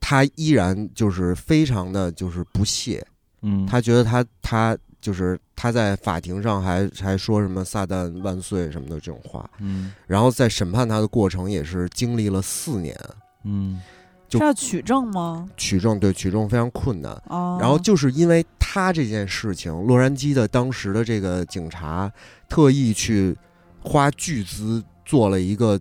[0.00, 3.06] 他依然就是非常的就是不屑，
[3.42, 9.92] 嗯，他觉得他他就是他在法庭上还还说什么“撒旦万岁”什么的这种话，嗯。
[10.06, 12.98] 然后在审判他的过程也是经历了四年，
[13.44, 13.80] 嗯。
[14.28, 15.48] 就是要取证吗？
[15.56, 17.10] 取证对取证非常困难。
[17.26, 22.08] 哦，然后就是因为他这件事情，洛杉矶的当时的这个警察
[22.48, 23.36] 特意去
[23.82, 25.76] 花巨资做了一个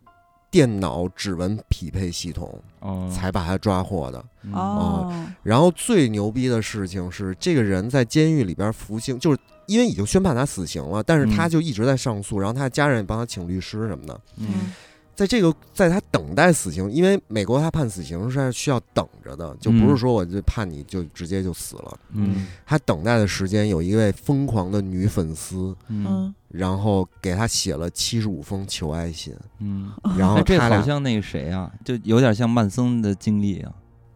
[0.52, 4.26] 电脑指纹匹配系统，哦，才把他抓获的。
[4.44, 4.54] 嗯。
[4.54, 14.22] 哦，然后最牛逼的事情是，这个人在监狱里边服刑，就是因为已经宣判他死刑了，但是他嗯就一直在上诉，然后他的家人也帮他请律师什么的。
[14.38, 14.72] 嗯。
[15.16, 22.00] 在这个，在他等待死刑，因为美国他判死刑是需要等着的，就不是嗯说我就判你就直接就死了。
[22.14, 22.48] 嗯。
[22.66, 33.72] 他等待的时间有一位疯狂的女粉丝，嗯嗯，然后给他写了七十五封求爱信，嗯，然后哎，这好像那个谁啊，就有点像曼森的经历啊。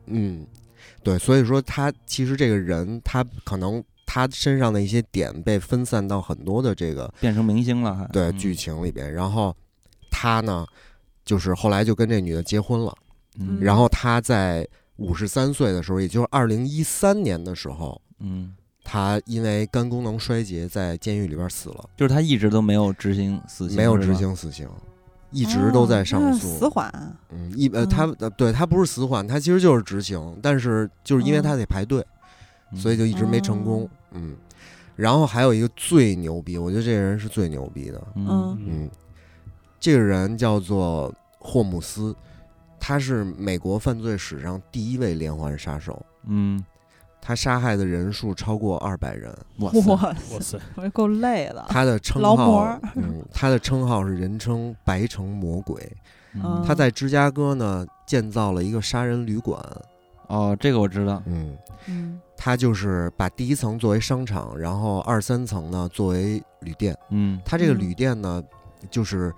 [0.07, 0.45] 嗯，
[1.03, 8.09] 对，所以说他其实这个人，他可能他身上的一些点被分散到很多的这个变成明星了还，嗯。
[8.11, 9.55] 对剧情里边，然后
[10.09, 10.65] 他呢，
[11.23, 12.93] 就是后来就跟这女的结婚了，
[13.39, 18.53] 嗯，然后他在五十三岁的时候，也就是二零一三年的时候，嗯，
[18.83, 24.67] 他因为肝功能衰竭在监狱里边死了，就是他一直都没有执行死刑，没有执，行死刑。
[25.35, 26.91] 一直都在上诉，死缓，
[27.29, 27.89] 嗯，一呃，嗯。
[27.89, 31.41] 他呃，对他不是死缓，他其实就是执行，但是就是因为嗯。
[31.41, 32.05] 他得排队，
[32.71, 32.77] 嗯。
[32.77, 33.89] 所以就一直没成功。
[34.11, 34.35] 嗯，
[34.95, 37.99] 然后还有一个最牛逼，我觉得这个人是最牛逼的。
[38.13, 38.87] 嗯，
[39.79, 42.15] 这个人叫做霍姆斯，
[42.79, 46.63] 他是美国犯罪史上第一位连环杀手，嗯，
[47.25, 49.33] 他杀害的人数超过二百人。
[49.59, 51.65] 哇塞，哇哇塞，塞，我够累了。
[51.69, 55.81] 他的称号嗯，他的称号是人称“白城魔鬼”。
[56.35, 59.57] 嗯他在芝加哥呢建造了一个杀人旅馆。
[60.27, 61.55] 哦，这个我知道，嗯，
[61.87, 66.93] 嗯他就是把第一层作为商场，然后二三层呢作为旅店。
[67.09, 68.43] 嗯他这个嗯旅店呢，
[68.89, 69.31] 就是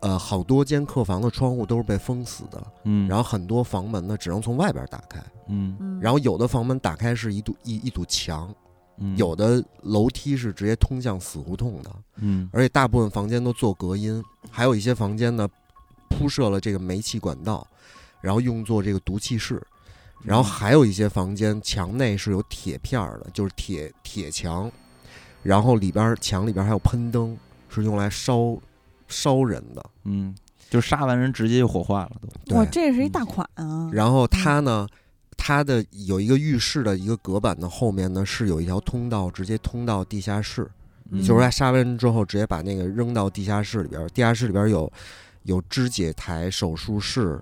[0.00, 5.76] 呃好多间客房的窗户都是被封死的，嗯，然后很多房门呢只能从外边打开，嗯。
[5.80, 8.54] 嗯，然后有的房门打开是一堵一一堵墙，
[8.98, 9.16] 嗯。
[9.16, 12.48] 有的楼梯是直接通向死胡同的，嗯。
[12.52, 15.48] 而且大部分房间都做隔音，还有一些房间呢
[16.08, 17.66] 铺设了这个煤气管道，
[18.20, 19.62] 然后用作这个毒气室。
[20.22, 24.72] 然后还有一些房间墙内是有铁片儿的，就是铁铁墙，
[25.42, 27.36] 然后里边墙里边还有喷灯，
[27.68, 28.56] 是用来烧
[29.08, 29.84] 烧人的。
[30.04, 30.34] 嗯，
[30.70, 32.12] 就杀完人直接就火化了
[32.46, 32.56] 都。
[32.56, 33.88] 哇，对，这是一大款啊！
[33.92, 34.86] 然后他呢，
[35.36, 40.68] 他的有一个浴室的一个隔板的后面呢是有一条通道，直接通到地下室。
[41.10, 44.08] 嗯就是他杀完人之后，直接把那个扔到地下室里边儿。
[44.08, 44.90] 地下室里边儿有
[45.42, 47.38] 有肢解台、手术室，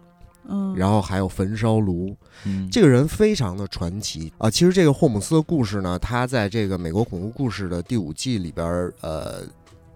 [0.49, 2.15] 嗯，然后还有焚烧炉。
[2.45, 4.51] 嗯，这个人非常的传奇啊！
[4.51, 9.43] 其实这个霍姆斯的故事呢，他在这个美国恐怖故事的第五季里边儿，呃，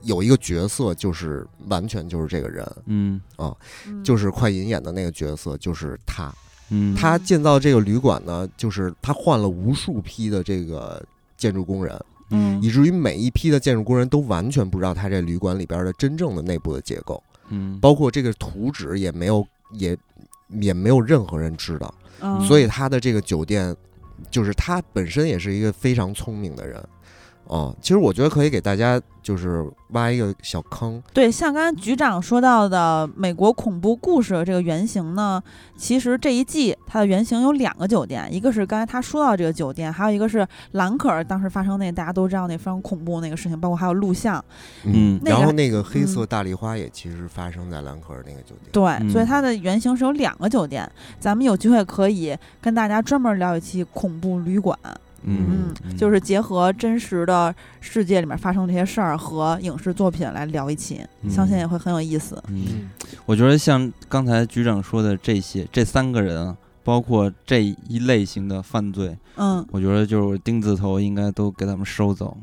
[0.07, 3.20] 有一个角色就是完全就是这个人，嗯。
[3.37, 3.55] 啊
[4.03, 6.33] 就是快银演的那个角色，就是他。
[6.70, 11.01] 嗯，他建造这个旅馆呢，就是他换了无数批的这个
[11.37, 12.61] 建筑工人，嗯。
[12.62, 19.97] 以至于每一批的建筑工人都完全不知道他这旅馆里边的真正的内部的结构，嗯，包括这个图纸也没有，也
[20.61, 21.95] 也没有任何人知道。
[22.20, 22.41] 嗯。
[22.47, 23.74] 所以他的这个酒店，
[24.31, 26.85] 就是他本身也是一个非常聪明的人。
[27.47, 35.43] 哦，其实我觉得可以给大家就是挖一个小坑，对，像刚才局长说到的美国恐怖故事的这个原型呢，
[35.77, 44.44] 其实这一季它的原型有两个酒店，一个是刚才他说到这个酒店，还有一个是兰可儿当时发生那大家都知道那非常恐怖那个事情，包括还有录像。
[44.85, 48.70] 嗯那个然后那个黑色大丽花也其实发生在兰可儿那个酒店。
[48.73, 54.78] 对，所以嗯它的原型是有两个酒店，咱们有机会可以跟大家专门聊一期恐怖旅馆。
[55.27, 62.43] 嗯嗯，就是结合真实的世界里面发生这些事儿和影视作品来聊一起，相信嗯也会很有意思。
[62.48, 62.89] 嗯，
[63.27, 72.36] 我觉得像刚才局长说的这些，这三个人啊，包括这一类型的犯罪，嗯，我觉得就是钉子头应该都给他们收走。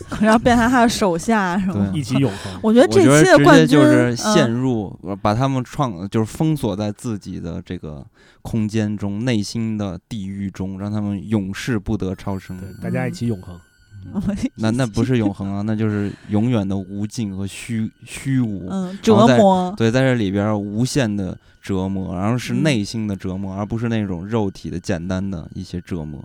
[0.20, 1.90] 然后变成他的手下是吗？
[1.92, 2.52] 对一起永恒。
[2.62, 8.04] 我觉得这期的冠军就是嗯陷入，呃把他们创就是封锁在自己的这个
[8.42, 12.58] 空间中、内心的地狱中，让他们永世不得超生。
[12.58, 13.54] 对，大家一起永恒。
[13.56, 14.22] 嗯
[14.54, 18.68] 那那不是永恒啊， 那就是永远的无尽和虚虚无。
[18.70, 26.24] 嗯折磨，对，在这里边儿无限的折磨，然后是嗯内心的折磨，而不是那种肉体的简单的一些折磨。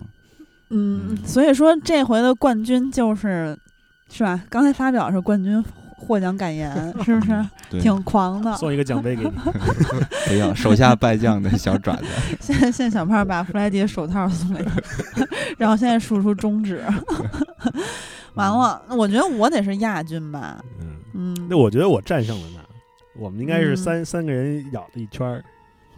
[0.70, 3.56] 嗯嗯，所以说这回的冠军就是
[4.10, 4.42] 是吧？
[4.48, 5.62] 刚才发表是冠军
[5.96, 6.72] 获奖感言，
[7.04, 7.44] 是不是，
[7.80, 8.54] 挺狂的？
[8.56, 9.30] 送一个奖杯给你。
[10.28, 12.04] 不要手下败将的小爪子。
[12.40, 14.72] 现在现在小胖把弗莱迪手套送给他，
[15.58, 16.82] 然后现在竖出中指，
[18.34, 22.62] 完了，我觉得我得是亚军吧，嗯，嗯，那我觉得我战胜了他。
[23.16, 25.44] 我们应该是嗯三、三个人咬了一圈儿。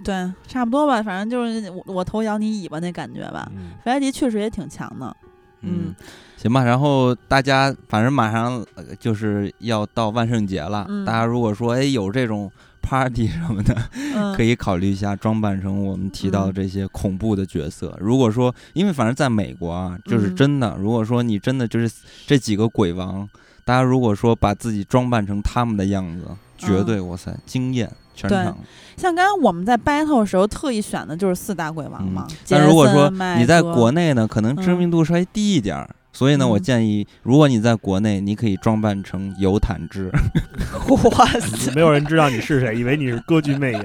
[0.04, 3.50] 对，差不多吧，反正就是我我头摇你尾巴那感觉吧。
[3.56, 5.16] 嗯，弗莱迪确实也挺强的，
[5.62, 5.94] 嗯，
[6.36, 6.62] 行吧。
[6.64, 12.50] 然后大家反正马上呃就是要到万圣节了，嗯大家如果说哎有这种
[12.82, 13.74] party 什么的，
[14.14, 17.96] 嗯，可以考虑一下装扮成我们提到的嗯这些恐怖的角色。
[18.00, 21.90] 如果说，因为反正在美国啊，就是嗯真的，如果说你真的就是
[22.26, 23.28] 这几个鬼王，
[23.64, 27.90] 大家如果说把自己装扮成他们的样子，绝对哇塞惊艳
[28.22, 28.56] 对场。
[28.96, 32.26] 像刚刚我们在 battle 的时候特意选的就是四大鬼王嘛。
[32.30, 35.88] 嗯但如果说你在国内呢，可能知名度稍微低一点儿。
[36.12, 40.10] 所以呢，我嗯建议，如果你在国内，你可以装扮成尤坦之，
[40.88, 41.70] 哇塞！
[41.74, 43.84] 没有人知道你是谁，以为你是歌剧魅影。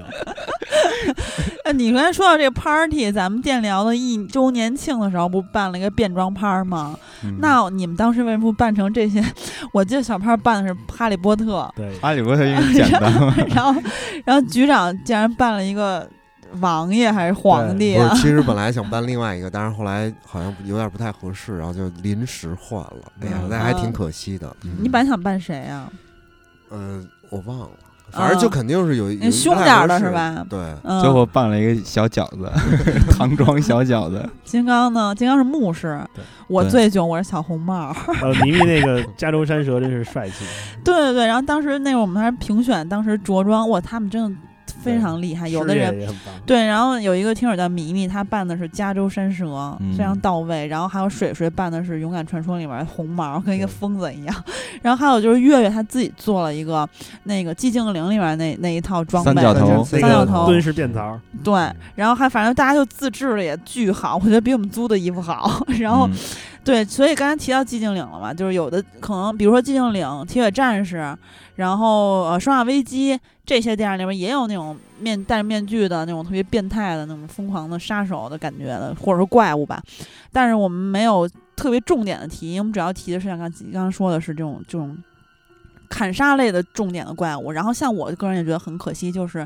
[1.72, 6.98] 哎，你刚才说到这个 party，咱们电聊的一周年庆的时候，不办了一个变装趴吗？
[7.23, 9.23] 嗯那你们当时为什么不办成这些？
[9.72, 13.81] 我记得小胖办的是哈利波特，对，哈利波特因为简单 嘛， 然后
[14.26, 16.07] 然后局长竟然办了一个
[16.60, 18.22] 王爷还是皇帝啊不是，？
[18.22, 23.11] 其实本来想办另外一个，但是后来好像有点不太合适，然后就临时换了。
[23.22, 24.53] 哎呀嗯，那还挺可惜的。
[24.80, 25.89] 你本来想办谁呀、
[26.69, 27.69] 呃，我忘了，
[28.11, 32.51] 反正就肯定是有凶点儿的是吧对，嗯，最后办了一个小饺子，
[33.17, 34.27] 唐装小饺子。
[34.43, 35.15] 金刚呢？
[35.15, 35.99] 金刚是牧师，
[36.47, 37.95] 我对最囧，我是小红帽。
[38.21, 40.45] 呃， 迷迷那个加州山蛇真是帅气。
[40.83, 44.38] 对对对，然后当时那会儿我们还评选，当时着装，哇，他们真的
[44.81, 46.07] 非常厉害，有的人。
[46.45, 49.45] 对，然后有一个听友叫迷迷，他扮的是加州山蛇，
[49.79, 50.67] 嗯非常到位。
[50.67, 54.43] 然后还有水水扮的是《勇敢传说》里面的红毛，跟一个疯子一样。
[54.81, 56.87] 然后还有就是月月他自己做了一个
[57.23, 61.53] 那个寂静岭里面那那一套装备，三角头就是三角头，蹲式便槽，对。
[61.95, 65.63] 然后还反正大家就自制的也巨好，我觉得比我们租的衣服好。
[65.79, 66.13] 然后嗯
[66.63, 71.17] 对，所以刚才提到寂静岭了嘛，就是有的可能，比如说寂静岭、铁血战士，
[71.55, 73.15] 然后呃《生化危机》
[73.52, 79.84] 这些电影里面也有那种面戴着面具的那种特别变态的那种疯狂的杀手的感觉的，或者说怪物吧。
[80.32, 84.98] 但是我们没有特别重点的提，因为我们主要提的是像刚刚刚说的是这种这种
[85.90, 87.52] 砍杀类的重点的怪物。
[87.52, 89.45] 然后像我个人也觉得很可惜，就是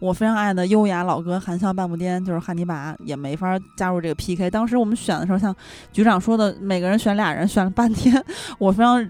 [0.00, 4.50] 我非常爱的优雅老哥含笑半步癫，就是汉尼拔也没法加入这个 PK。
[4.50, 5.56] 当时我们选的时候，像
[5.94, 8.22] 局长说的，每个人选俩人，选了半天，
[8.60, 9.08] 我非常。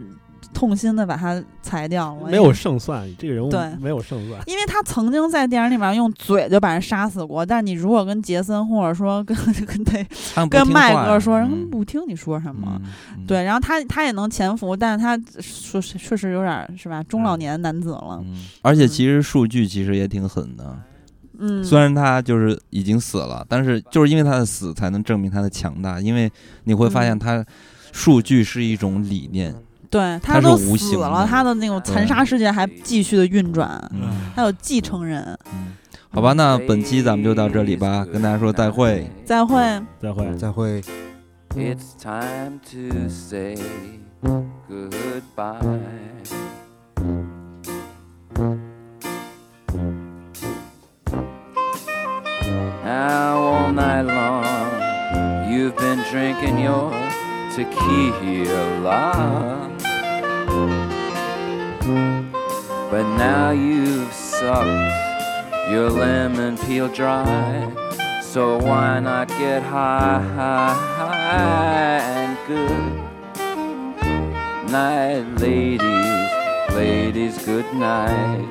[0.52, 3.60] 痛心的把他裁掉了，没有胜算，这个人物对。
[3.80, 9.36] 没有胜算，因为他曾经在电影里面用嘴就把人杀死过，但你如果跟杰森或者说跟
[9.66, 9.84] 跟
[10.34, 12.80] 他跟麦哥说，人不听你说什么，
[13.26, 18.24] 对，然后他他也能潜伏，但是他说确实有点是吧，中老年男子了，
[18.62, 20.78] 而且其实数据其实也挺狠的，
[21.38, 26.30] 嗯，虽然他就是已经死了，但是就是因为他的死才能证明他的强大，因为
[26.64, 27.44] 你会发现他
[27.92, 29.54] 数据是一种理念。
[29.96, 33.80] 对他都死了，他的那种残杀世界还继续的运转，
[34.34, 35.38] 还有继承人。
[36.10, 39.56] 好吧，那本期咱们就到这里吧，跟大家说再会，再会，
[40.00, 40.82] 再会，再会。
[62.90, 67.70] But now you've sucked your lemon peel dry.
[68.22, 72.94] So why not get high, high, high and good?
[74.70, 76.30] Night, ladies,
[76.74, 78.48] ladies, good night.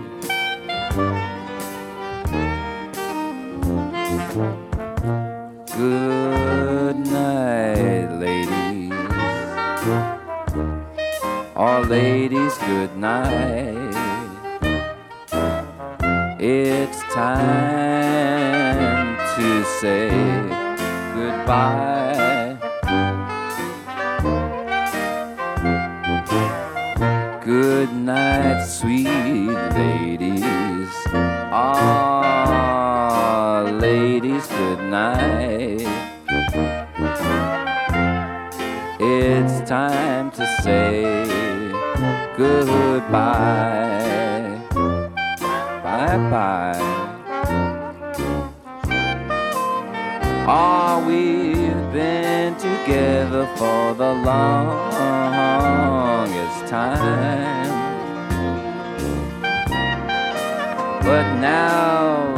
[5.76, 8.55] Good night, ladies.
[11.58, 13.96] All ladies, good night.
[16.38, 20.10] It's time to say
[21.16, 22.58] goodbye.
[27.42, 29.48] Good night, sweet
[29.80, 30.92] ladies.
[31.56, 35.88] Ah, ladies, good night.
[39.00, 41.45] It's time to say
[42.38, 43.96] goodbye.
[45.84, 46.82] Bye bye.
[50.48, 54.68] Oh, we've been together for the longest
[56.68, 57.74] time.
[61.04, 62.36] But now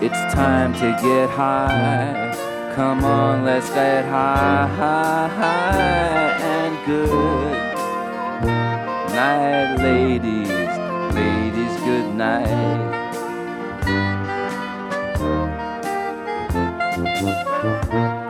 [0.00, 2.34] it's time to get high.
[2.74, 7.67] Come on, let's get high, high, high and good
[9.18, 10.48] night, ladies,
[11.12, 12.78] ladies, good night.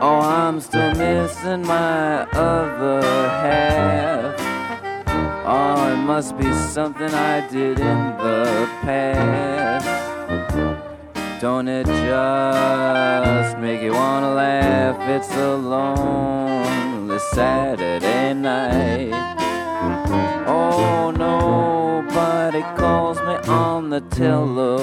[0.01, 3.03] Oh, I'm still missing my other
[3.43, 4.33] half.
[5.45, 9.85] Oh, it must be something I did in the past.
[11.39, 14.97] Don't it just make you wanna laugh?
[15.07, 19.28] It's a lonely Saturday night.
[20.47, 24.79] Oh, nobody calls me on the telephone.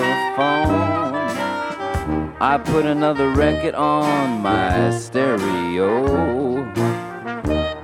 [2.40, 6.64] I put another record on my stereo.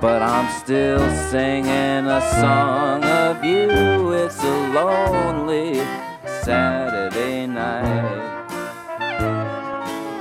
[0.01, 0.99] But I'm still
[1.29, 4.11] singing a song of you.
[4.13, 5.75] It's a lonely
[6.43, 8.23] Saturday night.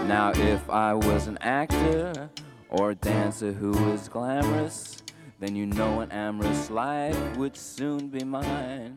[0.07, 2.31] Now, if I was an actor
[2.71, 5.02] or a dancer who was glamorous,
[5.43, 8.97] then you know an amorous life would soon be mine.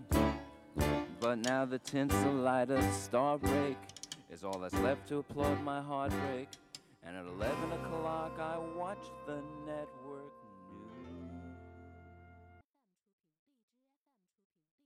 [1.20, 3.78] But now the tinsel light of star break
[4.32, 6.50] is all that's left to applaud my heartbreak.
[7.04, 10.05] And at 11 o'clock I watch the network